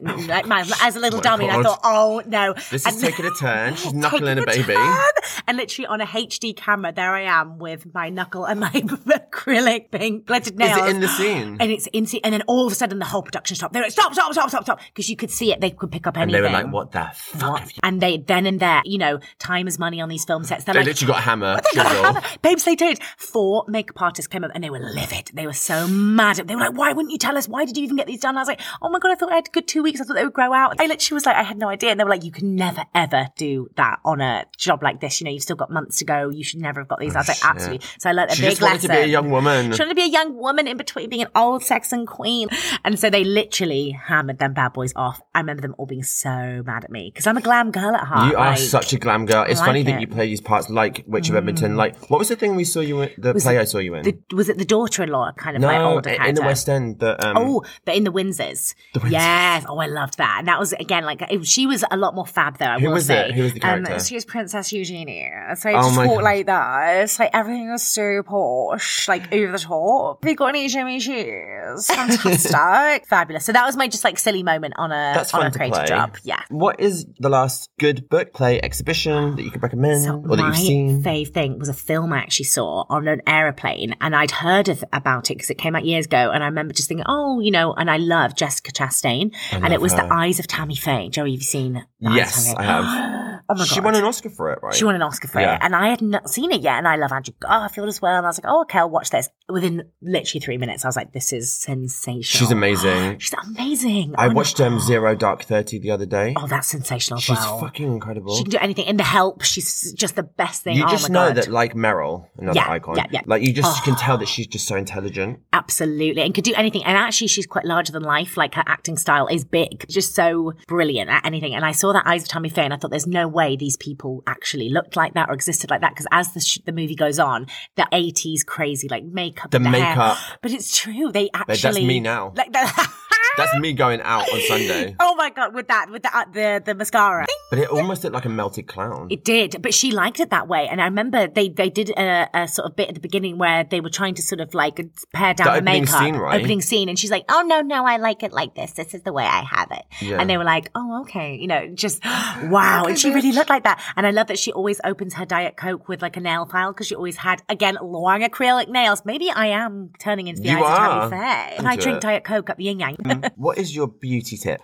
like 0.00 0.46
my, 0.46 0.64
as 0.82 0.96
a 0.96 1.00
little 1.00 1.20
dummy. 1.20 1.48
And 1.48 1.58
I 1.58 1.62
thought, 1.62 1.80
oh 1.84 2.22
no. 2.26 2.54
This 2.70 2.86
And- 2.86 2.94
is 2.96 3.00
taking 3.02 3.26
a 3.26 3.30
turn. 3.30 3.74
She's 3.74 3.92
knuckling 3.94 4.38
a 4.38 4.44
baby. 4.46 4.74
turn. 4.74 4.98
And 5.46 5.56
literally 5.56 5.86
on 5.86 6.00
a 6.00 6.06
HD 6.06 6.56
camera, 6.56 6.92
there 6.92 7.14
I 7.14 7.22
am 7.22 7.58
with 7.58 7.92
my 7.94 8.08
knuckle 8.10 8.44
and 8.44 8.60
my 8.60 8.70
acrylic 8.70 9.90
pink 9.90 10.26
glittered 10.26 10.60
Is 10.60 10.76
it 10.76 10.88
in 10.88 11.00
the 11.00 11.08
scene? 11.08 11.56
And 11.60 11.70
it's 11.70 11.86
in, 11.92 12.06
scene, 12.06 12.20
and 12.24 12.32
then 12.32 12.42
all 12.46 12.66
of 12.66 12.72
a 12.72 12.74
sudden 12.76 12.98
the 12.98 13.04
whole 13.04 13.22
production 13.22 13.56
stopped. 13.56 13.72
They 13.72 13.80
were 13.80 13.84
like, 13.86 13.92
stop, 13.92 14.12
stop, 14.12 14.32
stop, 14.32 14.48
stop, 14.50 14.62
stop. 14.64 14.80
Because 14.88 15.08
you 15.08 15.16
could 15.16 15.30
see 15.30 15.52
it. 15.52 15.60
They 15.60 15.70
could 15.70 15.90
pick 15.90 16.06
up 16.06 16.16
anything. 16.16 16.34
And 16.34 16.44
they 16.44 16.48
were 16.48 16.52
like, 16.52 16.72
"What 16.72 16.92
the 16.92 17.10
fuck?" 17.14 17.50
What? 17.50 17.72
And 17.82 18.00
they 18.00 18.18
then 18.18 18.46
and 18.46 18.60
there, 18.60 18.82
you 18.84 18.98
know, 18.98 19.18
time 19.38 19.66
is 19.68 19.78
money 19.78 20.00
on 20.00 20.08
these 20.08 20.24
film 20.24 20.44
sets. 20.44 20.64
They're 20.64 20.74
They 20.74 20.80
like, 20.80 20.86
literally 20.88 21.12
got 21.12 21.18
a 21.18 21.22
hammer. 21.22 21.56
they 21.56 21.76
got 21.76 21.86
a 21.86 22.02
hammer. 22.02 22.22
Babes, 22.42 22.64
they 22.64 22.76
did. 22.76 23.00
Four 23.16 23.64
makeup 23.68 24.00
artists 24.00 24.26
came 24.28 24.44
up 24.44 24.50
and 24.54 24.62
they 24.64 24.70
were 24.70 24.78
livid. 24.78 25.30
They 25.34 25.46
were 25.46 25.52
so 25.52 25.86
mad. 25.88 26.36
They 26.36 26.54
were 26.54 26.60
like, 26.62 26.76
why 26.76 26.92
wouldn't 26.92 27.12
you 27.12 27.18
tell 27.18 27.36
us? 27.36 27.48
Why 27.48 27.64
did 27.64 27.76
you 27.76 27.84
even 27.84 27.96
get 27.96 28.06
these 28.06 28.20
done? 28.20 28.36
I 28.36 28.40
was 28.40 28.48
like, 28.48 28.60
oh 28.82 28.88
my 28.88 28.98
God, 28.98 29.12
I 29.12 29.14
thought 29.14 29.32
I 29.32 29.36
had 29.36 29.48
a 29.48 29.50
good 29.50 29.66
two 29.68 29.79
weeks. 29.82 30.00
I 30.00 30.04
thought 30.04 30.14
they 30.14 30.24
would 30.24 30.32
grow 30.32 30.52
out. 30.52 30.76
I 30.80 30.86
literally 30.86 31.14
was 31.16 31.26
like, 31.26 31.36
I 31.36 31.42
had 31.42 31.58
no 31.58 31.68
idea. 31.68 31.90
And 31.90 31.98
they 32.00 32.04
were 32.04 32.10
like, 32.10 32.24
you 32.24 32.32
can 32.32 32.54
never, 32.56 32.84
ever 32.94 33.28
do 33.36 33.68
that 33.76 34.00
on 34.04 34.20
a 34.20 34.44
job 34.56 34.82
like 34.82 35.00
this. 35.00 35.20
You 35.20 35.26
know, 35.26 35.30
you've 35.30 35.42
still 35.42 35.56
got 35.56 35.70
months 35.70 35.98
to 35.98 36.04
go. 36.04 36.28
You 36.30 36.44
should 36.44 36.60
never 36.60 36.80
have 36.80 36.88
got 36.88 36.98
these. 37.00 37.14
I 37.16 37.20
was 37.20 37.28
like, 37.28 37.44
absolutely. 37.44 37.86
So 37.98 38.10
I 38.10 38.12
learned 38.12 38.30
a 38.30 38.34
She 38.34 38.42
big 38.42 38.50
just 38.50 38.62
wanted 38.62 38.74
lesson. 38.74 38.90
to 38.90 38.96
be 38.96 39.02
a 39.02 39.06
young 39.06 39.30
woman. 39.30 39.72
She 39.72 39.78
wanted 39.82 39.90
to 39.90 39.94
be 39.94 40.02
a 40.04 40.06
young 40.08 40.36
woman 40.36 40.66
in 40.66 40.76
between 40.76 41.08
being 41.08 41.22
an 41.22 41.28
old 41.34 41.62
Saxon 41.64 42.06
queen. 42.06 42.48
And 42.84 42.98
so 42.98 43.10
they 43.10 43.24
literally 43.24 43.90
hammered 43.90 44.38
them 44.38 44.52
bad 44.54 44.72
boys 44.72 44.92
off. 44.96 45.20
I 45.34 45.40
remember 45.40 45.62
them 45.62 45.74
all 45.78 45.86
being 45.86 46.02
so 46.02 46.62
mad 46.66 46.84
at 46.84 46.90
me 46.90 47.10
because 47.12 47.26
I'm 47.26 47.36
a 47.36 47.40
glam 47.42 47.70
girl 47.70 47.94
at 47.94 48.04
heart. 48.06 48.30
You 48.32 48.38
are 48.38 48.50
like- 48.50 48.58
such 48.58 48.92
a 48.92 48.98
glam 48.98 49.26
girl. 49.26 49.44
It's 49.48 49.60
I 49.60 49.66
funny 49.66 49.84
like 49.84 49.94
that 49.94 50.00
you 50.00 50.06
play 50.06 50.26
these 50.26 50.40
parts 50.40 50.68
like 50.70 51.04
Witch 51.06 51.28
of 51.28 51.34
Edmonton. 51.36 51.76
Like, 51.76 51.96
what 52.10 52.18
was 52.18 52.28
the 52.28 52.36
thing 52.36 52.54
we 52.56 52.64
saw 52.64 52.80
you 52.80 53.00
in? 53.02 53.10
The 53.18 53.34
play 53.34 53.58
I 53.58 53.64
saw 53.64 53.78
you 53.78 53.94
in. 53.94 54.02
the, 54.04 54.18
was 54.34 54.48
it 54.48 54.58
the 54.58 54.64
daughter-in-law 54.64 55.32
kind 55.32 55.56
of 55.56 55.62
like 55.62 55.78
no, 55.78 55.92
older 55.94 56.10
character? 56.10 56.28
in 56.28 56.34
the 56.34 56.42
West 56.42 56.68
End. 56.68 56.98
The, 57.00 57.26
um, 57.26 57.36
Oh, 57.36 57.62
but 57.84 57.94
in 57.96 58.04
the 58.04 58.12
Windsors. 58.12 58.74
Yes. 59.08 59.64
Oh, 59.70 59.78
I 59.78 59.86
loved 59.86 60.18
that. 60.18 60.36
And 60.38 60.48
that 60.48 60.58
was 60.58 60.72
again 60.74 61.04
like 61.04 61.22
it, 61.22 61.46
she 61.46 61.66
was 61.66 61.84
a 61.90 61.96
lot 61.96 62.14
more 62.14 62.26
fab 62.26 62.58
though. 62.58 62.66
I 62.66 62.78
Who 62.80 62.86
will 62.86 62.94
was 62.94 63.06
say. 63.06 63.28
it? 63.28 63.34
Who 63.34 63.42
was 63.44 63.52
the 63.54 63.60
character? 63.60 63.92
Um, 63.94 64.00
she 64.00 64.14
was 64.14 64.24
Princess 64.24 64.72
Eugenie. 64.72 65.30
So 65.56 65.70
I 65.70 65.74
Oh 65.74 65.82
just 65.82 65.96
my 65.96 66.06
talk 66.06 66.16
God. 66.16 66.24
like 66.24 66.46
that. 66.46 67.02
It's 67.04 67.18
like 67.18 67.30
everything 67.32 67.70
was 67.70 67.82
so 67.82 68.22
posh, 68.22 69.08
like 69.08 69.32
over 69.32 69.52
the 69.52 69.58
top. 69.58 70.22
Have 70.24 70.30
you 70.30 70.36
got 70.36 70.46
any 70.48 70.68
shimmy 70.68 71.00
shoes? 71.00 71.86
Fantastic, 71.90 73.06
fabulous. 73.06 73.44
So 73.44 73.52
that 73.52 73.64
was 73.64 73.76
my 73.76 73.88
just 73.88 74.04
like 74.04 74.18
silly 74.18 74.42
moment 74.42 74.74
on 74.76 74.90
a 74.92 75.12
That's 75.14 75.32
on 75.34 75.40
fun 75.40 75.46
a 75.48 75.50
to 75.50 75.58
creative 75.58 75.86
job. 75.86 76.16
Yeah. 76.22 76.40
What 76.48 76.80
is 76.80 77.06
the 77.18 77.28
last 77.28 77.70
good 77.78 78.08
book, 78.08 78.32
play, 78.32 78.60
exhibition 78.60 79.36
that 79.36 79.42
you 79.42 79.50
could 79.50 79.62
recommend 79.62 80.02
So 80.04 80.16
or 80.28 80.36
that 80.36 80.42
my 80.42 80.46
you've 80.48 80.56
seen? 80.56 81.02
fave 81.02 81.32
thing 81.32 81.58
was 81.58 81.68
a 81.68 81.74
film 81.74 82.12
I 82.12 82.18
actually 82.18 82.46
saw 82.46 82.84
on 82.88 83.08
an 83.08 83.22
aeroplane, 83.26 83.94
and 84.00 84.14
I'd 84.14 84.30
heard 84.30 84.68
of, 84.68 84.84
about 84.92 85.30
it 85.30 85.34
because 85.34 85.50
it 85.50 85.58
came 85.58 85.76
out 85.76 85.84
years 85.84 86.06
ago, 86.06 86.30
and 86.30 86.42
I 86.42 86.46
remember 86.46 86.74
just 86.74 86.88
thinking, 86.88 87.06
oh, 87.08 87.40
you 87.40 87.50
know, 87.50 87.72
and 87.74 87.90
I 87.90 87.96
love 87.98 88.34
Jessica 88.34 88.72
Chastain, 88.72 89.34
and 89.52 89.72
it 89.72 89.80
was 89.80 89.92
her. 89.92 90.06
The 90.06 90.12
Eyes 90.12 90.38
of 90.38 90.46
Tammy 90.46 90.76
Faye. 90.76 91.08
Joey, 91.08 91.32
have 91.32 91.40
you 91.40 91.44
seen? 91.44 91.84
The 92.00 92.08
Eyes 92.08 92.12
of 92.12 92.16
Yes, 92.16 92.54
I 92.56 92.62
have. 92.62 92.84
oh 93.48 93.54
my 93.54 93.58
god, 93.58 93.66
She 93.68 93.80
won 93.80 93.94
an 93.96 94.04
Oscar 94.04 94.30
for 94.30 94.52
it, 94.52 94.60
right? 94.62 94.74
She 94.74 94.84
won 94.84 94.94
an 94.94 95.02
Oscar 95.02 95.28
for 95.28 95.40
Yeah. 95.40 95.56
it, 95.56 95.60
and 95.62 95.74
I 95.74 95.88
had 95.88 96.02
not 96.02 96.28
seen 96.30 96.52
it 96.52 96.60
yet. 96.60 96.78
And 96.78 96.86
I 96.88 96.96
love 96.96 97.12
Andrew 97.12 97.34
Garfield 97.40 97.88
as 97.88 98.00
well. 98.00 98.16
And 98.16 98.26
I 98.26 98.28
was 98.28 98.38
like, 98.42 98.50
"Oh, 98.52 98.62
okay, 98.62 98.78
I'll 98.78 98.90
watch 98.90 99.10
this." 99.10 99.28
Within 99.52 99.90
literally 100.02 100.40
three 100.40 100.58
minutes, 100.58 100.84
I 100.84 100.88
was 100.88 100.96
like, 100.96 101.12
"This 101.12 101.32
is 101.32 101.52
sensational." 101.52 102.22
She's 102.22 102.50
amazing. 102.50 103.18
She's 103.18 103.34
amazing. 103.46 104.14
I 104.16 104.26
Oh, 104.28 104.32
watched 104.32 104.60
um, 104.60 104.78
Zero 104.80 105.14
Dark 105.14 105.42
Thirty 105.44 105.78
the 105.78 105.90
other 105.90 106.06
day. 106.06 106.34
Oh, 106.36 106.46
that's 106.46 106.68
sensational 106.68 107.18
She's 107.20 107.36
well. 107.38 107.60
fucking 107.60 107.92
incredible. 107.92 108.36
She 108.36 108.44
can 108.44 108.50
do 108.50 108.58
anything. 108.60 108.86
In 108.86 108.96
The 108.96 109.02
Help, 109.04 109.42
she's 109.42 109.92
just 109.92 110.16
the 110.16 110.22
best 110.22 110.62
thing. 110.62 110.76
you 110.76 110.84
oh 110.86 110.90
just 110.90 111.10
know 111.10 111.28
God. 111.28 111.36
that, 111.36 111.48
like 111.48 111.74
Meryl, 111.74 112.26
another 112.38 112.56
Yeah, 112.58 112.70
icon. 112.70 112.96
yeah, 112.96 113.06
yeah. 113.10 113.20
Like 113.26 113.42
you 113.42 113.52
just 113.52 113.80
Oh. 113.80 113.80
can 113.84 113.96
tell 113.96 114.18
that 114.18 114.28
she's 114.28 114.46
just 114.46 114.66
so 114.68 114.76
intelligent. 114.76 115.40
Absolutely. 115.52 116.22
And 116.22 116.34
could 116.34 116.44
do 116.44 116.54
anything. 116.54 116.84
And 116.84 116.96
actually, 116.96 117.28
she's 117.28 117.46
quite 117.46 117.64
larger 117.64 117.92
than 117.92 118.02
life. 118.02 118.36
Like 118.36 118.54
her 118.54 118.64
acting 118.66 118.96
style 118.96 119.26
is 119.26 119.44
big, 119.44 119.84
just 119.88 120.14
so 120.14 120.52
brilliant 120.68 121.10
at 121.10 121.24
anything. 121.26 121.54
And 121.54 121.64
I 121.64 121.72
saw 121.72 121.92
that 121.92 122.06
Eyes 122.06 122.22
of 122.22 122.28
Tammy 122.28 122.48
Faye 122.48 122.64
and 122.64 122.74
I 122.74 122.76
thought 122.76 122.90
there's 122.90 123.06
no 123.06 123.26
way 123.28 123.56
these 123.56 123.76
people 123.76 124.22
actually 124.26 124.68
looked 124.68 124.96
like 124.96 125.14
that 125.14 125.28
or 125.28 125.32
existed 125.34 125.70
like 125.70 125.80
that. 125.80 125.90
Because 125.92 126.06
as 126.12 126.32
the, 126.34 126.40
sh- 126.40 126.58
the 126.64 126.72
movie 126.72 126.94
goes 126.94 127.18
on, 127.18 127.46
the 127.76 127.86
80s 127.92 128.44
crazy, 128.46 128.88
like 128.88 129.04
makeup. 129.04 129.39
The 129.50 129.56
and 129.58 129.66
hair. 129.68 129.90
makeup. 129.90 130.18
But 130.42 130.52
it's 130.52 130.76
true. 130.76 131.12
They 131.12 131.30
actually. 131.34 131.54
that's 131.60 131.76
me 131.78 132.00
now. 132.00 132.32
Like 132.36 132.52
that. 132.52 132.92
That's 133.36 133.56
me 133.58 133.72
going 133.72 134.00
out 134.02 134.30
on 134.30 134.40
Sunday. 134.42 134.96
Oh 135.00 135.14
my 135.14 135.30
god, 135.30 135.54
with 135.54 135.68
that, 135.68 135.90
with 135.90 136.02
the 136.02 136.14
uh, 136.16 136.24
the, 136.32 136.62
the 136.64 136.74
mascara. 136.74 137.26
But 137.48 137.58
it 137.58 137.68
almost 137.68 138.02
looked 138.04 138.14
like 138.14 138.24
a 138.24 138.28
melted 138.28 138.66
clown. 138.66 139.08
It 139.10 139.24
did, 139.24 139.56
but 139.62 139.72
she 139.72 139.92
liked 139.92 140.18
it 140.20 140.30
that 140.30 140.46
way. 140.48 140.66
And 140.68 140.80
I 140.80 140.84
remember 140.84 141.26
they, 141.26 141.48
they 141.48 141.68
did 141.70 141.90
a, 141.90 142.28
a 142.34 142.48
sort 142.48 142.70
of 142.70 142.76
bit 142.76 142.88
at 142.88 142.94
the 142.94 143.00
beginning 143.00 143.38
where 143.38 143.64
they 143.64 143.80
were 143.80 143.90
trying 143.90 144.14
to 144.14 144.22
sort 144.22 144.40
of 144.40 144.52
like 144.54 144.76
pare 145.14 145.34
down 145.34 145.46
The 145.46 145.52
the, 145.52 145.56
opening 145.58 145.82
makeup. 145.82 146.00
scene, 146.00 146.16
right? 146.16 146.38
Opening 146.40 146.60
scene. 146.60 146.88
And 146.88 146.98
she's 146.98 147.10
like, 147.10 147.24
oh, 147.28 147.42
no, 147.42 147.60
no, 147.60 147.84
I 147.86 147.96
like 147.98 148.22
it 148.22 148.32
like 148.32 148.54
this. 148.54 148.72
This 148.72 148.94
is 148.94 149.02
the 149.02 149.12
way 149.12 149.24
I 149.24 149.42
have 149.42 149.68
it. 149.70 149.84
Yeah. 150.00 150.20
And 150.20 150.28
they 150.28 150.36
were 150.36 150.44
like, 150.44 150.70
oh, 150.74 151.02
okay. 151.02 151.36
You 151.36 151.46
know, 151.48 151.68
just 151.74 152.02
wow. 152.04 152.84
and 152.86 152.98
she 152.98 153.10
really 153.12 153.32
looked 153.32 153.50
like 153.50 153.64
that. 153.64 153.82
And 153.96 154.06
I 154.06 154.10
love 154.10 154.26
that 154.28 154.38
she 154.38 154.52
always 154.52 154.80
opens 154.84 155.14
her 155.14 155.24
Diet 155.24 155.56
Coke 155.56 155.88
with 155.88 156.02
like 156.02 156.16
a 156.16 156.20
nail 156.20 156.46
file 156.46 156.72
because 156.72 156.86
she 156.88 156.94
always 156.94 157.16
had, 157.16 157.42
again, 157.48 157.78
long 157.82 158.22
acrylic 158.22 158.68
nails. 158.68 159.02
Maybe 159.04 159.29
I 159.34 159.48
am 159.48 159.90
turning 159.98 160.28
into 160.28 160.42
the 160.42 160.50
You 160.50 160.64
eyes 160.64 161.04
of. 161.04 161.10
Tammy 161.10 161.22
Faye. 161.22 161.56
And 161.58 161.68
I 161.68 161.76
drink. 161.76 162.00
Diet 162.00 162.24
Coke 162.24 162.50
at 162.50 162.56
the 162.56 162.64
yin 162.64 162.80
yang. 162.80 162.96
Mm. 162.96 163.30
what 163.36 163.58
is 163.58 163.74
your 163.74 163.88
beauty 163.88 164.36
tip? 164.36 164.60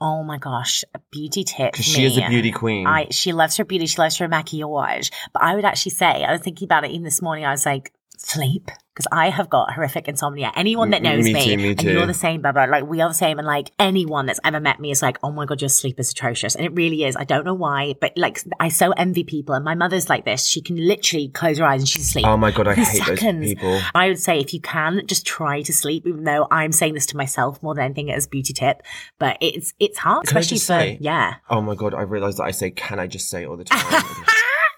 oh 0.00 0.22
my 0.22 0.38
gosh. 0.38 0.84
A 0.94 1.00
beauty 1.10 1.44
tip. 1.44 1.72
Because 1.72 1.86
she 1.86 2.04
is 2.04 2.18
a 2.18 2.28
beauty 2.28 2.52
queen. 2.52 2.86
I 2.86 3.08
she 3.10 3.32
loves 3.32 3.56
her 3.56 3.64
beauty, 3.64 3.86
she 3.86 3.98
loves 3.98 4.16
her 4.18 4.28
maquillage. 4.28 5.10
But 5.32 5.42
I 5.42 5.54
would 5.54 5.64
actually 5.64 5.92
say, 5.92 6.24
I 6.24 6.32
was 6.32 6.40
thinking 6.40 6.66
about 6.66 6.84
it 6.84 6.90
even 6.90 7.04
this 7.04 7.22
morning, 7.22 7.44
I 7.44 7.50
was 7.50 7.66
like, 7.66 7.92
sleep. 8.28 8.70
Because 8.92 9.06
I 9.12 9.30
have 9.30 9.48
got 9.48 9.72
horrific 9.72 10.08
insomnia. 10.08 10.52
Anyone 10.54 10.90
that 10.90 11.00
knows 11.00 11.24
me 11.24 11.32
me, 11.32 11.44
too, 11.44 11.56
me 11.56 11.68
and 11.70 11.82
you're 11.82 12.06
the 12.06 12.12
same, 12.12 12.42
Barbara, 12.42 12.66
like 12.66 12.84
we 12.84 13.00
are 13.00 13.08
the 13.08 13.14
same. 13.14 13.38
And 13.38 13.46
like 13.46 13.70
anyone 13.78 14.26
that's 14.26 14.40
ever 14.44 14.60
met 14.60 14.78
me 14.80 14.90
is 14.90 15.00
like, 15.00 15.16
oh 15.22 15.30
my 15.30 15.46
God, 15.46 15.62
your 15.62 15.68
sleep 15.70 15.98
is 15.98 16.10
atrocious. 16.10 16.54
And 16.54 16.66
it 16.66 16.74
really 16.74 17.04
is. 17.04 17.16
I 17.16 17.24
don't 17.24 17.46
know 17.46 17.54
why, 17.54 17.94
but 18.00 18.12
like 18.16 18.42
I 18.58 18.68
so 18.68 18.90
envy 18.90 19.24
people. 19.24 19.54
And 19.54 19.64
my 19.64 19.74
mother's 19.76 20.10
like 20.10 20.24
this. 20.26 20.46
She 20.46 20.60
can 20.60 20.76
literally 20.76 21.28
close 21.28 21.58
her 21.58 21.64
eyes 21.64 21.80
and 21.80 21.88
she's 21.88 22.08
asleep. 22.08 22.26
oh 22.26 22.36
my 22.36 22.50
god, 22.50 22.68
I 22.68 22.74
hate 22.74 23.06
those 23.06 23.20
seconds. 23.20 23.46
people. 23.46 23.80
I 23.94 24.08
would 24.08 24.18
say 24.18 24.38
if 24.40 24.52
you 24.52 24.60
can, 24.60 25.06
just 25.06 25.24
try 25.24 25.62
to 25.62 25.72
sleep, 25.72 26.06
even 26.06 26.24
though 26.24 26.46
I'm 26.50 26.72
saying 26.72 26.92
this 26.94 27.06
to 27.06 27.16
myself 27.16 27.62
more 27.62 27.74
than 27.74 27.84
anything 27.84 28.10
as 28.12 28.26
beauty 28.26 28.52
tip. 28.52 28.82
But 29.18 29.38
it's 29.40 29.72
it's 29.78 29.98
hard, 29.98 30.26
Can 30.26 30.36
especially 30.36 30.58
for 30.58 30.64
say- 30.64 30.98
yeah. 31.00 31.36
Oh 31.48 31.62
my 31.62 31.76
god, 31.76 31.94
I 31.94 32.02
realised 32.02 32.38
that 32.38 32.44
I 32.44 32.50
say 32.50 32.70
can 32.70 32.98
I 32.98 33.06
just 33.06 33.30
say 33.30 33.46
all 33.46 33.56
the 33.56 33.64
time. 33.64 34.02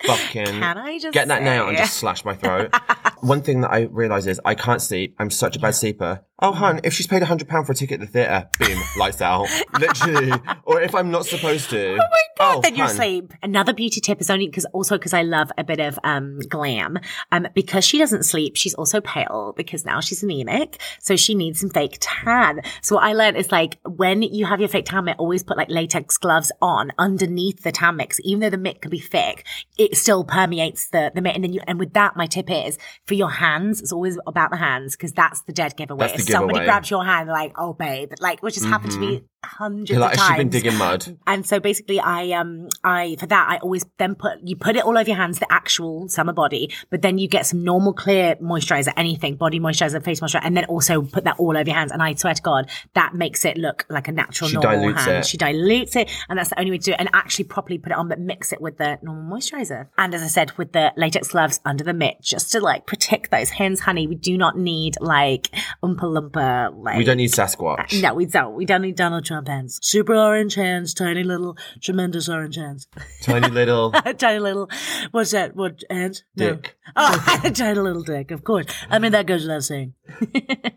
Fucking 0.04 0.46
Can 0.46 0.78
I 0.78 0.98
just 0.98 1.14
get 1.14 1.28
that 1.28 1.42
nail 1.42 1.68
and 1.68 1.78
just 1.78 1.94
slash 1.94 2.24
my 2.24 2.34
throat. 2.34 2.74
One 3.22 3.40
thing 3.40 3.60
that 3.60 3.70
I 3.70 3.82
realise 3.82 4.26
is 4.26 4.40
I 4.44 4.56
can't 4.56 4.82
sleep. 4.82 5.14
I'm 5.20 5.30
such 5.30 5.54
a 5.56 5.60
bad 5.60 5.76
sleeper. 5.76 6.24
Oh, 6.42 6.50
hun, 6.50 6.80
if 6.82 6.92
she's 6.92 7.06
paid 7.06 7.22
a 7.22 7.26
hundred 7.26 7.46
pound 7.46 7.66
for 7.66 7.72
a 7.72 7.74
ticket 7.76 8.00
at 8.02 8.06
the 8.08 8.12
theatre, 8.12 8.48
boom, 8.58 8.82
lights 8.98 9.22
out. 9.22 9.46
Literally. 9.78 10.32
Or 10.64 10.80
if 10.80 10.92
I'm 10.92 11.12
not 11.12 11.24
supposed 11.24 11.70
to. 11.70 11.94
Oh 11.94 11.96
my 11.96 12.22
god. 12.36 12.62
then 12.64 12.74
you 12.74 12.88
sleep. 12.88 13.32
Another 13.44 13.72
beauty 13.72 14.00
tip 14.00 14.20
is 14.20 14.28
only 14.28 14.46
because 14.48 14.64
also 14.72 14.98
because 14.98 15.14
I 15.14 15.22
love 15.22 15.52
a 15.56 15.62
bit 15.62 15.78
of 15.78 16.00
um 16.02 16.40
glam. 16.48 16.98
Um, 17.30 17.46
because 17.54 17.84
she 17.84 17.96
doesn't 17.96 18.24
sleep, 18.24 18.56
she's 18.56 18.74
also 18.74 19.00
pale 19.00 19.54
because 19.56 19.84
now 19.84 20.00
she's 20.00 20.24
anemic, 20.24 20.80
so 20.98 21.14
she 21.14 21.36
needs 21.36 21.60
some 21.60 21.70
fake 21.70 21.98
tan. 22.00 22.62
So 22.82 22.96
what 22.96 23.04
I 23.04 23.12
learned 23.12 23.36
is 23.36 23.52
like 23.52 23.78
when 23.84 24.22
you 24.22 24.44
have 24.46 24.58
your 24.58 24.68
fake 24.68 24.86
tan 24.86 25.04
mitt, 25.04 25.18
always 25.18 25.44
put 25.44 25.56
like 25.56 25.70
latex 25.70 26.18
gloves 26.18 26.50
on 26.60 26.90
underneath 26.98 27.62
the 27.62 27.70
tan 27.70 27.94
mix, 27.96 28.18
even 28.24 28.40
though 28.40 28.50
the 28.50 28.58
mitt 28.58 28.82
can 28.82 28.90
be 28.90 28.98
thick, 28.98 29.46
it 29.78 29.96
still 29.96 30.24
permeates 30.24 30.88
the 30.88 31.12
the 31.14 31.20
mitt. 31.22 31.36
And 31.36 31.44
then 31.44 31.52
you 31.52 31.60
and 31.68 31.78
with 31.78 31.92
that, 31.92 32.16
my 32.16 32.26
tip 32.26 32.50
is 32.50 32.78
for 33.06 33.14
your 33.14 33.30
hands. 33.30 33.80
It's 33.80 33.92
always 33.92 34.18
about 34.26 34.50
the 34.50 34.56
hands 34.56 34.96
because 34.96 35.12
that's 35.12 35.42
the 35.42 35.52
dead 35.52 35.76
giveaway. 35.76 36.08
That's 36.08 36.26
the 36.26 36.31
somebody 36.32 36.54
giveaway. 36.54 36.64
grabs 36.66 36.90
your 36.90 37.04
hand, 37.04 37.28
like, 37.28 37.52
oh 37.56 37.72
babe, 37.72 38.12
like 38.20 38.42
which 38.42 38.56
has 38.56 38.64
happened 38.64 38.92
to 38.92 38.98
me 38.98 39.24
hundreds 39.44 39.90
like, 39.98 40.14
of 40.14 40.18
has 40.18 40.28
times. 40.28 40.36
she 40.36 40.42
been 40.42 40.48
digging 40.50 40.76
mud? 40.76 41.18
And 41.26 41.46
so 41.46 41.60
basically 41.60 42.00
I 42.00 42.30
um 42.32 42.68
I 42.84 43.16
for 43.18 43.26
that 43.26 43.46
I 43.48 43.56
always 43.58 43.84
then 43.98 44.14
put 44.14 44.38
you 44.42 44.56
put 44.56 44.76
it 44.76 44.84
all 44.84 44.96
over 44.96 45.08
your 45.08 45.16
hands, 45.16 45.38
the 45.38 45.52
actual 45.52 46.08
summer 46.08 46.32
body, 46.32 46.70
but 46.90 47.02
then 47.02 47.18
you 47.18 47.28
get 47.28 47.46
some 47.46 47.64
normal 47.64 47.92
clear 47.92 48.36
moisturizer, 48.36 48.92
anything, 48.96 49.36
body 49.36 49.60
moisturizer, 49.60 50.02
face 50.04 50.20
moisturizer, 50.20 50.40
and 50.44 50.56
then 50.56 50.64
also 50.66 51.02
put 51.02 51.24
that 51.24 51.36
all 51.38 51.56
over 51.56 51.68
your 51.68 51.76
hands. 51.76 51.92
And 51.92 52.02
I 52.02 52.14
swear 52.14 52.34
to 52.34 52.42
God, 52.42 52.70
that 52.94 53.14
makes 53.14 53.44
it 53.44 53.56
look 53.56 53.84
like 53.88 54.08
a 54.08 54.12
natural 54.12 54.48
She 54.48 54.56
normal 54.56 54.94
hand. 54.94 55.10
it. 55.18 55.26
She 55.26 55.36
dilutes 55.36 55.96
it, 55.96 56.10
and 56.28 56.38
that's 56.38 56.50
the 56.50 56.58
only 56.58 56.70
way 56.70 56.78
to 56.78 56.84
do 56.84 56.92
it. 56.92 57.00
And 57.00 57.10
actually 57.12 57.44
properly 57.46 57.78
put 57.78 57.92
it 57.92 57.98
on, 57.98 58.08
but 58.08 58.20
mix 58.20 58.52
it 58.52 58.60
with 58.60 58.78
the 58.78 58.98
normal 59.02 59.36
moisturizer. 59.36 59.88
And 59.98 60.14
as 60.14 60.22
I 60.22 60.28
said, 60.28 60.56
with 60.58 60.72
the 60.72 60.92
latex 60.96 61.28
gloves 61.28 61.60
under 61.64 61.84
the 61.84 61.94
mitt, 61.94 62.20
just 62.20 62.52
to 62.52 62.60
like 62.60 62.86
protect 62.86 63.30
those 63.30 63.50
hands, 63.50 63.80
honey. 63.80 64.06
We 64.06 64.14
do 64.14 64.36
not 64.36 64.56
need 64.56 64.96
like 65.00 65.48
oompa 65.82 66.00
loompa 66.00 66.74
like 66.76 66.98
We 66.98 67.04
don't 67.04 67.16
need 67.16 67.30
Sasquatch. 67.30 68.00
no, 68.02 68.14
we 68.14 68.26
don't. 68.26 68.54
We 68.54 68.64
don't 68.66 68.82
need 68.82 68.96
Donald 68.96 69.24
Trump 69.24 69.31
hands. 69.46 69.78
Super 69.82 70.14
orange 70.14 70.54
hands, 70.54 70.94
tiny 70.94 71.22
little, 71.22 71.56
tremendous 71.80 72.28
orange 72.28 72.56
hands. 72.56 72.88
Tiny 73.22 73.48
little 73.60 73.92
tiny 73.92 74.38
little, 74.38 74.70
what's 75.10 75.30
that? 75.30 75.56
What 75.56 75.82
hands? 75.90 76.24
No. 76.36 76.54
dick. 76.54 76.76
Oh, 76.96 77.40
tiny 77.54 77.78
little 77.78 78.02
dick, 78.02 78.30
of 78.30 78.44
course. 78.44 78.66
I 78.90 78.98
mean, 78.98 79.12
that 79.12 79.26
goes 79.26 79.42
without 79.42 79.64
saying. 79.64 79.94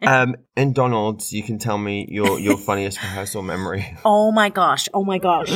Um, 0.05 0.35
in 0.55 0.71
Donald's, 0.71 1.33
you 1.33 1.41
can 1.41 1.57
tell 1.57 1.79
me 1.79 2.05
your, 2.07 2.39
your 2.39 2.57
funniest 2.57 3.01
rehearsal 3.01 3.41
memory. 3.41 3.97
Oh 4.05 4.31
my 4.31 4.49
gosh. 4.49 4.87
Oh 4.93 5.03
my 5.03 5.17
gosh. 5.17 5.49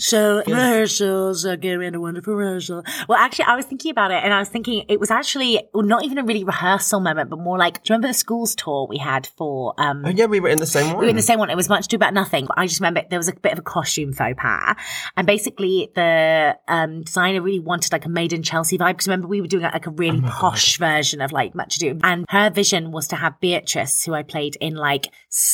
So 0.00 0.42
rehearsals, 0.46 1.44
uh, 1.44 1.56
get 1.56 1.80
a 1.80 2.00
wonderful 2.00 2.34
rehearsal. 2.34 2.82
Well, 3.06 3.18
actually, 3.18 3.44
I 3.44 3.56
was 3.56 3.66
thinking 3.66 3.90
about 3.90 4.10
it, 4.10 4.24
and 4.24 4.32
I 4.32 4.38
was 4.38 4.48
thinking 4.48 4.84
it 4.88 4.98
was 4.98 5.10
actually 5.10 5.62
well, 5.74 5.84
not 5.84 6.04
even 6.04 6.16
a 6.16 6.24
really 6.24 6.42
rehearsal 6.42 7.00
moment, 7.00 7.28
but 7.28 7.38
more 7.38 7.58
like, 7.58 7.82
do 7.82 7.92
you 7.92 7.94
remember 7.94 8.08
the 8.08 8.14
schools 8.14 8.54
tour 8.54 8.86
we 8.88 8.96
had 8.96 9.26
for 9.36 9.74
um, 9.78 10.04
Oh, 10.06 10.08
yeah, 10.08 10.24
we 10.24 10.40
were 10.40 10.48
in 10.48 10.58
the 10.58 10.66
same 10.66 10.86
one. 10.86 10.98
We 10.98 11.04
were 11.04 11.10
in 11.10 11.16
the 11.16 11.22
same 11.22 11.38
one. 11.38 11.50
It 11.50 11.56
was 11.56 11.68
much 11.68 11.84
ado 11.84 11.96
about 11.96 12.14
nothing. 12.14 12.46
But 12.46 12.58
I 12.58 12.66
just 12.66 12.80
remember 12.80 13.02
there 13.10 13.18
was 13.18 13.28
a 13.28 13.34
bit 13.34 13.52
of 13.52 13.58
a 13.58 13.62
costume 13.62 14.12
faux 14.12 14.34
pas. 14.38 14.74
And 15.16 15.26
basically 15.26 15.90
the 15.94 16.56
um, 16.66 17.02
designer 17.02 17.42
really 17.42 17.60
wanted 17.60 17.92
like 17.92 18.06
a 18.06 18.08
made 18.08 18.32
in 18.32 18.42
Chelsea 18.42 18.78
vibe. 18.78 18.92
Because 18.92 19.06
remember 19.06 19.28
we 19.28 19.42
were 19.42 19.46
doing 19.46 19.64
like 19.64 19.86
a 19.86 19.90
really 19.90 20.22
posh 20.22 20.78
version 20.78 21.20
of 21.20 21.30
like 21.30 21.54
much 21.54 21.76
ado. 21.76 21.98
And 22.02 22.24
her 22.30 22.48
vision 22.48 22.90
was 22.90 23.06
to 23.08 23.16
have 23.16 23.38
Beatrice, 23.40 24.04
who 24.04 24.14
I 24.14 24.22
played 24.22 24.56
in 24.56 24.76
like, 24.76 25.08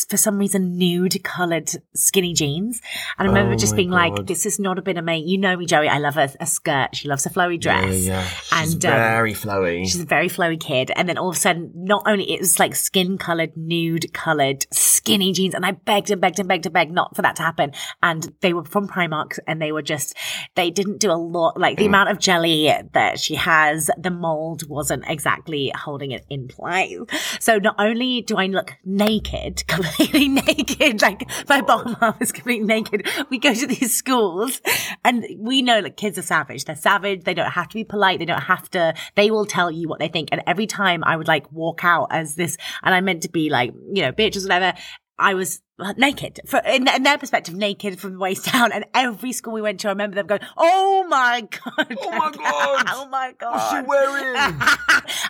for 0.08 0.16
some 0.16 0.38
reason, 0.38 0.78
nude 0.78 1.22
colored 1.24 1.70
skinny 1.94 2.32
jeans. 2.32 2.80
And 3.18 3.26
I 3.26 3.30
remember 3.30 3.54
Oh 3.54 3.56
just 3.56 3.74
being 3.74 3.90
like, 3.90 4.14
God. 4.14 4.26
This 4.36 4.44
is 4.44 4.58
not 4.58 4.78
a 4.78 4.82
bit 4.82 4.98
of 4.98 5.04
me. 5.04 5.24
You 5.26 5.38
know 5.38 5.56
me, 5.56 5.64
Joey. 5.64 5.88
I 5.88 5.96
love 5.98 6.18
a, 6.18 6.30
a 6.40 6.46
skirt. 6.46 6.94
She 6.94 7.08
loves 7.08 7.24
a 7.24 7.30
flowy 7.30 7.58
dress. 7.58 8.04
yeah, 8.04 8.20
yeah. 8.20 8.28
She's 8.28 8.74
And, 8.74 8.84
um, 8.84 8.90
very 8.92 9.32
flowy. 9.32 9.84
She's 9.84 10.00
a 10.00 10.04
very 10.04 10.28
flowy 10.28 10.60
kid. 10.60 10.90
And 10.94 11.08
then 11.08 11.16
all 11.16 11.30
of 11.30 11.36
a 11.36 11.38
sudden, 11.38 11.72
not 11.74 12.02
only 12.06 12.30
it 12.32 12.40
was 12.40 12.58
like 12.58 12.74
skin 12.74 13.16
colored, 13.16 13.56
nude 13.56 14.12
colored, 14.12 14.66
skinny 14.70 15.32
jeans. 15.32 15.54
And 15.54 15.64
I 15.64 15.70
begged 15.72 16.10
and 16.10 16.20
begged 16.20 16.38
and 16.38 16.48
begged 16.48 16.66
and 16.66 16.72
begged 16.74 16.92
not 16.92 17.16
for 17.16 17.22
that 17.22 17.36
to 17.36 17.42
happen. 17.42 17.72
And 18.02 18.34
they 18.42 18.52
were 18.52 18.64
from 18.64 18.88
Primark 18.88 19.38
and 19.46 19.60
they 19.62 19.72
were 19.72 19.80
just, 19.82 20.14
they 20.54 20.70
didn't 20.70 20.98
do 20.98 21.10
a 21.10 21.14
lot. 21.14 21.58
Like 21.58 21.78
the 21.78 21.84
Mm. 21.84 21.88
amount 21.88 22.10
of 22.10 22.18
jelly 22.18 22.70
that 22.92 23.18
she 23.18 23.36
has, 23.36 23.90
the 23.96 24.10
mold 24.10 24.68
wasn't 24.68 25.04
exactly 25.08 25.72
holding 25.74 26.10
it 26.10 26.26
in 26.28 26.48
place. 26.48 26.98
So 27.40 27.58
not 27.58 27.76
only 27.78 28.20
do 28.22 28.36
I 28.36 28.46
look 28.46 28.74
naked, 28.84 29.64
completely 29.68 30.28
naked, 30.28 31.00
like 31.00 31.28
my 31.48 31.60
bottom 31.62 31.94
half 32.00 32.20
is 32.20 32.32
completely 32.32 32.66
naked, 32.66 33.06
we 33.30 33.38
go 33.38 33.54
to 33.54 33.66
these 33.66 33.94
schools 33.96 34.16
and 35.04 35.26
we 35.38 35.62
know 35.62 35.82
that 35.82 35.96
kids 35.96 36.18
are 36.18 36.22
savage. 36.22 36.64
They're 36.64 36.76
savage. 36.76 37.24
They 37.24 37.34
don't 37.34 37.50
have 37.50 37.68
to 37.68 37.74
be 37.74 37.84
polite. 37.84 38.18
They 38.18 38.24
don't 38.24 38.40
have 38.40 38.70
to, 38.70 38.94
they 39.14 39.30
will 39.30 39.46
tell 39.46 39.70
you 39.70 39.88
what 39.88 39.98
they 39.98 40.08
think. 40.08 40.28
And 40.32 40.42
every 40.46 40.66
time 40.66 41.04
I 41.04 41.16
would 41.16 41.28
like 41.28 41.50
walk 41.52 41.84
out 41.84 42.08
as 42.10 42.34
this, 42.34 42.56
and 42.82 42.94
I 42.94 43.00
meant 43.00 43.22
to 43.22 43.30
be 43.30 43.50
like, 43.50 43.72
you 43.92 44.02
know, 44.02 44.12
bitch 44.12 44.36
or 44.36 44.42
whatever, 44.42 44.76
I 45.18 45.34
was 45.34 45.60
naked 45.96 46.40
for 46.46 46.58
in, 46.60 46.88
in 46.88 47.02
their 47.02 47.18
perspective, 47.18 47.54
naked 47.54 48.00
from 48.00 48.14
the 48.14 48.18
waist 48.18 48.50
down. 48.52 48.72
And 48.72 48.84
every 48.94 49.32
school 49.32 49.52
we 49.52 49.62
went 49.62 49.80
to, 49.80 49.88
I 49.88 49.90
remember 49.92 50.14
them 50.16 50.26
going, 50.26 50.40
"Oh 50.56 51.04
my 51.08 51.42
god! 51.42 51.96
Oh 52.00 52.10
my 52.10 52.30
God. 52.36 52.84
oh 52.88 53.08
my 53.10 53.34
god! 53.38 53.52
What's 53.52 53.70
she 53.70 53.82
wearing? 53.86 54.36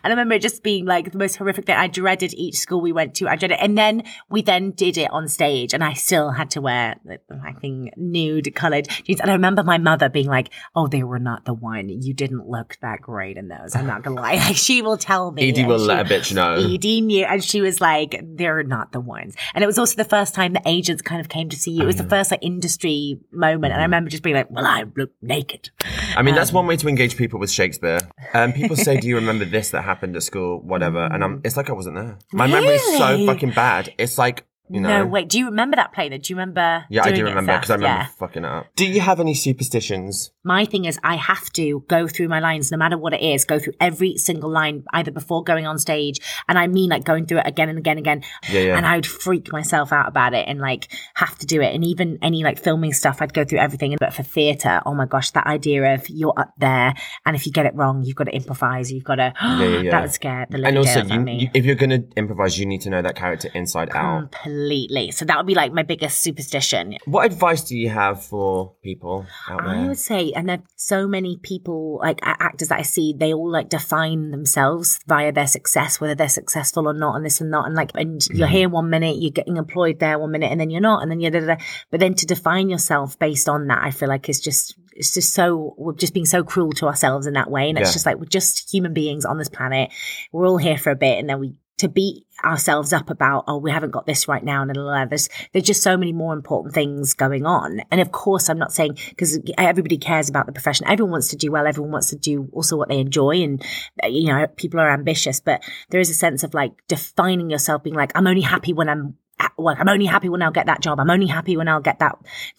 and 0.02 0.04
I 0.04 0.08
remember 0.10 0.34
it 0.34 0.42
just 0.42 0.62
being 0.62 0.84
like 0.84 1.12
the 1.12 1.18
most 1.18 1.36
horrific 1.36 1.66
thing. 1.66 1.76
I 1.76 1.88
dreaded 1.88 2.32
each 2.34 2.56
school 2.58 2.80
we 2.80 2.92
went 2.92 3.14
to. 3.16 3.28
I 3.28 3.36
dreaded, 3.36 3.58
and 3.60 3.76
then 3.76 4.04
we 4.28 4.42
then 4.42 4.70
did 4.70 4.96
it 4.98 5.10
on 5.10 5.28
stage, 5.28 5.74
and 5.74 5.82
I 5.82 5.94
still 5.94 6.30
had 6.30 6.50
to 6.52 6.60
wear 6.60 6.96
I 7.44 7.52
think 7.52 7.90
nude 7.96 8.54
coloured 8.54 8.88
jeans. 9.04 9.20
And 9.20 9.30
I 9.30 9.34
remember 9.34 9.62
my 9.64 9.78
mother 9.78 10.08
being 10.08 10.28
like, 10.28 10.50
"Oh, 10.74 10.86
they 10.86 11.02
were 11.02 11.18
not 11.18 11.44
the 11.44 11.54
one. 11.54 11.88
You 11.88 12.14
didn't 12.14 12.48
look 12.48 12.78
that 12.82 13.00
great 13.00 13.36
in 13.36 13.48
those. 13.48 13.74
I'm 13.74 13.86
not 13.86 14.02
gonna 14.02 14.20
lie. 14.20 14.36
Like 14.46 14.56
she 14.56 14.80
will 14.82 14.96
tell 14.98 15.32
me. 15.32 15.48
Edie 15.48 15.64
will 15.64 15.78
she- 15.80 15.86
let 15.86 16.06
a 16.06 16.08
bitch 16.08 16.32
know. 16.32 16.54
Edie 16.54 17.00
knew, 17.00 17.24
and 17.24 17.42
she 17.42 17.60
was 17.60 17.80
like, 17.80 18.20
"They're 18.22 18.62
not 18.62 18.92
the 18.92 19.00
ones." 19.00 19.34
And 19.54 19.64
it 19.64 19.66
was 19.66 19.78
also 19.78 19.96
the 19.96 20.04
first 20.04 20.35
time 20.36 20.52
the 20.52 20.62
agents 20.66 21.02
kind 21.02 21.20
of 21.20 21.28
came 21.28 21.48
to 21.48 21.56
see 21.56 21.72
you. 21.72 21.82
It 21.82 21.86
was 21.86 21.96
the 21.96 22.08
first 22.16 22.30
like 22.30 22.40
industry 22.42 23.18
moment, 23.32 23.72
and 23.72 23.80
I 23.80 23.84
remember 23.84 24.10
just 24.10 24.22
being 24.22 24.36
like, 24.36 24.50
"Well, 24.50 24.66
I 24.66 24.84
look 24.96 25.10
naked." 25.22 25.70
I 26.16 26.22
mean, 26.22 26.34
that's 26.34 26.50
Um, 26.50 26.56
one 26.60 26.66
way 26.66 26.76
to 26.76 26.88
engage 26.88 27.16
people 27.16 27.38
with 27.40 27.50
Shakespeare. 27.50 28.00
Um, 28.34 28.52
people 28.52 28.76
say, 28.76 29.00
"Do 29.00 29.08
you 29.08 29.16
remember 29.16 29.44
this 29.44 29.70
that 29.70 29.82
happened 29.82 30.14
at 30.16 30.22
school?" 30.22 30.60
Whatever, 30.62 31.02
and 31.12 31.24
I'm. 31.24 31.40
It's 31.44 31.56
like 31.56 31.68
I 31.70 31.72
wasn't 31.72 31.96
there. 31.96 32.18
My 32.32 32.46
memory 32.46 32.76
is 32.76 32.98
so 32.98 33.26
fucking 33.26 33.50
bad. 33.52 33.92
It's 33.98 34.18
like 34.18 34.44
you 34.68 34.80
know. 34.80 34.88
No, 34.88 35.06
wait. 35.06 35.28
Do 35.28 35.38
you 35.38 35.46
remember 35.46 35.76
that 35.76 35.92
play? 35.92 36.08
Though? 36.08 36.18
Do 36.18 36.32
you 36.32 36.36
remember? 36.36 36.84
Yeah, 36.88 37.04
I 37.04 37.12
do 37.12 37.24
remember 37.24 37.54
because 37.54 37.70
I 37.70 37.74
remember 37.74 38.02
Yeah. 38.02 38.06
fucking 38.18 38.44
it 38.44 38.50
up. 38.50 38.66
Do 38.76 38.86
you 38.86 39.00
have 39.00 39.20
any 39.20 39.34
superstitions? 39.34 40.32
My 40.44 40.64
thing 40.64 40.84
is, 40.84 40.98
I 41.02 41.16
have 41.16 41.50
to 41.54 41.84
go 41.88 42.06
through 42.06 42.28
my 42.28 42.40
lines, 42.40 42.70
no 42.70 42.78
matter 42.78 42.96
what 42.96 43.12
it 43.12 43.20
is, 43.20 43.44
go 43.44 43.58
through 43.58 43.74
every 43.80 44.16
single 44.16 44.50
line, 44.50 44.84
either 44.92 45.10
before 45.10 45.42
going 45.42 45.66
on 45.66 45.78
stage, 45.78 46.20
and 46.48 46.58
I 46.58 46.66
mean 46.66 46.90
like 46.90 47.04
going 47.04 47.26
through 47.26 47.38
it 47.38 47.46
again 47.46 47.68
and 47.68 47.78
again 47.78 47.98
and 47.98 48.06
again. 48.06 48.22
Yeah, 48.50 48.60
yeah. 48.60 48.76
And 48.76 48.86
I 48.86 48.96
would 48.96 49.06
freak 49.06 49.52
myself 49.52 49.92
out 49.92 50.08
about 50.08 50.34
it 50.34 50.46
and 50.48 50.60
like 50.60 50.88
have 51.14 51.36
to 51.38 51.46
do 51.46 51.60
it. 51.60 51.74
And 51.74 51.84
even 51.84 52.18
any 52.22 52.44
like 52.44 52.58
filming 52.62 52.92
stuff, 52.92 53.20
I'd 53.20 53.34
go 53.34 53.44
through 53.44 53.58
everything. 53.58 53.96
But 53.98 54.14
for 54.14 54.22
theatre, 54.22 54.80
oh 54.86 54.94
my 54.94 55.06
gosh, 55.06 55.30
that 55.32 55.46
idea 55.46 55.94
of 55.94 56.08
you're 56.08 56.34
up 56.36 56.52
there, 56.58 56.94
and 57.24 57.36
if 57.36 57.46
you 57.46 57.52
get 57.52 57.66
it 57.66 57.74
wrong, 57.74 58.04
you've 58.04 58.16
got 58.16 58.24
to 58.24 58.34
improvise. 58.34 58.92
You've 58.92 59.04
got 59.04 59.16
to. 59.16 59.32
yeah, 59.42 59.64
yeah. 59.80 59.90
That 59.90 60.02
would 60.02 60.12
scare 60.12 60.46
the 60.48 60.58
living 60.58 60.68
And 60.68 60.78
also, 60.78 61.02
you, 61.04 61.38
you, 61.38 61.50
if 61.54 61.64
you're 61.64 61.74
going 61.74 61.90
to 61.90 62.04
improvise, 62.16 62.58
you 62.58 62.66
need 62.66 62.82
to 62.82 62.90
know 62.90 63.02
that 63.02 63.16
character 63.16 63.48
inside 63.54 63.90
out. 63.94 64.34
Completely. 64.56 65.10
So 65.10 65.24
that 65.24 65.36
would 65.36 65.46
be 65.46 65.54
like 65.54 65.72
my 65.72 65.82
biggest 65.82 66.22
superstition. 66.22 66.96
What 67.04 67.26
advice 67.26 67.62
do 67.62 67.76
you 67.76 67.88
have 67.88 68.24
for 68.24 68.74
people 68.82 69.26
out 69.48 69.64
there? 69.64 69.74
I 69.74 69.88
would 69.88 69.98
say, 69.98 70.32
and 70.32 70.48
there's 70.48 70.60
so 70.76 71.06
many 71.06 71.38
people, 71.42 71.98
like 72.02 72.20
actors 72.22 72.68
that 72.68 72.78
I 72.78 72.82
see, 72.82 73.14
they 73.16 73.32
all 73.32 73.50
like 73.50 73.68
define 73.68 74.30
themselves 74.30 74.98
via 75.06 75.32
their 75.32 75.46
success, 75.46 76.00
whether 76.00 76.14
they're 76.14 76.28
successful 76.28 76.88
or 76.88 76.94
not, 76.94 77.16
and 77.16 77.24
this 77.24 77.40
and 77.40 77.52
that. 77.52 77.64
And 77.66 77.74
like, 77.74 77.90
and 77.94 78.26
you're 78.28 78.46
mm-hmm. 78.46 78.56
here 78.56 78.68
one 78.68 78.90
minute, 78.90 79.16
you're 79.18 79.30
getting 79.30 79.56
employed 79.56 79.98
there 79.98 80.18
one 80.18 80.30
minute, 80.30 80.50
and 80.50 80.60
then 80.60 80.70
you're 80.70 80.80
not, 80.80 81.02
and 81.02 81.10
then 81.10 81.20
you're 81.20 81.30
da, 81.30 81.40
da, 81.40 81.46
da. 81.46 81.64
But 81.90 82.00
then 82.00 82.14
to 82.14 82.26
define 82.26 82.68
yourself 82.68 83.18
based 83.18 83.48
on 83.48 83.66
that, 83.68 83.82
I 83.82 83.90
feel 83.90 84.08
like 84.08 84.28
is 84.28 84.40
just, 84.40 84.78
it's 84.92 85.12
just 85.12 85.34
so, 85.34 85.74
we're 85.76 85.94
just 85.94 86.14
being 86.14 86.26
so 86.26 86.42
cruel 86.42 86.72
to 86.72 86.86
ourselves 86.86 87.26
in 87.26 87.34
that 87.34 87.50
way. 87.50 87.68
And 87.68 87.78
it's 87.78 87.90
Yeah. 87.90 87.92
just 87.94 88.06
like, 88.06 88.16
we're 88.16 88.24
just 88.24 88.72
human 88.72 88.94
beings 88.94 89.24
on 89.24 89.38
this 89.38 89.48
planet. 89.48 89.90
We're 90.32 90.46
all 90.46 90.58
here 90.58 90.78
for 90.78 90.90
a 90.90 90.96
bit, 90.96 91.18
and 91.18 91.28
then 91.28 91.40
we, 91.40 91.54
to 91.78 91.88
beat 91.88 92.24
ourselves 92.44 92.92
up 92.92 93.10
about, 93.10 93.44
oh, 93.46 93.58
we 93.58 93.70
haven't 93.70 93.90
got 93.90 94.06
this 94.06 94.28
right 94.28 94.44
now. 94.44 94.62
And 94.62 94.74
there's, 95.10 95.28
there's 95.52 95.64
just 95.64 95.82
so 95.82 95.96
many 95.96 96.12
more 96.12 96.32
important 96.32 96.74
things 96.74 97.14
going 97.14 97.44
on. 97.44 97.80
And 97.90 98.00
of 98.00 98.12
course, 98.12 98.48
I'm 98.48 98.58
not 98.58 98.72
saying 98.72 98.98
because 99.10 99.38
everybody 99.58 99.98
cares 99.98 100.28
about 100.28 100.46
the 100.46 100.52
profession. 100.52 100.86
Everyone 100.86 101.12
wants 101.12 101.28
to 101.28 101.36
do 101.36 101.50
well. 101.50 101.66
Everyone 101.66 101.92
wants 101.92 102.10
to 102.10 102.16
do 102.16 102.48
also 102.52 102.76
what 102.76 102.88
they 102.88 102.98
enjoy. 102.98 103.42
And, 103.42 103.62
uh, 104.02 104.08
you 104.08 104.26
know, 104.26 104.46
people 104.56 104.80
are 104.80 104.90
ambitious, 104.90 105.40
but 105.40 105.62
there 105.90 106.00
is 106.00 106.10
a 106.10 106.14
sense 106.14 106.42
of 106.42 106.54
like 106.54 106.72
defining 106.88 107.50
yourself 107.50 107.82
being 107.82 107.96
like, 107.96 108.12
I'm 108.14 108.26
only 108.26 108.42
happy 108.42 108.72
when 108.72 108.88
I'm 108.88 109.16
work. 109.58 109.78
I'm 109.78 109.88
only 109.88 110.06
happy 110.06 110.28
when 110.28 110.42
I'll 110.42 110.50
get 110.50 110.66
that 110.66 110.80
job. 110.80 110.98
I'm 110.98 111.10
only 111.10 111.26
happy 111.26 111.56
when 111.56 111.68
I'll 111.68 111.80
get 111.80 111.98
that. 111.98 112.16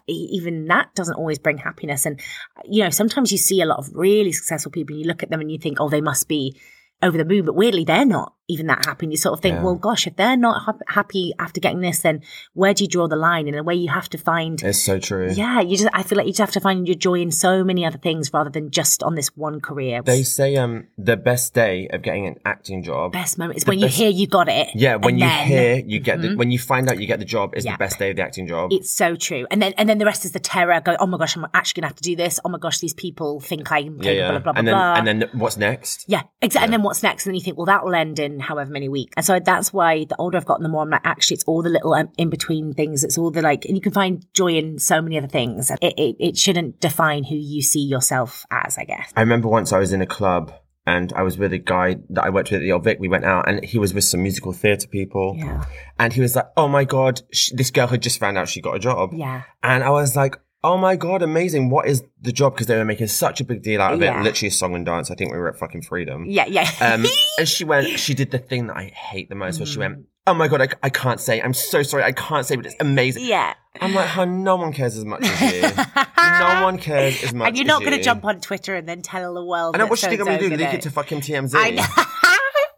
Even 0.07 0.67
that 0.67 0.93
doesn't 0.95 1.15
always 1.15 1.39
bring 1.39 1.57
happiness. 1.57 2.05
And, 2.05 2.19
you 2.65 2.83
know, 2.83 2.89
sometimes 2.89 3.31
you 3.31 3.37
see 3.37 3.61
a 3.61 3.65
lot 3.65 3.79
of 3.79 3.89
really 3.93 4.31
successful 4.31 4.71
people 4.71 4.93
and 4.93 5.01
you 5.01 5.07
look 5.07 5.23
at 5.23 5.29
them 5.29 5.41
and 5.41 5.51
you 5.51 5.57
think, 5.57 5.79
oh, 5.79 5.89
they 5.89 6.01
must 6.01 6.27
be 6.27 6.59
over 7.01 7.17
the 7.17 7.25
moon, 7.25 7.45
but 7.45 7.55
weirdly, 7.55 7.83
they're 7.83 8.05
not 8.05 8.33
even 8.49 8.67
that 8.67 8.85
happy. 8.85 9.05
And 9.05 9.13
you 9.13 9.17
sort 9.17 9.33
of 9.33 9.41
think, 9.41 9.55
Yeah. 9.55 9.63
well, 9.63 9.75
gosh, 9.75 10.07
if 10.07 10.15
they're 10.15 10.37
not 10.37 10.65
hap- 10.65 10.81
happy 10.87 11.33
after 11.39 11.59
getting 11.59 11.81
this, 11.81 11.99
then 11.99 12.21
where 12.53 12.73
do 12.73 12.83
you 12.83 12.87
draw 12.89 13.07
the 13.07 13.15
line? 13.15 13.47
In 13.47 13.55
a 13.55 13.63
way, 13.63 13.75
you 13.75 13.89
have 13.89 14.09
to 14.09 14.17
find. 14.17 14.61
It's 14.63 14.81
so 14.81 14.99
true. 14.99 15.29
Yeah, 15.33 15.59
you 15.61 15.77
just. 15.77 15.89
I 15.93 16.03
feel 16.03 16.17
like 16.17 16.27
you 16.27 16.31
just 16.33 16.39
have 16.39 16.51
to 16.51 16.59
find 16.59 16.87
your 16.87 16.95
joy 16.95 17.15
in 17.15 17.31
so 17.31 17.63
many 17.63 17.85
other 17.85 17.97
things 17.97 18.31
rather 18.33 18.49
than 18.49 18.71
just 18.71 19.03
on 19.03 19.15
this 19.15 19.35
one 19.35 19.59
career. 19.59 20.01
They 20.03 20.23
say 20.23 20.55
um 20.55 20.87
the 20.97 21.17
best 21.17 21.53
day 21.53 21.87
of 21.91 22.01
getting 22.01 22.25
an 22.27 22.35
acting 22.45 22.83
job. 22.83 23.11
best 23.11 23.37
moment 23.37 23.57
is 23.57 23.65
when 23.65 23.79
you 23.79 23.87
hear 23.87 24.09
you 24.09 24.27
got 24.27 24.47
it. 24.47 24.69
yeah, 24.75 24.95
when 24.95 25.17
you 25.17 25.25
then- 25.25 25.47
hear 25.47 25.75
you 25.85 25.99
get 25.99 26.21
the 26.21 26.35
when 26.35 26.51
you 26.51 26.59
find 26.59 26.89
out 26.89 26.99
you 26.99 27.07
get 27.07 27.19
the 27.19 27.25
job 27.25 27.53
is 27.55 27.65
Yeah. 27.65 27.73
the 27.73 27.77
best 27.79 27.99
day 27.99 28.11
of 28.11 28.15
the 28.15 28.23
acting 28.23 28.47
job. 28.47 28.71
It's 28.71 28.91
so 28.91 29.15
true. 29.15 29.45
And 29.51 29.61
then 29.61 29.73
and 29.77 29.89
then 29.89 29.97
the 29.97 30.05
rest 30.05 30.23
is 30.25 30.31
the 30.31 30.39
terror. 30.39 30.79
Go, 30.81 30.95
oh 30.99 31.05
my 31.07 31.17
gosh, 31.17 31.35
I'm 31.35 31.45
actually 31.53 31.81
gonna 31.81 31.89
have 31.89 31.97
to 31.97 32.03
do 32.03 32.15
this. 32.15 32.39
Oh 32.45 32.49
my 32.49 32.57
gosh, 32.59 32.79
these 32.79 32.93
people 32.93 33.39
think 33.41 33.71
I'm 33.71 33.97
yeah, 33.97 34.03
capable 34.03 34.15
yeah. 34.15 34.35
of 34.37 34.43
blah 34.43 34.53
blah 34.53 34.59
and 34.59 34.67
then 34.67 34.73
blah. 34.75 34.93
and 34.95 35.07
then 35.07 35.29
what's 35.33 35.57
next? 35.57 36.05
Yeah, 36.07 36.23
exactly. 36.41 36.65
And 36.65 36.73
then 36.73 36.83
what's 36.83 37.03
next? 37.03 37.25
And 37.25 37.31
then 37.31 37.35
you 37.35 37.41
think, 37.43 37.57
well, 37.57 37.65
that 37.65 37.83
will 37.83 37.93
end 37.95 38.19
in 38.19 38.36
however 38.39 38.71
many 38.71 38.89
weeks. 38.89 39.13
And 39.17 39.25
so 39.25 39.39
that's 39.39 39.73
why 39.73 40.05
the 40.05 40.15
older 40.17 40.37
I've 40.37 40.45
gotten, 40.45 40.63
the 40.63 40.69
more 40.69 40.83
I'm 40.83 40.89
like, 40.89 41.01
actually, 41.03 41.35
it's 41.35 41.43
all 41.45 41.61
the 41.61 41.69
little 41.69 41.93
um, 41.93 42.09
in 42.17 42.29
between 42.29 42.73
things. 42.73 43.03
It's 43.03 43.17
all 43.17 43.31
the 43.31 43.41
like, 43.41 43.65
and 43.65 43.75
you 43.75 43.81
can 43.81 43.91
find 43.91 44.25
joy 44.33 44.53
in 44.53 44.79
so 44.79 45.01
many 45.01 45.17
other 45.17 45.27
things. 45.27 45.71
It, 45.71 45.77
it, 45.81 46.15
it 46.19 46.37
shouldn't 46.37 46.79
define 46.79 47.23
who 47.23 47.35
you 47.35 47.61
see 47.61 47.81
yourself 47.81 48.45
as, 48.51 48.77
I 48.77 48.83
guess. 48.83 49.11
I 49.15 49.21
remember 49.21 49.47
once 49.47 49.73
I 49.73 49.79
was 49.79 49.93
in 49.93 50.01
a 50.01 50.07
club 50.07 50.53
and 50.85 51.11
I 51.13 51.23
was 51.23 51.37
with 51.37 51.51
a 51.51 51.57
guy 51.57 51.97
that 52.11 52.23
I 52.23 52.29
worked 52.29 52.49
with 52.49 52.59
at 52.59 52.61
the 52.61 52.71
Old 52.71 52.85
Vic. 52.85 52.97
We 52.99 53.09
went 53.09 53.25
out 53.25 53.49
and 53.49 53.63
he 53.63 53.77
was 53.77 53.93
with 53.93 54.05
some 54.05 54.23
musical 54.23 54.53
theatre 54.53 54.87
people. 54.87 55.35
Yeah. 55.37 55.65
And 55.99 56.13
he 56.13 56.21
was 56.21 56.35
like, 56.35 56.47
oh 56.55 56.69
my 56.69 56.85
God, 56.85 57.21
sh- 57.33 57.51
this 57.53 57.71
girl 57.71 57.87
had 57.87 58.01
just 58.01 58.19
found 58.19 58.37
out 58.37 58.47
she 58.47 58.61
got 58.61 58.75
a 58.75 58.79
job. 58.79 59.11
Yeah. 59.13 59.43
And 59.61 59.83
I 59.83 59.89
was 59.89 60.15
like, 60.15 60.37
oh 60.67 60.77
my 60.77 60.95
God, 60.97 61.21
amazing. 61.21 61.69
What 61.69 61.87
is 61.87 62.03
the 62.21 62.31
job? 62.33 62.53
Because 62.53 62.67
they 62.67 62.75
were 62.75 62.83
making 62.85 63.07
such 63.07 63.39
a 63.39 63.45
big 63.45 63.63
deal 63.63 63.81
out 63.81 63.93
of 63.93 64.01
Yeah. 64.01 64.19
it. 64.19 64.23
Literally 64.23 64.49
a 64.49 64.51
song 64.51 64.75
and 64.75 64.85
dance. 64.85 65.09
I 65.09 65.15
think 65.15 65.31
we 65.31 65.37
were 65.37 65.47
at 65.47 65.57
fucking 65.57 65.83
Freedom. 65.83 66.25
Yeah. 66.25 66.45
Yeah. 66.45 66.69
Um, 66.81 67.05
and 67.39 67.47
she 67.47 67.63
went, 67.63 67.99
she 67.99 68.13
did 68.13 68.31
the 68.31 68.37
thing 68.37 68.67
that 68.67 68.75
I 68.75 68.85
hate 68.87 69.29
the 69.29 69.35
most, 69.35 69.59
where 69.59 69.65
she 69.65 69.79
went, 69.79 70.05
oh 70.27 70.33
my 70.33 70.49
God, 70.49 70.61
I, 70.61 70.67
I 70.83 70.89
can't 70.89 71.21
say. 71.21 71.41
I'm 71.41 71.53
so 71.53 71.83
sorry. 71.83 72.03
I 72.03 72.11
can't 72.11 72.45
say, 72.45 72.57
but 72.57 72.65
it's 72.65 72.75
amazing. 72.81 73.25
yeah. 73.25 73.53
I'm 73.79 73.93
like, 73.93 74.07
hun, 74.07 74.43
no 74.43 74.55
one 74.55 74.73
cares 74.73 74.97
as 74.97 75.05
much 75.05 75.23
as 75.23 75.41
you. 75.53 75.61
no 76.17 76.63
one 76.63 76.79
cares 76.79 77.23
as 77.23 77.33
much 77.33 77.33
as 77.33 77.33
you. 77.33 77.45
And 77.47 77.57
you're 77.57 77.65
not 77.67 77.81
going 77.81 77.93
to 77.95 78.01
jump 78.01 78.25
on 78.25 78.41
Twitter 78.41 78.75
and 78.75 78.89
then 78.89 79.01
tell 79.03 79.33
the 79.35 79.45
world. 79.45 79.75
I 79.75 79.79
know 79.79 79.85
what 79.85 79.99
do 79.99 80.07
you 80.07 80.09
think 80.09 80.21
I'm 80.21 80.25
going 80.25 80.39
to 80.39 80.49
do. 80.49 80.57
Leak 80.57 80.71
did 80.71 80.79
it 80.79 80.81
to 80.81 80.91
fucking 80.91 81.21
TMZ. 81.21 81.51
I 81.55 81.69
know. 81.69 81.83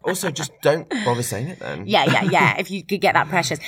Also, 0.10 0.32
just 0.32 0.52
don't 0.62 0.89
bother 1.06 1.24
saying 1.24 1.48
it 1.48 1.60
then. 1.60 1.86
yeah, 1.88 2.06
yeah, 2.06 2.24
yeah. 2.24 2.58
If 2.58 2.72
you 2.72 2.84
could 2.84 3.02
get 3.02 3.13
that 3.13 3.28
precious. 3.28 3.60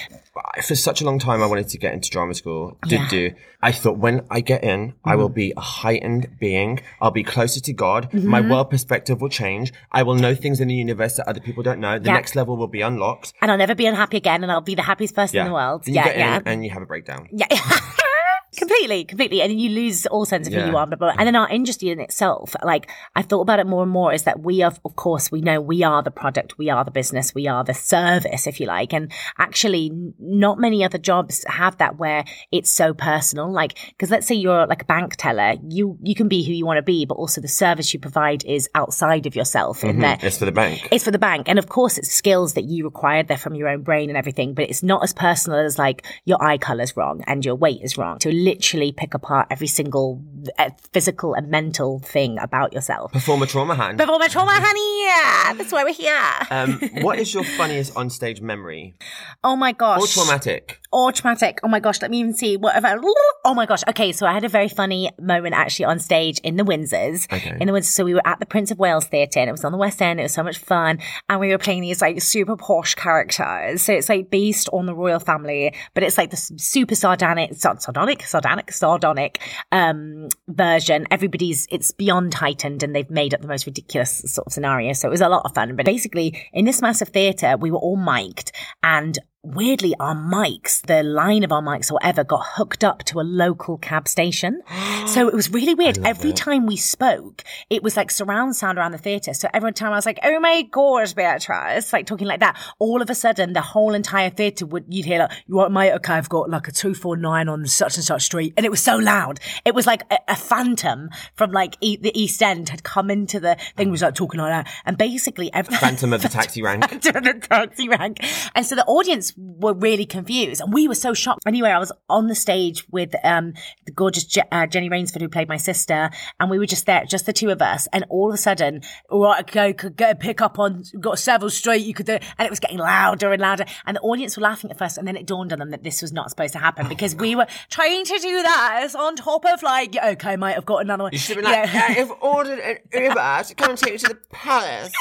For 0.63 0.75
such 0.75 1.01
a 1.01 1.06
long 1.06 1.19
time, 1.19 1.41
I 1.43 1.45
wanted 1.45 1.67
to 1.69 1.77
get 1.77 1.93
into 1.93 2.10
drama 2.10 2.34
school. 2.34 2.77
Did 2.88 3.01
Yeah. 3.01 3.08
do. 3.10 3.32
I 3.62 3.71
thought 3.71 3.97
when 3.97 4.25
I 4.32 4.41
get 4.41 4.63
in, 4.63 4.93
I 5.06 5.15
will 5.15 5.27
mm-hmm. 5.27 5.34
be 5.36 5.54
a 5.56 5.62
heightened 5.62 6.39
being. 6.39 6.80
I'll 6.99 7.12
be 7.12 7.23
closer 7.23 7.60
to 7.60 7.73
God. 7.73 8.12
My 8.13 8.39
mm-hmm. 8.41 8.51
world 8.51 8.69
perspective 8.69 9.21
will 9.21 9.30
change. 9.30 9.71
I 9.91 10.04
will 10.04 10.15
know 10.15 10.34
things 10.34 10.60
in 10.60 10.67
the 10.67 10.73
universe 10.73 11.17
that 11.17 11.27
other 11.27 11.41
people 11.41 11.63
don't 11.63 11.80
know. 11.80 11.99
The 11.99 12.08
Yeah. 12.08 12.13
next 12.13 12.36
level 12.36 12.58
will 12.58 12.67
be 12.67 12.82
unlocked. 12.82 13.34
And 13.41 13.51
I'll 13.51 13.58
never 13.58 13.75
be 13.75 13.86
unhappy 13.86 14.17
again, 14.17 14.41
and 14.43 14.51
I'll 14.51 14.62
be 14.62 14.75
the 14.75 14.82
happiest 14.82 15.13
person 15.15 15.36
Yeah. 15.36 15.43
in 15.43 15.47
the 15.49 15.54
world. 15.54 15.86
You 15.86 15.93
yeah, 15.93 16.17
yeah. 16.17 16.39
and 16.45 16.63
you 16.63 16.71
have 16.71 16.82
a 16.82 16.88
breakdown. 16.88 17.27
Yeah. 17.32 17.47
completely, 18.57 19.05
completely. 19.05 19.41
And 19.41 19.51
then 19.51 19.59
you 19.59 19.69
lose 19.69 20.05
all 20.07 20.25
sense 20.25 20.47
of 20.47 20.53
who 20.53 20.59
you 20.59 20.77
are. 20.77 20.85
Blah, 20.85 20.97
blah, 20.97 21.13
blah. 21.13 21.15
And 21.17 21.27
then 21.27 21.35
our 21.35 21.49
industry 21.49 21.89
in 21.89 21.99
itself, 21.99 22.55
like 22.63 22.89
I've 23.15 23.25
thought 23.25 23.41
about 23.41 23.59
it 23.59 23.67
more 23.67 23.83
and 23.83 23.91
more 23.91 24.13
is 24.13 24.23
that 24.23 24.41
we 24.41 24.61
are, 24.61 24.73
of 24.83 24.95
course, 24.95 25.31
we 25.31 25.41
know 25.41 25.61
we 25.61 25.83
are 25.83 26.03
the 26.03 26.11
product, 26.11 26.57
we 26.57 26.69
are 26.69 26.83
the 26.83 26.91
business, 26.91 27.33
we 27.33 27.47
are 27.47 27.63
the 27.63 27.73
service, 27.73 28.47
if 28.47 28.59
you 28.59 28.67
like. 28.67 28.93
And 28.93 29.11
actually 29.37 29.91
not 30.19 30.59
many 30.59 30.83
other 30.83 30.97
jobs 30.97 31.45
have 31.47 31.77
that 31.77 31.97
where 31.97 32.25
it's 32.51 32.71
so 32.71 32.93
personal. 32.93 33.51
Like, 33.51 33.77
cause 33.97 34.11
let's 34.11 34.27
say 34.27 34.35
you're 34.35 34.67
like 34.67 34.81
a 34.83 34.85
bank 34.85 35.15
teller, 35.15 35.55
you, 35.67 35.97
you 36.01 36.15
can 36.15 36.27
be 36.27 36.43
who 36.43 36.53
you 36.53 36.65
want 36.65 36.77
to 36.77 36.83
be, 36.83 37.05
but 37.05 37.15
also 37.15 37.41
the 37.41 37.47
service 37.47 37.93
you 37.93 37.99
provide 37.99 38.43
is 38.45 38.69
outside 38.75 39.25
of 39.25 39.35
yourself 39.35 39.83
in 39.83 39.91
mm-hmm. 39.91 40.01
that 40.01 40.23
It's 40.23 40.37
for 40.37 40.45
the 40.45 40.51
bank. 40.51 40.87
it's 40.91 41.03
for 41.03 41.11
the 41.11 41.19
bank. 41.19 41.47
And 41.47 41.57
of 41.57 41.67
course, 41.69 41.97
it's 41.97 42.11
skills 42.11 42.53
that 42.53 42.65
you 42.65 42.83
required. 42.83 43.27
They're 43.27 43.37
from 43.37 43.55
your 43.55 43.69
own 43.69 43.81
brain 43.83 44.09
and 44.09 44.17
everything, 44.17 44.53
but 44.53 44.69
it's 44.69 44.83
not 44.83 45.03
as 45.03 45.13
personal 45.13 45.59
as 45.59 45.77
like 45.77 46.05
your 46.25 46.43
eye 46.43 46.57
color's 46.57 46.97
wrong 46.97 47.23
and 47.27 47.45
your 47.45 47.55
weight 47.55 47.79
is 47.81 47.97
wrong. 47.97 48.19
To 48.19 48.40
literally 48.41 48.91
pick 48.91 49.13
apart 49.13 49.47
every 49.49 49.67
single 49.67 50.21
uh, 50.58 50.71
physical 50.91 51.34
and 51.34 51.49
mental 51.49 51.99
thing 51.99 52.38
about 52.39 52.73
yourself. 52.73 53.12
Perform 53.12 53.43
a 53.43 53.47
trauma 53.47 53.75
hand. 53.75 53.97
Perform 53.97 54.21
a 54.21 54.30
trauma, 54.30 54.51
honey. 54.54 55.06
Yeah, 55.06 55.54
that's 55.54 55.71
why 55.71 55.84
we're 55.84 55.93
here. 55.93 56.19
Um, 56.49 56.80
what 57.04 57.19
is 57.19 57.34
your 57.36 57.43
funniest 57.43 57.95
on-stage 57.95 58.41
memory? 58.41 58.95
oh 59.43 59.56
my 59.56 59.71
gosh. 59.71 60.01
Or 60.01 60.08
traumatic? 60.08 60.80
Or 60.91 61.12
traumatic. 61.12 61.60
Oh 61.63 61.67
my 61.67 61.80
gosh, 61.80 62.01
let 62.01 62.12
me 62.12 62.19
even 62.19 62.34
see 62.34 62.58
what 62.58 62.77
about. 62.77 62.99
Oh 63.45 63.54
my 63.54 63.65
gosh. 63.65 63.82
Okay, 63.88 64.12
so 64.12 64.25
I 64.25 64.34
had 64.34 64.43
a 64.43 64.49
very 64.49 64.67
funny 64.67 65.10
moment 65.19 65.56
actually 65.56 65.86
on 65.86 65.99
stage 65.99 66.39
in 66.39 66.58
the 66.58 66.63
Windsors. 66.63 67.32
Okay. 67.32 67.58
In 67.60 67.67
the 67.67 67.73
Windsors, 67.73 67.86
so 67.93 68.04
we 68.04 68.13
were 68.13 68.25
at 68.25 68.39
the 68.39 68.45
Prince 68.45 68.71
of 68.71 68.80
Wales 68.80 69.06
Theatre, 69.06 69.39
and 69.39 69.49
it 69.49 69.51
was 69.51 69.63
on 69.63 69.71
the 69.71 69.77
West 69.77 70.01
End. 70.01 70.19
It 70.19 70.23
was 70.23 70.34
so 70.34 70.43
much 70.43 70.58
fun, 70.58 70.99
and 71.30 71.39
we 71.39 71.49
were 71.49 71.58
playing 71.58 71.82
these 71.82 72.01
like 72.01 72.21
super 72.21 72.58
posh 72.58 72.95
characters. 72.95 73.82
So 73.82 73.93
it's 73.93 74.10
like 74.10 74.30
based 74.30 74.69
on 74.73 74.86
the 74.86 74.93
royal 74.93 75.19
family, 75.19 75.73
but 75.93 76.04
it's 76.04 76.17
like 76.17 76.32
the 76.32 76.38
super 76.38 76.95
sardonic, 76.95 77.56
sardonic, 77.56 78.23
sardonic, 78.23 78.71
sardonic 78.71 79.39
um, 79.71 80.27
version. 80.47 81.08
Everybody's 81.10 81.67
it's 81.71 81.91
beyond 81.91 82.34
heightened, 82.34 82.84
and 82.84 82.95
they've 82.95 83.10
made 83.10 83.34
up 83.34 83.41
the 83.41 83.47
most 83.47 83.65
ridiculous 83.65 84.23
sort 84.25 84.47
of 84.47 84.54
scenario. 84.54 84.93
So 84.93 85.08
it 85.08 85.12
was 85.12 85.21
a 85.21 85.30
lot 85.30 85.45
of 85.45 85.54
fun. 85.54 85.75
But 85.75 85.86
basically, 85.86 86.49
in 86.54 86.65
this 86.65 86.82
massive 86.82 87.10
theatre, 87.10 87.56
we 87.58 87.71
were 87.71 87.80
all 87.80 87.97
mic'd, 87.97 88.51
and 88.84 89.17
weirdly, 89.43 89.95
our 89.99 90.15
mics, 90.15 90.82
the 90.84 91.01
line 91.04 91.43
of 91.43 91.51
our 91.51 91.62
mics 91.62 91.89
or 91.89 91.95
whatever, 91.95 92.23
got 92.23 92.41
hooked 92.45 92.84
up 92.84 93.04
to 93.06 93.19
a 93.19 93.23
local 93.23 93.77
cab 93.77 94.08
station. 94.08 94.62
so 95.08 95.27
it 95.27 95.34
was 95.34 95.49
really 95.49 95.73
weird. 95.73 95.97
Every 96.06 96.32
time 96.32 96.65
we 96.67 96.77
spoke, 96.77 97.43
it 97.69 97.82
was 97.82 97.97
like 97.97 98.12
surround 98.12 98.56
sound 98.56 98.77
around 98.77 98.91
the 98.91 98.97
theatre. 98.99 99.34
So 99.34 99.47
every 99.54 99.73
time 99.73 99.93
I 99.93 99.95
was 99.95 100.06
like, 100.06 100.19
oh 100.23 100.39
my 100.39 100.62
gosh, 100.63 101.13
Beatrice, 101.13 101.91
like 101.91 102.06
talking 102.06 102.27
like 102.27 102.41
that, 102.41 102.58
all 102.80 103.01
of 103.01 103.10
a 103.10 103.15
sudden 103.15 103.54
the 103.54 103.62
whole 103.62 103.93
entire 103.93 104.30
theatre 104.30 104.65
would, 104.67 104.86
you'd 104.88 105.06
hear 105.06 105.19
like, 105.19 105.32
you 105.47 105.56
want 105.56 105.73
mate, 105.73 105.93
okay, 105.93 106.13
I've 106.13 106.30
got 106.30 106.49
like 106.49 106.67
a 106.67 106.71
249 106.71 107.49
on 107.49 107.65
such 107.65 107.95
and 107.95 108.04
such 108.04 108.23
street. 108.23 108.54
And 108.58 108.65
it 108.65 108.69
was 108.69 108.82
so 108.82 108.97
loud. 108.97 109.39
It 109.65 109.73
was 109.73 109.88
like 109.88 110.04
a, 110.12 110.19
a 110.27 110.36
phantom 110.36 111.10
from 111.34 111.51
like 111.51 111.77
e- 111.82 111.97
the 111.97 112.17
East 112.19 112.43
End 112.43 112.69
had 112.69 112.84
come 112.84 113.10
into 113.10 113.39
the 113.39 113.58
thing, 113.75 113.89
was 113.89 114.01
like 114.04 114.13
talking 114.15 114.39
like 114.39 114.51
that. 114.65 114.71
And 114.86 114.97
basically 114.97 115.51
every 115.54 115.75
Phantom 115.77 116.13
of 116.13 116.21
the 116.21 116.30
taxi 116.30 116.62
rank. 116.62 116.88
to 117.01 117.12
the 117.12 117.39
taxi 117.41 117.89
rank. 117.89 118.19
And 118.54 118.65
so 118.65 118.75
the 118.75 118.86
audience 118.86 119.30
were 119.37 119.73
really 119.73 120.05
confused 120.05 120.61
and 120.61 120.73
we 120.73 120.87
were 120.87 120.95
so 120.95 121.13
shocked. 121.13 121.41
Anyway, 121.45 121.69
I 121.69 121.79
was 121.79 121.91
on 122.09 122.27
the 122.27 122.35
stage 122.35 122.85
with 122.91 123.13
um, 123.23 123.53
the 123.85 123.91
gorgeous 123.91 124.23
Je- 124.25 124.41
uh, 124.51 124.67
Jenny 124.67 124.89
Rainsford 124.89 125.21
who 125.21 125.29
played 125.29 125.47
my 125.47 125.57
sister 125.57 126.09
and 126.39 126.49
we 126.49 126.59
were 126.59 126.65
just 126.65 126.85
there, 126.85 127.05
just 127.05 127.25
the 127.25 127.33
two 127.33 127.49
of 127.49 127.61
us. 127.61 127.87
And 127.93 128.05
all 128.09 128.29
of 128.29 128.33
a 128.33 128.37
sudden, 128.37 128.81
right, 129.11 129.41
okay, 129.41 129.73
could 129.73 129.95
get 129.95 130.11
a 130.11 130.15
pick 130.15 130.41
up 130.41 130.59
on, 130.59 130.83
got 130.99 131.19
Savile 131.19 131.49
Street, 131.49 131.85
you 131.85 131.93
could 131.93 132.05
do. 132.05 132.13
And 132.37 132.45
it 132.45 132.49
was 132.49 132.59
getting 132.59 132.77
louder 132.77 133.31
and 133.31 133.41
louder. 133.41 133.65
And 133.85 133.97
the 133.97 134.01
audience 134.01 134.37
were 134.37 134.43
laughing 134.43 134.71
at 134.71 134.77
first 134.77 134.97
and 134.97 135.07
then 135.07 135.15
it 135.15 135.25
dawned 135.25 135.53
on 135.53 135.59
them 135.59 135.71
that 135.71 135.83
this 135.83 136.01
was 136.01 136.11
not 136.11 136.29
supposed 136.29 136.53
to 136.53 136.59
happen 136.59 136.87
because 136.87 137.15
we 137.15 137.35
were 137.35 137.47
trying 137.69 138.05
to 138.05 138.17
do 138.19 138.41
that 138.43 138.89
on 138.97 139.15
top 139.15 139.45
of 139.45 139.63
like, 139.63 139.95
okay, 139.95 140.35
mate, 140.35 140.55
I've 140.55 140.65
got 140.65 140.77
another 140.81 141.03
one. 141.03 141.11
You 141.13 141.19
should 141.19 141.37
have 141.37 141.45
been 141.45 141.51
like, 141.53 141.73
Yeah. 141.73 141.91
"Yeah, 141.93 142.01
I've 142.01 142.11
ordered 142.21 142.59
an 142.59 142.77
Uber 142.93 143.43
to 143.47 143.55
come 143.55 143.69
and 143.71 143.77
take 143.79 143.93
you 143.93 143.99
to 143.99 144.07
the 144.09 144.17
palace. 144.31 144.91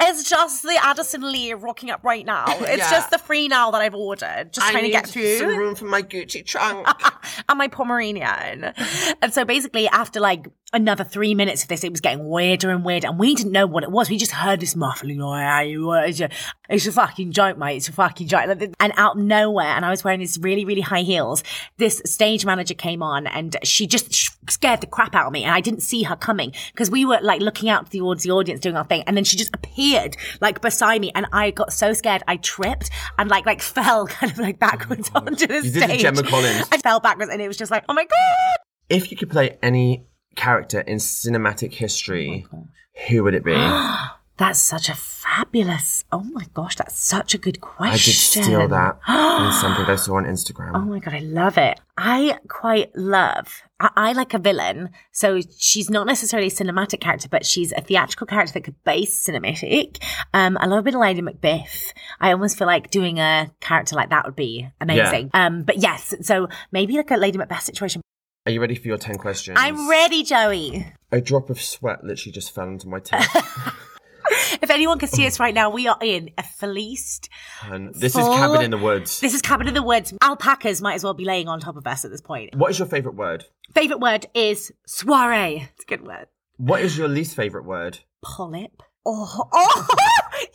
It's 0.00 0.28
just 0.28 0.62
the 0.62 0.78
Addison 0.82 1.30
Lee 1.32 1.52
rocking 1.54 1.90
up 1.90 2.04
right 2.04 2.24
now. 2.24 2.44
It's 2.48 2.78
Yeah. 2.78 2.90
just 2.90 3.10
the 3.10 3.18
free 3.18 3.48
now 3.48 3.57
that 3.72 3.82
I've 3.82 3.94
ordered. 3.94 4.52
Just 4.52 4.66
I 4.66 4.70
trying 4.72 4.84
to 4.84 4.90
get 4.90 5.06
through. 5.06 5.38
some 5.38 5.56
room 5.56 5.74
for 5.74 5.84
my 5.84 6.02
Gucci 6.02 6.44
trunk. 6.44 6.86
and 7.48 7.58
my 7.58 7.68
Pomeranian. 7.68 8.72
And 9.22 9.34
so 9.34 9.44
basically, 9.44 9.88
after 9.88 10.20
like 10.20 10.48
another 10.72 11.02
three 11.04 11.34
minutes 11.34 11.62
of 11.62 11.68
this, 11.68 11.82
it 11.84 11.90
was 11.90 12.00
getting 12.00 12.28
weirder 12.28 12.70
and 12.70 12.84
weirder, 12.84 13.08
and 13.08 13.18
we 13.18 13.34
didn't 13.34 13.52
know 13.52 13.66
what 13.66 13.82
it 13.84 13.90
was. 13.90 14.10
We 14.10 14.18
just 14.18 14.32
heard 14.32 14.60
this 14.60 14.76
muffling, 14.76 15.20
oh, 15.22 15.34
yeah, 15.34 15.60
you- 15.62 15.92
it's 15.94 16.20
a, 16.20 16.28
it's 16.68 16.86
a 16.86 16.92
fucking 16.92 17.32
joke, 17.32 17.56
mate. 17.56 17.76
It's 17.76 17.88
a 17.88 17.92
fucking 17.92 18.28
joke. 18.28 18.44
And 18.78 18.92
out 18.96 19.16
of 19.16 19.22
nowhere, 19.22 19.66
and 19.66 19.84
I 19.84 19.90
was 19.90 20.04
wearing 20.04 20.20
these 20.20 20.38
really, 20.38 20.64
really 20.64 20.82
high 20.82 21.00
heels, 21.02 21.42
this 21.78 22.02
stage 22.04 22.44
manager 22.44 22.74
came 22.74 23.02
on 23.02 23.26
and 23.26 23.56
she 23.64 23.86
just 23.86 24.12
scared 24.50 24.80
the 24.80 24.86
crap 24.86 25.14
out 25.14 25.26
of 25.26 25.32
me, 25.32 25.44
and 25.44 25.54
I 25.54 25.60
didn't 25.60 25.80
see 25.80 26.02
her 26.02 26.16
coming 26.16 26.52
because 26.72 26.90
we 26.90 27.04
were 27.04 27.18
like 27.22 27.40
looking 27.40 27.68
out 27.68 27.90
towards 27.90 28.22
the 28.22 28.30
audience 28.32 28.60
doing 28.60 28.76
our 28.76 28.84
thing, 28.84 29.02
and 29.06 29.16
then 29.16 29.24
she 29.24 29.36
just 29.36 29.54
appeared 29.54 30.16
like 30.40 30.60
beside 30.60 31.00
me, 31.00 31.12
and 31.14 31.26
I 31.32 31.50
got 31.50 31.72
so 31.72 31.92
scared 31.92 32.22
I 32.28 32.36
tripped 32.36 32.90
and 33.18 33.30
like 33.30 33.46
like 33.46 33.62
fell 33.78 34.06
kind 34.06 34.30
of 34.32 34.38
like 34.38 34.58
backwards 34.58 35.10
oh 35.14 35.20
onto 35.26 35.46
the 35.46 35.54
You 35.56 35.62
did 35.62 35.74
the 35.74 35.80
stage. 35.80 36.00
Gemma 36.02 36.22
Collins. 36.22 36.68
I 36.70 36.76
fell 36.78 37.00
backwards, 37.00 37.30
and 37.30 37.40
it 37.40 37.48
was 37.48 37.56
just 37.56 37.70
like, 37.70 37.84
oh 37.88 37.94
my 37.94 38.04
god. 38.04 38.58
If 38.88 39.10
you 39.10 39.16
could 39.16 39.30
play 39.30 39.58
any 39.62 40.06
character 40.38 40.80
in 40.80 40.98
cinematic 40.98 41.74
history, 41.74 42.46
who 43.08 43.24
would 43.24 43.34
it 43.34 43.44
be? 43.44 43.54
That's 44.38 44.60
such 44.60 44.88
a 44.88 44.94
fabulous. 44.94 46.04
Oh 46.12 46.22
my 46.22 46.46
gosh, 46.54 46.76
that's 46.76 46.96
such 46.96 47.34
a 47.34 47.38
good 47.38 47.60
question. 47.60 47.88
I 47.88 47.96
did 47.96 48.44
steal 48.46 48.68
that 48.68 49.00
from 49.04 49.52
something 49.52 49.84
I 49.84 49.96
saw 49.96 50.14
on 50.14 50.26
Instagram. 50.26 50.76
Oh 50.76 50.82
my 50.82 51.00
god, 51.00 51.14
I 51.14 51.18
love 51.18 51.58
it. 51.58 51.80
I 51.96 52.38
quite 52.46 52.94
love. 52.94 53.62
I, 53.80 53.90
I 53.96 54.12
like 54.12 54.34
a 54.34 54.38
villain, 54.38 54.90
so 55.10 55.40
she's 55.58 55.90
not 55.90 56.06
necessarily 56.06 56.46
a 56.46 56.52
cinematic 56.52 57.00
character, 57.00 57.28
but 57.28 57.44
she's 57.44 57.72
a 57.72 57.80
theatrical 57.80 58.28
character 58.28 58.52
that 58.54 58.62
could 58.62 58.80
base 58.84 59.26
cinematic. 59.28 60.00
Um, 60.32 60.56
I 60.60 60.66
love 60.66 60.78
a 60.78 60.82
bit 60.84 60.94
of 60.94 61.00
Lady 61.00 61.20
Macbeth. 61.20 61.92
I 62.20 62.30
almost 62.30 62.56
feel 62.56 62.68
like 62.68 62.92
doing 62.92 63.18
a 63.18 63.50
character 63.58 63.96
like 63.96 64.10
that 64.10 64.24
would 64.24 64.36
be 64.36 64.68
amazing. 64.80 65.30
Um, 65.34 65.64
but 65.64 65.78
yes, 65.78 66.14
so 66.22 66.46
maybe 66.70 66.96
like 66.96 67.10
a 67.10 67.16
Lady 67.16 67.38
Macbeth 67.38 67.64
situation. 67.64 68.02
Are 68.48 68.50
you 68.50 68.62
ready 68.62 68.76
for 68.76 68.88
your 68.88 68.96
10 68.96 69.16
questions? 69.18 69.58
I'm 69.60 69.90
ready, 69.90 70.22
Joey. 70.22 70.86
A 71.12 71.20
drop 71.20 71.50
of 71.50 71.60
sweat 71.60 72.02
literally 72.02 72.32
just 72.32 72.54
fell 72.54 72.66
into 72.66 72.88
my 72.88 72.98
teeth. 72.98 73.28
If 74.62 74.70
anyone 74.70 74.98
can 74.98 75.08
see 75.08 75.26
us 75.26 75.38
right 75.38 75.54
now, 75.54 75.70
we 75.70 75.86
are 75.86 75.98
in 76.02 76.30
a 76.38 76.42
fleeced. 76.42 77.28
and 77.64 77.94
this 77.94 78.14
Full- 78.14 78.32
is 78.32 78.38
Cabin 78.38 78.62
in 78.62 78.70
the 78.70 78.78
Woods. 78.78 79.20
This 79.20 79.34
is 79.34 79.42
Cabin 79.42 79.68
in 79.68 79.74
the 79.74 79.82
Woods. 79.82 80.12
Alpacas 80.22 80.80
might 80.80 80.94
as 80.94 81.04
well 81.04 81.14
be 81.14 81.24
laying 81.24 81.48
on 81.48 81.60
top 81.60 81.76
of 81.76 81.86
us 81.86 82.04
at 82.04 82.10
this 82.10 82.20
point. 82.20 82.54
What 82.54 82.70
is 82.70 82.78
your 82.78 82.88
favourite 82.88 83.16
word? 83.16 83.44
Favorite 83.74 84.00
word 84.00 84.26
is 84.34 84.72
soiree. 84.86 85.68
It's 85.74 85.84
a 85.84 85.86
good 85.86 86.06
word. 86.06 86.26
What 86.56 86.80
is 86.80 86.96
your 86.96 87.08
least 87.08 87.36
favourite 87.36 87.66
word? 87.66 87.98
Polyp. 88.22 88.82
Oh, 89.06 89.44
oh, 89.52 89.86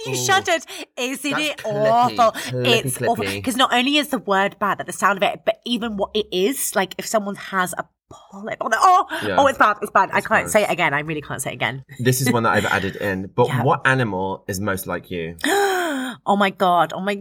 you 0.06 0.14
oh. 0.14 0.16
shuddered. 0.16 0.66
Isn't 0.98 1.32
That's 1.32 1.44
it 1.44 1.58
clippy, 1.58 2.18
awful? 2.20 2.32
clippy, 2.42 2.86
it's 2.86 3.02
awful. 3.02 3.26
Because 3.26 3.56
not 3.56 3.74
only 3.74 3.98
is 3.98 4.10
the 4.10 4.20
word 4.20 4.58
bad, 4.60 4.78
but 4.78 4.88
the 4.88 4.94
sound 4.94 5.18
of 5.18 5.24
it, 5.24 5.42
but 5.46 5.60
even 5.66 5.98
what 5.98 6.12
it 6.14 6.28
is, 6.32 6.76
like 6.76 6.96
if 6.98 7.06
someone 7.06 7.36
has 7.36 7.74
a 7.78 7.86
polyp 8.10 8.58
on 8.62 8.74
it, 8.74 8.80
oh, 8.82 9.06
Yeah. 9.26 9.36
oh, 9.38 9.48
it's 9.48 9.58
bad, 9.58 9.78
it's 9.82 9.92
bad. 9.92 10.10
I 10.14 10.22
can't 10.22 10.46
bad. 10.46 10.50
say 10.52 10.64
it 10.64 10.70
again. 10.70 10.94
I 10.94 11.00
really 11.00 11.22
can't 11.22 11.42
say 11.42 11.52
it 11.52 11.56
again. 11.56 11.84
This 12.00 12.22
is 12.22 12.32
one 12.32 12.44
that 12.44 12.54
I've 12.54 12.66
added 12.66 12.96
in. 12.98 13.28
But 13.36 13.48
Yeah. 13.50 13.64
what 13.64 13.86
animal 13.86 14.44
is 14.48 14.60
most 14.60 14.86
like 14.88 15.10
you? 15.10 15.38
oh 15.46 16.36
my 16.38 16.50
god, 16.52 16.94
oh 16.94 17.02
my 17.02 17.16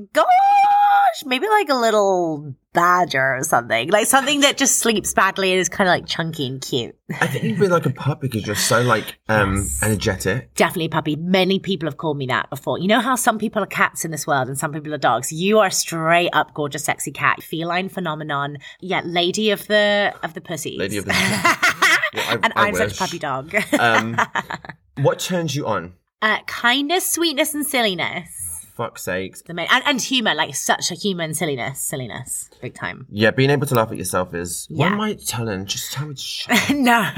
gosh. 1.13 1.25
Maybe 1.27 1.47
like 1.49 1.69
a 1.69 1.75
little 1.75 2.55
badger 2.73 3.37
or 3.37 3.45
something. 3.45 3.91
Like 3.91 4.07
something 4.07 4.41
that 4.41 4.57
just 4.57 4.79
sleeps 4.79 5.13
badly 5.13 5.51
and 5.53 5.61
is 5.61 5.69
kind 5.69 5.89
of 5.89 5.93
like 5.93 6.07
chunky 6.07 6.47
and 6.47 6.61
cute. 6.61 6.97
I 7.21 7.27
think 7.27 7.45
you'd 7.45 7.59
be 7.61 7.69
like 7.69 7.85
a 7.87 7.91
pup 7.91 8.21
because 8.21 8.47
you're 8.47 8.57
so 8.57 8.81
like 8.83 9.19
um 9.29 9.69
energetic. 9.83 10.55
Definitely 10.55 10.87
a 10.87 10.89
puppy. 10.91 11.17
Many 11.17 11.59
people 11.59 11.87
have 11.87 11.99
called 11.99 12.17
me 12.17 12.27
that 12.27 12.49
before. 12.51 12.79
You 12.79 12.89
know 12.89 13.01
how 13.01 13.17
some 13.17 13.39
people 13.39 13.63
are 13.63 13.67
cats 13.67 14.05
in 14.05 14.11
this 14.11 14.27
world 14.27 14.49
and 14.49 14.59
some 14.59 14.73
people 14.73 14.95
are 14.95 14.99
dogs. 14.99 15.33
You 15.33 15.59
are 15.59 15.71
straight 15.71 16.31
up 16.33 16.55
gorgeous, 16.55 16.85
sexy 16.85 17.13
cat, 17.13 17.43
feline 17.43 17.89
phenomenon. 17.89 18.59
Yeah, 18.81 19.03
lady 19.05 19.51
of 19.51 19.67
the 19.67 20.15
of 20.23 20.35
the 20.35 20.41
pussies. 20.41 20.79
Lady 20.79 20.97
of 20.97 21.05
the 21.05 21.13
Well, 22.15 22.25
I- 22.29 22.39
and 22.43 22.53
I 22.57 22.67
I'm 22.69 22.75
such 22.75 22.93
a 22.95 22.97
puppy 22.97 23.19
dog. 23.19 23.55
Um, 23.79 24.19
what 25.03 25.19
turns 25.19 25.55
you 25.57 25.67
on? 25.67 25.95
uh, 26.21 26.39
kindness, 26.47 27.11
sweetness, 27.11 27.53
and 27.55 27.67
silliness. 27.67 28.52
Fuck's 28.83 29.03
sakes. 29.05 29.43
The 29.43 29.55
main 29.55 29.69
and, 29.71 29.85
and 29.87 30.01
humor, 30.01 30.35
like 30.35 30.55
such 30.57 30.91
a 30.91 30.95
human 30.95 31.35
silliness, 31.35 31.79
silliness, 31.81 32.51
big 32.61 32.75
time. 32.75 33.07
Yeah, 33.11 33.31
being 33.31 33.51
able 33.51 33.67
to 33.69 33.75
laugh 33.77 33.93
at 33.93 33.97
yourself 33.97 34.35
is. 34.35 34.67
What 34.71 34.91
am 34.93 35.01
I 35.01 35.15
telling? 35.15 35.67
Just 35.67 35.93
tell 35.93 36.07
me 36.09 36.15
to 36.15 36.21
shut 36.21 36.71
up. 36.71 36.71
no, 36.77 37.09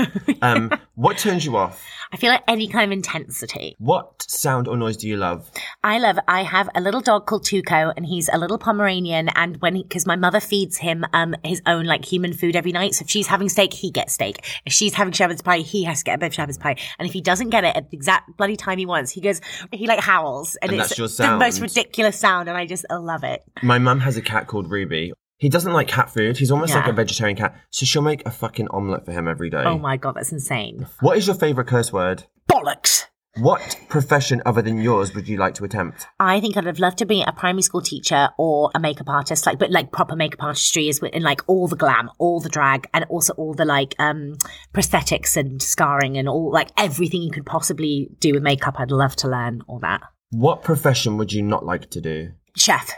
Um, 0.43 0.71
what 0.95 1.19
turns 1.19 1.45
you 1.45 1.57
off? 1.57 1.85
I 2.13 2.17
feel 2.17 2.31
like 2.31 2.45
any 2.47 2.69
kind 2.69 2.85
of 2.85 2.93
intensity. 2.93 3.75
What 3.79 4.23
sound 4.23 4.69
or 4.69 4.77
noise 4.77 4.97
do 4.97 5.09
you 5.09 5.17
love? 5.17 5.51
I 5.83 5.99
love. 5.99 6.19
I 6.29 6.43
have 6.45 6.69
a 6.75 6.81
little 6.81 7.01
dog 7.01 7.27
called 7.27 7.45
Tuco, 7.45 7.93
and 7.97 8.07
he's 8.07 8.29
a 8.33 8.39
little 8.39 8.59
Pomeranian. 8.59 9.29
And 9.35 9.57
when 9.61 9.83
because 9.83 10.07
my 10.07 10.15
mother 10.15 10.39
feeds 10.39 10.77
him 10.77 11.05
um 11.13 11.35
his 11.43 11.61
own 11.67 11.85
like 11.87 12.05
human 12.05 12.33
food 12.33 12.55
every 12.55 12.71
night. 12.73 12.95
So 12.95 13.03
if 13.03 13.11
she's 13.11 13.27
having 13.27 13.49
steak, 13.49 13.73
he 13.73 13.91
gets 13.91 14.13
steak. 14.15 14.61
If 14.65 14.73
she's 14.73 14.95
having 14.95 15.13
shepherd's 15.13 15.43
pie, 15.43 15.59
he 15.59 15.83
has 15.85 15.99
to 15.99 16.05
get 16.05 16.15
a 16.15 16.19
bit 16.19 16.27
of 16.27 16.35
shepherd's 16.35 16.59
pie. 16.59 16.77
And 16.99 17.09
if 17.09 17.13
he 17.13 17.21
doesn't 17.21 17.51
get 17.51 17.65
it 17.65 17.75
at 17.75 17.91
the 17.91 17.97
exact 17.97 18.37
bloody 18.37 18.57
time 18.57 18.79
he 18.79 18.87
wants, 18.87 19.11
he 19.11 19.21
goes 19.21 19.41
he 19.73 19.87
like 19.87 20.01
howls, 20.01 20.57
and, 20.63 20.71
And 20.71 20.81
it's 20.81 20.97
that's 20.97 21.19
your 21.19 21.29
the 21.29 21.37
most 21.37 21.61
ridiculous 21.61 22.19
sound. 22.19 22.49
And 22.49 22.57
I 22.57 22.67
just 22.67 22.85
I 22.89 22.95
love 22.97 23.25
it. 23.25 23.43
My 23.63 23.79
mum 23.79 24.01
has 24.01 24.17
a 24.17 24.23
cat 24.23 24.47
called 24.47 24.71
Ruby. 24.71 25.13
He 25.37 25.49
doesn't 25.49 25.73
like 25.73 25.89
cat 25.89 26.11
food. 26.11 26.37
He's 26.37 26.51
almost 26.51 26.75
like 26.75 26.87
a 26.87 26.93
vegetarian 26.93 27.37
cat. 27.37 27.57
So 27.71 27.85
she'll 27.85 28.03
make 28.03 28.25
a 28.27 28.31
fucking 28.31 28.69
omelette 28.69 29.05
for 29.05 29.13
him 29.13 29.29
every 29.29 29.51
day. 29.51 29.65
Oh 29.65 29.79
my 29.79 29.97
god, 29.97 30.15
that's 30.17 30.33
insane. 30.33 30.87
What 31.01 31.19
is 31.19 31.27
your 31.27 31.37
favourite 31.37 31.69
curse 31.69 31.93
word? 31.93 32.25
Bollocks. 32.51 33.07
What 33.39 33.77
profession 33.89 34.43
other 34.47 34.63
than 34.63 34.79
yours 34.79 35.13
would 35.13 35.27
you 35.27 35.39
like 35.39 35.55
to 35.55 35.65
attempt? 35.65 36.07
I 36.21 36.39
think 36.39 36.57
I'd 36.57 36.67
have 36.67 36.79
loved 36.79 36.99
to 36.99 37.05
be 37.05 37.25
a 37.27 37.33
primary 37.33 37.63
school 37.63 37.81
teacher 37.81 38.29
or 38.39 38.71
a 38.77 38.79
makeup 38.79 39.09
artist, 39.09 39.45
like 39.45 39.59
but 39.59 39.73
like 39.73 39.91
proper 39.91 40.15
makeup 40.15 40.41
artistry 40.41 40.89
is 40.89 41.01
in 41.01 41.23
like 41.25 41.43
all 41.49 41.67
the 41.67 41.75
glam, 41.75 42.11
all 42.19 42.39
the 42.39 42.49
drag, 42.49 42.87
and 42.95 43.05
also 43.09 43.33
all 43.33 43.53
the 43.53 43.65
like 43.65 43.97
um 43.99 44.35
prosthetics 44.73 45.37
and 45.37 45.61
scarring 45.61 46.17
and 46.17 46.29
all 46.29 46.53
like 46.53 46.71
everything 46.77 47.23
you 47.23 47.33
could 47.33 47.45
possibly 47.45 48.09
do 48.21 48.35
with 48.35 48.43
makeup. 48.45 48.79
I'd 48.79 48.93
love 48.93 49.17
to 49.17 49.29
learn 49.29 49.63
all 49.67 49.81
that. 49.81 50.03
What 50.31 50.63
profession 50.63 51.17
would 51.17 51.33
you 51.33 51.43
not 51.43 51.67
like 51.67 51.91
to 51.91 52.01
do? 52.01 52.31
Chef. 52.57 52.93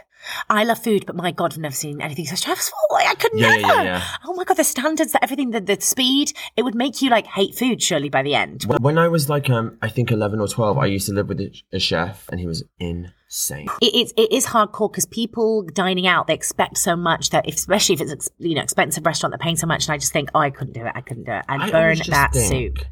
I 0.49 0.63
love 0.63 0.83
food, 0.83 1.05
but 1.05 1.15
my 1.15 1.31
God, 1.31 1.53
I've 1.53 1.59
never 1.59 1.75
seen 1.75 2.01
anything 2.01 2.25
so 2.25 2.35
stressful. 2.35 2.77
Like, 2.91 3.07
I 3.07 3.15
could 3.15 3.31
Yeah, 3.33 3.55
never. 3.57 3.59
yeah, 3.73 3.83
yeah. 3.83 4.03
Oh 4.25 4.33
my 4.33 4.43
God, 4.43 4.57
the 4.57 4.63
standards, 4.63 5.11
the 5.13 5.23
everything, 5.23 5.51
the, 5.51 5.61
the 5.61 5.79
speed, 5.79 6.33
it 6.55 6.63
would 6.63 6.75
make 6.75 7.01
you 7.01 7.09
like 7.09 7.27
hate 7.27 7.55
food 7.55 7.81
surely 7.81 8.09
by 8.09 8.23
the 8.23 8.35
end. 8.35 8.63
When- 8.79 8.97
I 8.97 9.07
was 9.07 9.29
like, 9.29 9.49
um, 9.49 9.77
I 9.81 9.89
think 9.89 10.11
11 10.11 10.39
or 10.39 10.47
12, 10.47 10.77
I 10.77 10.85
used 10.87 11.05
to 11.07 11.13
live 11.13 11.29
with 11.29 11.39
a, 11.71 11.79
chef 11.79 12.27
and 12.29 12.39
he 12.39 12.47
was 12.47 12.63
insane. 12.79 13.67
it 13.81 13.93
is 13.93 14.13
it 14.17 14.31
is 14.31 14.47
hardcore 14.47 14.91
because 14.91 15.05
people 15.05 15.63
dining 15.73 16.07
out 16.07 16.25
they 16.27 16.33
expect 16.33 16.77
so 16.77 16.95
much 16.95 17.29
that 17.29 17.47
if, 17.47 17.55
especially 17.55 17.93
if 17.93 18.01
it's 18.01 18.29
you 18.39 18.55
know 18.55 18.61
expensive 18.63 19.05
restaurant 19.05 19.31
they're 19.31 19.37
paying 19.37 19.55
so 19.57 19.67
much 19.67 19.85
and 19.85 19.93
I 19.93 19.97
just 19.97 20.11
think 20.13 20.29
oh 20.33 20.39
I 20.39 20.49
couldn't 20.49 20.73
do 20.73 20.85
it 20.85 20.91
I 20.95 21.01
couldn't 21.01 21.25
do 21.25 21.31
it 21.33 21.45
I'd 21.47 21.61
I 21.61 21.71
burn 21.71 21.97
that 22.09 22.33
think- 22.33 22.77
soup. 22.79 22.85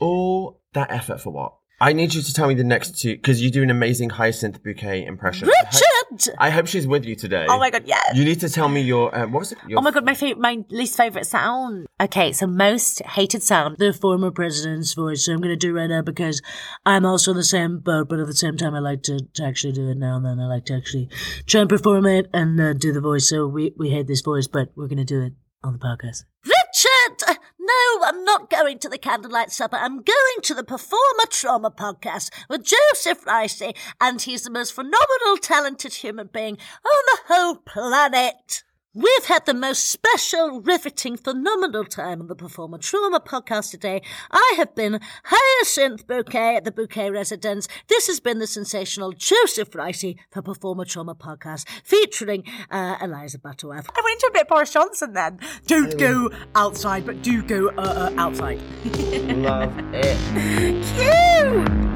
All 0.00 0.60
that 0.74 0.90
effort 0.92 1.20
for 1.20 1.30
what? 1.30 1.54
I 1.80 1.92
need 1.92 2.12
you 2.14 2.22
to 2.22 2.32
tell 2.34 2.48
me 2.48 2.54
the 2.54 2.64
next 2.64 2.98
two, 3.00 3.14
because 3.14 3.40
you 3.40 3.50
do 3.52 3.62
an 3.62 3.70
amazing 3.70 4.10
hyacinth 4.10 4.62
bouquet 4.64 5.04
impression. 5.04 5.48
I 5.48 5.62
hope- 6.10 6.34
I 6.38 6.50
hope 6.50 6.66
she's 6.66 6.86
with 6.86 7.04
you 7.04 7.14
today. 7.16 7.46
Oh 7.48 7.58
my 7.58 7.70
god, 7.70 7.82
yes. 7.86 8.16
You 8.16 8.24
need 8.24 8.40
to 8.40 8.48
tell 8.48 8.68
me 8.68 8.80
your, 8.80 9.14
uh, 9.14 9.26
what 9.26 9.40
was 9.40 9.52
it? 9.52 9.58
Your 9.66 9.78
Oh 9.78 9.82
my 9.82 9.90
god, 9.90 10.04
my 10.04 10.14
favorite, 10.14 10.38
my 10.40 10.64
least 10.70 10.96
favorite 10.96 11.26
sound. 11.26 11.86
Okay, 12.00 12.32
so 12.32 12.46
most 12.46 13.02
hated 13.02 13.42
sound. 13.42 13.76
the 13.78 13.92
former 13.92 14.30
president's 14.30 14.94
voice. 14.94 15.24
So 15.24 15.32
I'm 15.32 15.38
going 15.38 15.50
to 15.50 15.56
do 15.56 15.70
it 15.76 15.80
right 15.80 15.88
now 15.88 16.02
because 16.02 16.40
I'm 16.86 17.04
also 17.04 17.32
in 17.32 17.36
the 17.36 17.44
same 17.44 17.78
boat, 17.78 18.08
but 18.08 18.20
at 18.20 18.26
the 18.26 18.34
same 18.34 18.56
time, 18.56 18.74
I 18.74 18.78
like 18.80 19.02
to, 19.04 19.18
to 19.34 19.44
actually 19.44 19.72
do 19.72 19.88
it 19.90 19.96
now 19.96 20.16
and 20.16 20.24
then. 20.24 20.38
I 20.40 20.46
like 20.46 20.64
to 20.66 20.74
actually 20.74 21.08
try 21.46 21.60
and 21.62 21.68
perform 21.68 22.06
it 22.06 22.28
and 22.32 22.60
uh, 22.60 22.72
do 22.72 22.92
the 22.92 23.00
voice. 23.00 23.28
So 23.28 23.46
we, 23.46 23.72
we 23.76 23.90
hate 23.90 24.06
this 24.06 24.20
voice, 24.20 24.46
but 24.46 24.68
we're 24.76 24.88
going 24.88 24.98
to 24.98 25.04
do 25.04 25.22
it 25.22 25.32
on 25.64 25.72
the 25.72 25.78
podcast. 25.78 26.24
Richard! 26.44 27.07
No, 27.68 28.04
I'm 28.04 28.24
not 28.24 28.48
going 28.48 28.78
to 28.78 28.88
the 28.88 28.96
candlelight 28.96 29.52
supper. 29.52 29.76
I'm 29.76 29.96
going 29.96 30.40
to 30.42 30.54
the 30.54 30.64
Performer 30.64 31.26
Trauma 31.28 31.70
podcast 31.70 32.30
with 32.48 32.64
Joseph 32.64 33.26
Ricey, 33.26 33.76
and 34.00 34.22
he's 34.22 34.44
the 34.44 34.50
most 34.50 34.72
phenomenal, 34.72 35.36
talented 35.42 35.92
human 35.92 36.30
being 36.32 36.54
on 36.54 37.02
the 37.06 37.34
whole 37.34 37.56
planet. 37.56 38.62
We've 38.98 39.26
had 39.26 39.46
the 39.46 39.54
most 39.54 39.88
special, 39.88 40.60
riveting, 40.60 41.18
phenomenal 41.18 41.84
time 41.84 42.20
on 42.20 42.26
the 42.26 42.34
Performer 42.34 42.78
Trauma 42.78 43.20
podcast 43.20 43.70
today. 43.70 44.02
I 44.32 44.54
have 44.56 44.74
been 44.74 44.98
Hyacinth 45.22 46.04
Bouquet 46.08 46.56
at 46.56 46.64
the 46.64 46.72
Bouquet 46.72 47.08
Residence. 47.08 47.68
This 47.86 48.08
has 48.08 48.18
been 48.18 48.40
the 48.40 48.48
sensational 48.48 49.12
Joseph 49.12 49.70
Ricey 49.70 50.16
for 50.32 50.42
Performer 50.42 50.84
Trauma 50.84 51.14
podcast, 51.14 51.68
featuring 51.84 52.42
uh, 52.72 52.96
Eliza 53.00 53.38
Butterworth. 53.38 53.88
I 53.96 54.00
went 54.04 54.18
to 54.18 54.26
a 54.26 54.32
bit 54.32 54.48
Boris 54.48 54.72
Johnson 54.72 55.12
then. 55.12 55.38
Don't 55.68 55.96
go 55.96 56.30
outside, 56.56 57.06
but 57.06 57.22
do 57.22 57.44
go 57.44 57.68
uh, 57.78 58.10
uh, 58.10 58.14
outside. 58.16 58.60
love 58.84 59.78
it. 59.94 60.82
Cute. 60.96 61.87